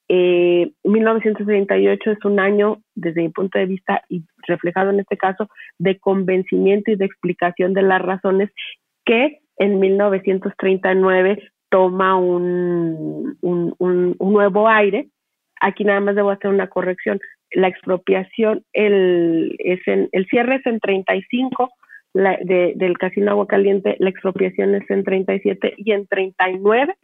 Eh, 0.08 0.70
1938 0.84 2.10
es 2.10 2.24
un 2.24 2.38
año, 2.38 2.82
desde 2.94 3.22
mi 3.22 3.30
punto 3.30 3.58
de 3.58 3.66
vista, 3.66 4.02
y 4.08 4.24
reflejado 4.46 4.90
en 4.90 5.00
este 5.00 5.16
caso, 5.16 5.48
de 5.78 5.98
convencimiento 5.98 6.90
y 6.90 6.96
de 6.96 7.06
explicación 7.06 7.72
de 7.72 7.82
las 7.82 8.02
razones 8.02 8.50
que 9.04 9.40
en 9.56 9.78
1939 9.78 11.50
toma 11.70 12.16
un, 12.16 13.38
un, 13.40 13.74
un, 13.78 14.16
un 14.18 14.32
nuevo 14.32 14.68
aire. 14.68 15.08
Aquí 15.60 15.84
nada 15.84 16.00
más 16.00 16.14
debo 16.16 16.30
hacer 16.30 16.50
una 16.50 16.68
corrección 16.68 17.20
la 17.54 17.68
expropiación, 17.68 18.64
el, 18.72 19.56
es 19.58 19.80
en, 19.86 20.08
el 20.12 20.26
cierre 20.26 20.56
es 20.56 20.66
en 20.66 20.80
35, 20.80 21.70
la, 22.12 22.38
de, 22.42 22.74
del 22.76 22.98
Casino 22.98 23.32
Agua 23.32 23.46
Caliente, 23.46 23.96
la 23.98 24.10
expropiación 24.10 24.74
es 24.74 24.88
en 24.90 25.04
37 25.04 25.74
y 25.78 25.92
en 25.92 26.06
39 26.06 26.94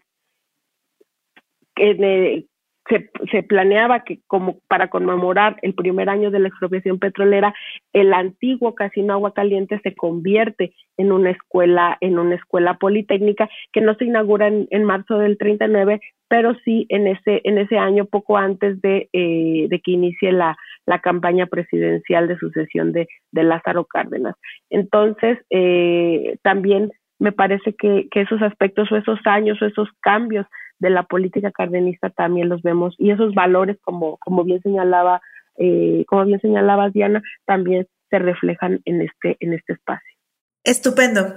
eh, 1.76 2.44
se, 2.88 3.10
se, 3.30 3.42
planeaba 3.42 4.04
que 4.04 4.20
como 4.26 4.58
para 4.68 4.88
conmemorar 4.88 5.56
el 5.62 5.74
primer 5.74 6.08
año 6.08 6.30
de 6.30 6.40
la 6.40 6.48
expropiación 6.48 6.98
petrolera, 6.98 7.54
el 7.92 8.12
antiguo 8.12 8.74
Casino 8.74 9.12
Agua 9.12 9.34
Caliente 9.34 9.80
se 9.82 9.94
convierte 9.94 10.72
en 10.96 11.12
una 11.12 11.30
escuela, 11.30 11.98
en 12.00 12.18
una 12.18 12.36
escuela 12.36 12.78
politécnica 12.78 13.48
que 13.72 13.80
no 13.80 13.94
se 13.94 14.06
inaugura 14.06 14.48
en, 14.48 14.66
en 14.70 14.84
marzo 14.84 15.18
del 15.18 15.38
39, 15.38 16.00
pero 16.30 16.54
sí 16.64 16.86
en 16.90 17.08
ese, 17.08 17.40
en 17.42 17.58
ese 17.58 17.76
año, 17.76 18.04
poco 18.04 18.36
antes 18.36 18.80
de, 18.80 19.08
eh, 19.12 19.66
de 19.68 19.80
que 19.80 19.90
inicie 19.90 20.30
la, 20.30 20.56
la, 20.86 21.00
campaña 21.00 21.46
presidencial 21.46 22.28
de 22.28 22.38
sucesión 22.38 22.92
de, 22.92 23.08
de 23.32 23.42
Lázaro 23.42 23.84
Cárdenas. 23.84 24.36
Entonces, 24.70 25.38
eh, 25.50 26.36
también 26.42 26.92
me 27.18 27.32
parece 27.32 27.74
que, 27.74 28.06
que, 28.12 28.20
esos 28.20 28.40
aspectos 28.42 28.90
o 28.92 28.96
esos 28.96 29.18
años 29.24 29.60
o 29.60 29.66
esos 29.66 29.88
cambios 30.00 30.46
de 30.80 30.90
la 30.90 31.04
política 31.04 31.52
cardenista 31.52 32.10
también 32.10 32.48
los 32.48 32.62
vemos 32.62 32.94
y 32.98 33.10
esos 33.10 33.34
valores, 33.34 33.76
como, 33.82 34.16
como 34.18 34.44
bien 34.44 34.60
señalaba, 34.62 35.20
eh, 35.56 36.04
como 36.08 36.24
bien 36.24 36.40
señalaba 36.40 36.90
Diana, 36.90 37.22
también 37.46 37.86
se 38.08 38.18
reflejan 38.18 38.80
en 38.84 39.02
este, 39.02 39.36
en 39.40 39.52
este 39.52 39.74
espacio. 39.74 40.16
Estupendo. 40.64 41.34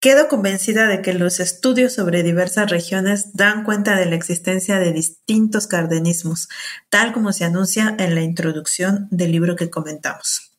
Quedo 0.00 0.28
convencida 0.28 0.88
de 0.88 1.02
que 1.02 1.12
los 1.12 1.40
estudios 1.40 1.92
sobre 1.92 2.22
diversas 2.22 2.70
regiones 2.70 3.36
dan 3.36 3.64
cuenta 3.64 3.96
de 3.96 4.06
la 4.06 4.16
existencia 4.16 4.78
de 4.78 4.92
distintos 4.92 5.66
cardenismos, 5.66 6.48
tal 6.88 7.12
como 7.12 7.32
se 7.32 7.44
anuncia 7.44 7.94
en 7.98 8.14
la 8.14 8.22
introducción 8.22 9.08
del 9.10 9.32
libro 9.32 9.56
que 9.56 9.68
comentamos. 9.68 10.49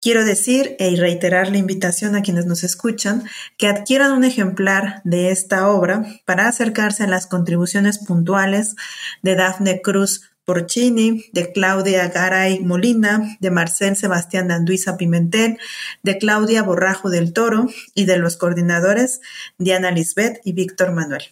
Quiero 0.00 0.24
decir 0.24 0.76
e 0.78 0.94
reiterar 0.94 1.50
la 1.50 1.58
invitación 1.58 2.14
a 2.14 2.22
quienes 2.22 2.46
nos 2.46 2.62
escuchan 2.62 3.24
que 3.56 3.66
adquieran 3.66 4.12
un 4.12 4.22
ejemplar 4.22 5.02
de 5.02 5.30
esta 5.30 5.68
obra 5.68 6.04
para 6.24 6.46
acercarse 6.46 7.02
a 7.02 7.08
las 7.08 7.26
contribuciones 7.26 7.98
puntuales 7.98 8.76
de 9.22 9.34
Dafne 9.34 9.80
Cruz 9.82 10.30
Porcini, 10.44 11.24
de 11.32 11.52
Claudia 11.52 12.08
Garay 12.08 12.60
Molina, 12.60 13.36
de 13.40 13.50
Marcel 13.50 13.96
Sebastián 13.96 14.46
Danduiza 14.46 14.96
Pimentel, 14.96 15.58
de 16.04 16.16
Claudia 16.16 16.62
Borrajo 16.62 17.10
del 17.10 17.32
Toro 17.32 17.66
y 17.94 18.06
de 18.06 18.18
los 18.18 18.36
coordinadores 18.36 19.20
Diana 19.58 19.90
Lisbeth 19.90 20.40
y 20.44 20.52
Víctor 20.52 20.92
Manuel. 20.92 21.24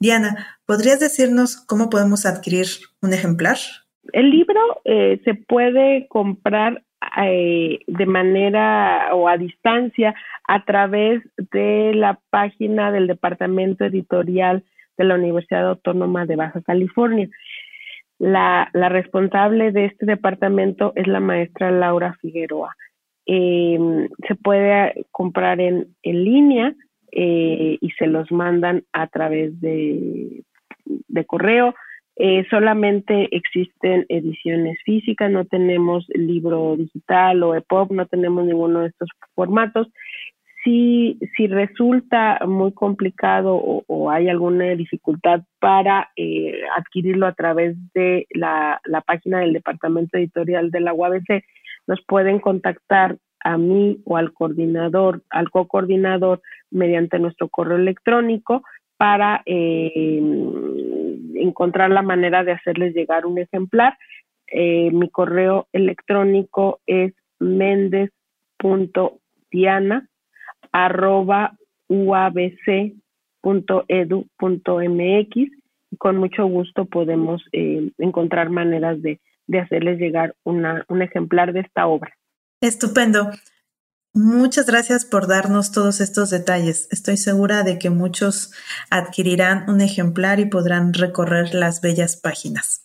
Diana, 0.00 0.58
¿podrías 0.66 0.98
decirnos 0.98 1.56
cómo 1.56 1.88
podemos 1.90 2.26
adquirir 2.26 2.66
un 3.00 3.14
ejemplar? 3.14 3.58
El 4.12 4.30
libro 4.30 4.60
eh, 4.84 5.20
se 5.24 5.34
puede 5.34 6.08
comprar 6.08 6.82
eh, 7.22 7.80
de 7.86 8.06
manera 8.06 9.10
o 9.14 9.28
a 9.28 9.36
distancia 9.36 10.14
a 10.46 10.64
través 10.64 11.22
de 11.52 11.92
la 11.94 12.18
página 12.30 12.90
del 12.90 13.06
Departamento 13.06 13.84
Editorial 13.84 14.64
de 14.96 15.04
la 15.04 15.14
Universidad 15.14 15.68
Autónoma 15.68 16.26
de 16.26 16.36
Baja 16.36 16.60
California. 16.62 17.28
La, 18.18 18.68
la 18.72 18.88
responsable 18.88 19.70
de 19.70 19.86
este 19.86 20.06
departamento 20.06 20.92
es 20.96 21.06
la 21.06 21.20
maestra 21.20 21.70
Laura 21.70 22.16
Figueroa. 22.20 22.74
Eh, 23.26 23.78
se 24.26 24.34
puede 24.34 25.06
comprar 25.12 25.60
en, 25.60 25.94
en 26.02 26.24
línea 26.24 26.74
eh, 27.12 27.78
y 27.80 27.90
se 27.92 28.06
los 28.06 28.32
mandan 28.32 28.84
a 28.92 29.06
través 29.06 29.60
de, 29.60 30.42
de 30.84 31.24
correo. 31.26 31.74
Eh, 32.20 32.44
solamente 32.50 33.28
existen 33.30 34.04
ediciones 34.08 34.76
físicas, 34.84 35.30
no 35.30 35.44
tenemos 35.44 36.04
libro 36.08 36.74
digital 36.76 37.44
o 37.44 37.54
EPUB, 37.54 37.92
no 37.92 38.06
tenemos 38.06 38.44
ninguno 38.44 38.80
de 38.80 38.88
estos 38.88 39.08
formatos. 39.36 39.86
Si, 40.64 41.16
si 41.36 41.46
resulta 41.46 42.40
muy 42.44 42.72
complicado 42.72 43.54
o, 43.54 44.10
hay 44.10 44.28
alguna 44.28 44.64
dificultad 44.74 45.42
para 45.60 46.10
eh, 46.16 46.60
adquirirlo 46.76 47.28
a 47.28 47.34
través 47.34 47.76
de 47.94 48.26
la, 48.30 48.80
la, 48.84 49.00
página 49.02 49.38
del 49.38 49.52
departamento 49.52 50.18
editorial 50.18 50.72
de 50.72 50.80
la 50.80 50.92
UABC, 50.92 51.44
nos 51.86 52.02
pueden 52.04 52.40
contactar 52.40 53.16
a 53.44 53.56
mí 53.56 54.02
o 54.04 54.16
al 54.16 54.32
coordinador, 54.32 55.22
al 55.30 55.50
co-coordinador 55.50 56.42
mediante 56.72 57.20
nuestro 57.20 57.48
correo 57.48 57.76
electrónico 57.76 58.64
para 58.96 59.42
eh, 59.46 60.20
encontrar 61.34 61.90
la 61.90 62.02
manera 62.02 62.44
de 62.44 62.52
hacerles 62.52 62.94
llegar 62.94 63.26
un 63.26 63.38
ejemplar. 63.38 63.96
Eh, 64.46 64.90
mi 64.92 65.10
correo 65.10 65.68
electrónico 65.72 66.80
es 66.86 67.14
mendes.diana 67.38 68.08
arroba 70.72 71.56
uabc.edu.mx 71.88 72.58
y 75.90 75.96
con 75.96 76.16
mucho 76.16 76.46
gusto 76.46 76.84
podemos 76.84 77.42
eh, 77.52 77.90
encontrar 77.98 78.50
maneras 78.50 79.00
de, 79.00 79.20
de 79.46 79.60
hacerles 79.60 79.98
llegar 79.98 80.34
una, 80.44 80.84
un 80.88 81.02
ejemplar 81.02 81.52
de 81.52 81.60
esta 81.60 81.86
obra. 81.86 82.12
Estupendo. 82.60 83.30
Muchas 84.20 84.66
gracias 84.66 85.04
por 85.04 85.28
darnos 85.28 85.70
todos 85.70 86.00
estos 86.00 86.30
detalles. 86.30 86.88
Estoy 86.90 87.16
segura 87.16 87.62
de 87.62 87.78
que 87.78 87.88
muchos 87.88 88.52
adquirirán 88.90 89.70
un 89.70 89.80
ejemplar 89.80 90.40
y 90.40 90.46
podrán 90.46 90.92
recorrer 90.92 91.54
las 91.54 91.80
bellas 91.80 92.20
páginas. 92.20 92.84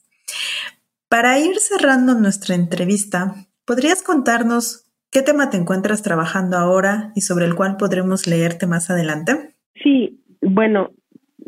Para 1.10 1.40
ir 1.40 1.56
cerrando 1.56 2.14
nuestra 2.14 2.54
entrevista, 2.54 3.34
¿podrías 3.66 4.04
contarnos 4.04 4.86
qué 5.12 5.24
tema 5.24 5.50
te 5.50 5.58
encuentras 5.58 6.04
trabajando 6.04 6.56
ahora 6.56 7.12
y 7.16 7.22
sobre 7.22 7.46
el 7.46 7.56
cual 7.56 7.78
podremos 7.78 8.28
leerte 8.28 8.68
más 8.68 8.92
adelante? 8.92 9.56
Sí, 9.82 10.22
bueno, 10.40 10.92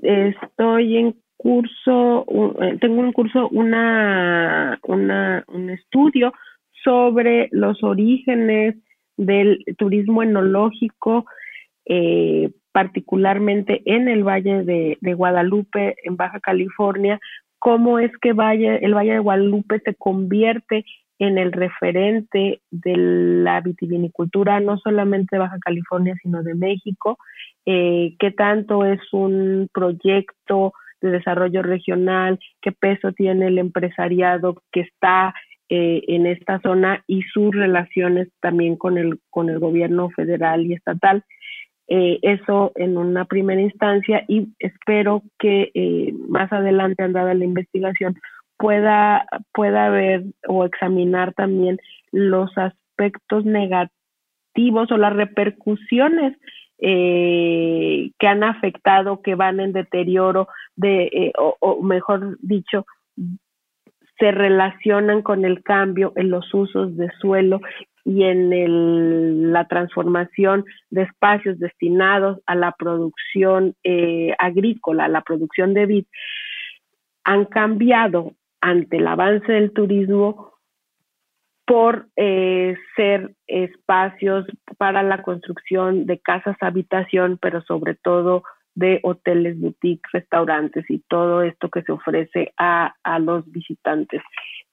estoy 0.01 0.97
en 0.97 1.15
curso, 1.38 2.25
eh, 2.59 2.79
tengo 2.81 3.01
un 3.01 3.13
curso, 3.13 3.49
una, 3.49 4.79
una, 4.88 5.45
un 5.47 5.69
estudio 5.69 6.33
sobre 6.83 7.49
los 7.51 7.83
orígenes 7.83 8.77
del 9.18 9.63
turismo 9.78 10.24
enológico, 10.24 11.26
eh, 11.86 12.51
particularmente 12.72 13.82
en 13.86 14.07
el 14.07 14.24
Valle 14.24 14.63
de, 14.63 15.13
Guadalupe, 15.13 15.95
en 16.03 16.18
Baja 16.18 16.39
California, 16.39 17.20
cómo 17.59 17.99
es 17.99 18.11
que 18.22 18.30
el 18.30 18.36
Valle 18.93 19.13
de 19.13 19.20
Guadalupe 19.20 19.80
se 19.80 19.95
convierte 19.95 20.86
en 21.20 21.38
el 21.38 21.51
referente 21.51 22.61
de 22.72 22.97
la 22.97 23.61
vitivinicultura, 23.61 24.59
no 24.59 24.78
solamente 24.78 25.36
de 25.36 25.39
Baja 25.39 25.57
California, 25.59 26.16
sino 26.22 26.43
de 26.43 26.55
México, 26.55 27.18
eh, 27.66 28.16
qué 28.20 28.32
tanto 28.32 28.86
es 28.86 28.99
un 29.13 29.70
proyecto 29.74 30.74
de 31.01 31.11
desarrollo 31.11 31.61
regional, 31.61 32.39
qué 32.61 32.72
peso 32.72 33.11
tiene 33.13 33.47
el 33.47 33.57
empresariado 33.57 34.61
que 34.72 34.82
está 34.82 35.34
eh, 35.68 36.03
en 36.09 36.28
esta 36.28 36.59
zona 36.61 37.03
y 37.07 37.24
sus 37.24 37.49
relaciones 37.55 38.28
también 38.39 38.76
con 38.76 38.99
el, 38.99 39.20
con 39.32 39.49
el 39.49 39.57
gobierno 39.57 40.11
federal 40.11 40.63
y 40.63 40.74
estatal. 40.74 41.24
Eh, 41.88 42.20
eso 42.22 42.72
en 42.76 42.99
una 42.99 43.26
primera 43.26 43.61
instancia 43.61 44.24
y 44.28 44.49
espero 44.59 45.24
que 45.39 45.72
eh, 45.74 46.13
más 46.30 46.53
adelante, 46.53 47.01
andada 47.01 47.34
la 47.34 47.45
investigación, 47.45 48.16
pueda, 48.57 49.26
pueda 49.53 49.89
ver 49.89 50.26
o 50.47 50.66
examinar 50.66 51.34
también 51.34 51.80
los 52.11 52.55
aspectos 52.59 53.43
negativos 53.43 54.91
o 54.91 54.97
las 54.97 55.13
repercusiones 55.13 56.38
que 56.78 58.28
han 58.28 58.43
afectado, 58.43 59.22
que 59.22 59.34
van 59.34 59.59
en 59.61 59.72
deterioro 59.72 60.47
de, 60.76 61.32
o, 61.38 61.82
mejor 61.82 62.38
dicho, 62.41 62.86
se 64.20 64.32
relacionan 64.32 65.22
con 65.22 65.45
el 65.45 65.61
cambio 65.63 66.13
en 66.16 66.30
los 66.30 66.53
usos 66.53 66.95
de 66.95 67.09
suelo 67.20 67.59
y 68.05 68.24
en 68.24 69.51
la 69.51 69.68
transformación 69.68 70.63
de 70.91 71.03
espacios 71.03 71.59
destinados 71.59 72.39
a 72.45 72.55
la 72.55 72.72
producción 72.72 73.76
eh, 73.84 74.34
agrícola, 74.38 75.05
a 75.05 75.09
la 75.09 75.22
producción 75.22 75.74
de 75.74 75.86
vid, 75.88 76.05
han 77.24 77.45
cambiado 77.45 78.34
ante 78.61 78.97
el 78.97 79.07
avance 79.07 79.51
del 79.51 79.74
turismo 79.74 80.53
por 81.66 82.07
eh, 82.16 82.76
ser 82.95 83.34
espacios 83.47 84.45
para 84.78 85.01
la 85.01 85.24
construcción 85.24 86.05
de 86.05 86.20
casas 86.20 86.55
habitación, 86.61 87.39
pero 87.41 87.63
sobre 87.63 87.95
todo 87.95 88.43
de 88.76 88.99
hoteles, 89.03 89.59
boutiques, 89.59 90.11
restaurantes 90.11 90.86
y 90.89 90.99
todo 91.07 91.41
esto 91.41 91.69
que 91.69 91.82
se 91.82 91.91
ofrece 91.91 92.53
a, 92.57 92.93
a 93.03 93.19
los 93.19 93.49
visitantes. 93.51 94.21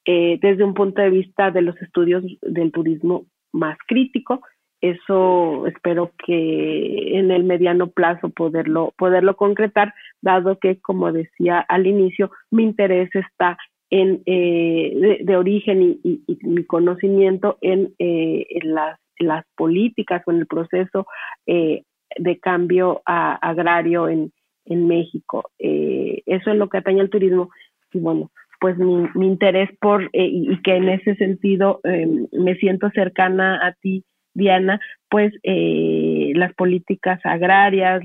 Eh, 0.04 0.38
desde 0.42 0.64
un 0.64 0.74
punto 0.74 1.00
de 1.00 1.10
vista 1.10 1.50
de 1.50 1.62
los 1.62 1.80
estudios 1.80 2.24
del 2.42 2.72
turismo 2.72 3.26
más 3.52 3.78
crítico, 3.86 4.42
eso 4.80 5.64
espero 5.68 6.10
que 6.26 7.16
en 7.16 7.30
el 7.30 7.44
mediano 7.44 7.86
plazo 7.90 8.30
poderlo, 8.30 8.92
poderlo 8.98 9.36
concretar, 9.36 9.94
dado 10.20 10.58
que, 10.58 10.80
como 10.80 11.12
decía 11.12 11.60
al 11.60 11.86
inicio, 11.86 12.32
mi 12.50 12.64
interés 12.64 13.08
está 13.14 13.56
en, 13.90 14.22
eh, 14.26 15.20
de, 15.22 15.36
origen 15.36 16.00
y, 16.02 16.24
mi 16.42 16.64
conocimiento 16.64 17.58
en, 17.60 17.94
eh, 18.00 18.46
en, 18.50 18.74
las, 18.74 18.98
las, 19.18 19.44
políticas 19.54 20.22
o 20.26 20.32
en 20.32 20.38
el 20.38 20.46
proceso 20.46 21.06
eh, 21.46 21.84
de 22.18 22.38
cambio 22.38 23.02
agrario 23.04 24.08
en, 24.08 24.32
en 24.66 24.86
México. 24.86 25.50
Eh, 25.58 26.22
eso 26.26 26.50
es 26.50 26.56
lo 26.56 26.68
que 26.68 26.78
atañe 26.78 27.00
al 27.00 27.10
turismo. 27.10 27.50
Y 27.92 27.98
bueno, 27.98 28.30
pues 28.60 28.76
mi, 28.78 29.08
interés 29.26 29.70
por, 29.80 30.04
eh, 30.12 30.28
y, 30.30 30.62
que 30.62 30.76
en 30.76 30.88
ese 30.88 31.14
sentido 31.16 31.80
em, 31.84 32.28
me 32.32 32.54
siento 32.56 32.90
cercana 32.90 33.66
a 33.66 33.72
ti, 33.72 34.04
Diana, 34.34 34.80
pues 35.10 35.32
eh, 35.42 36.32
las 36.34 36.54
políticas 36.54 37.20
agrarias, 37.24 38.02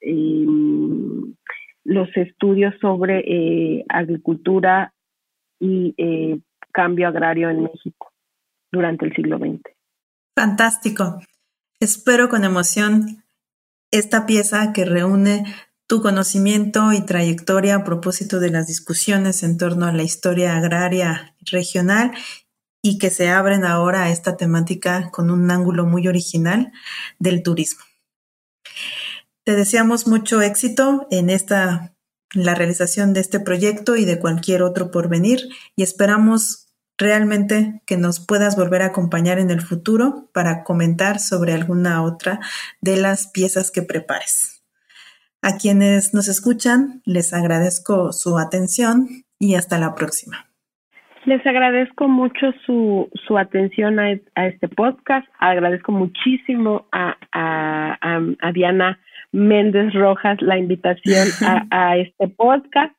em, 0.00 1.34
los 1.84 2.16
estudios 2.16 2.74
sobre 2.80 3.84
agricultura 3.88 4.92
y 5.58 5.94
cambio 6.72 7.08
agrario 7.08 7.50
en 7.50 7.64
México 7.64 8.12
durante 8.70 9.04
el 9.04 9.14
siglo 9.14 9.38
XX. 9.38 9.62
Fantástico. 10.36 11.20
Espero 11.80 12.28
con 12.28 12.44
emoción 12.44 13.21
esta 13.92 14.26
pieza 14.26 14.72
que 14.72 14.84
reúne 14.84 15.44
tu 15.86 16.02
conocimiento 16.02 16.92
y 16.92 17.02
trayectoria 17.02 17.76
a 17.76 17.84
propósito 17.84 18.40
de 18.40 18.50
las 18.50 18.66
discusiones 18.66 19.42
en 19.42 19.58
torno 19.58 19.86
a 19.86 19.92
la 19.92 20.02
historia 20.02 20.56
agraria 20.56 21.36
regional 21.40 22.12
y 22.82 22.98
que 22.98 23.10
se 23.10 23.28
abren 23.28 23.64
ahora 23.64 24.04
a 24.04 24.10
esta 24.10 24.36
temática 24.36 25.10
con 25.10 25.30
un 25.30 25.50
ángulo 25.50 25.84
muy 25.84 26.08
original 26.08 26.72
del 27.18 27.42
turismo. 27.42 27.84
Te 29.44 29.54
deseamos 29.54 30.06
mucho 30.06 30.40
éxito 30.40 31.06
en 31.10 31.30
esta 31.30 31.94
la 32.34 32.54
realización 32.54 33.12
de 33.12 33.20
este 33.20 33.40
proyecto 33.40 33.96
y 33.96 34.04
de 34.04 34.18
cualquier 34.18 34.62
otro 34.62 34.90
por 34.90 35.08
venir 35.08 35.48
y 35.76 35.82
esperamos 35.82 36.61
realmente 37.02 37.82
que 37.86 37.96
nos 37.96 38.24
puedas 38.24 38.56
volver 38.56 38.82
a 38.82 38.86
acompañar 38.86 39.38
en 39.38 39.50
el 39.50 39.60
futuro 39.60 40.28
para 40.32 40.64
comentar 40.64 41.18
sobre 41.18 41.52
alguna 41.52 42.02
otra 42.02 42.40
de 42.80 42.96
las 42.96 43.30
piezas 43.30 43.70
que 43.70 43.82
prepares. 43.82 44.64
A 45.42 45.58
quienes 45.58 46.14
nos 46.14 46.28
escuchan, 46.28 47.02
les 47.04 47.34
agradezco 47.34 48.12
su 48.12 48.38
atención 48.38 49.08
y 49.38 49.56
hasta 49.56 49.78
la 49.78 49.94
próxima. 49.94 50.46
Les 51.24 51.44
agradezco 51.46 52.08
mucho 52.08 52.52
su, 52.66 53.08
su 53.26 53.38
atención 53.38 53.98
a, 54.00 54.12
este 54.46 54.68
podcast. 54.68 55.26
Agradezco 55.38 55.92
muchísimo 55.92 56.86
a, 56.90 57.16
a, 57.32 58.52
Diana 58.52 58.98
Méndez 59.30 59.92
Rojas 59.94 60.40
la 60.42 60.58
invitación 60.58 61.28
a, 61.70 61.96
este 61.96 62.28
podcast. 62.28 62.94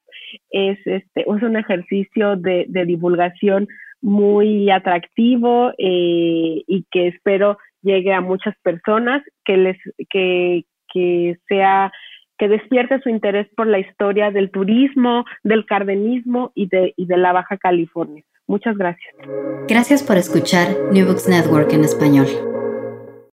Es, 0.51 0.79
este, 0.85 1.21
es 1.21 1.43
un 1.43 1.57
ejercicio 1.57 2.35
de, 2.35 2.65
de 2.67 2.85
divulgación 2.85 3.67
muy 4.03 4.69
atractivo 4.69 5.71
eh, 5.77 6.61
y 6.67 6.85
que 6.91 7.07
espero 7.07 7.57
llegue 7.81 8.13
a 8.13 8.21
muchas 8.21 8.55
personas, 8.61 9.23
que 9.45 9.57
les 9.57 9.77
que, 10.09 10.65
que 10.93 11.37
sea 11.47 11.91
que 12.37 12.47
despierte 12.47 12.99
su 13.01 13.09
interés 13.09 13.47
por 13.55 13.67
la 13.67 13.79
historia 13.79 14.29
del 14.31 14.51
turismo, 14.51 15.23
del 15.43 15.65
cardenismo 15.65 16.51
y 16.55 16.67
de, 16.67 16.93
y 16.97 17.05
de 17.05 17.17
la 17.17 17.31
Baja 17.31 17.57
California. 17.57 18.23
Muchas 18.47 18.77
gracias. 18.77 19.15
Gracias 19.67 20.03
por 20.03 20.17
escuchar 20.17 20.67
New 20.91 21.05
Books 21.05 21.29
Network 21.29 21.71
en 21.71 21.85
español. 21.85 22.27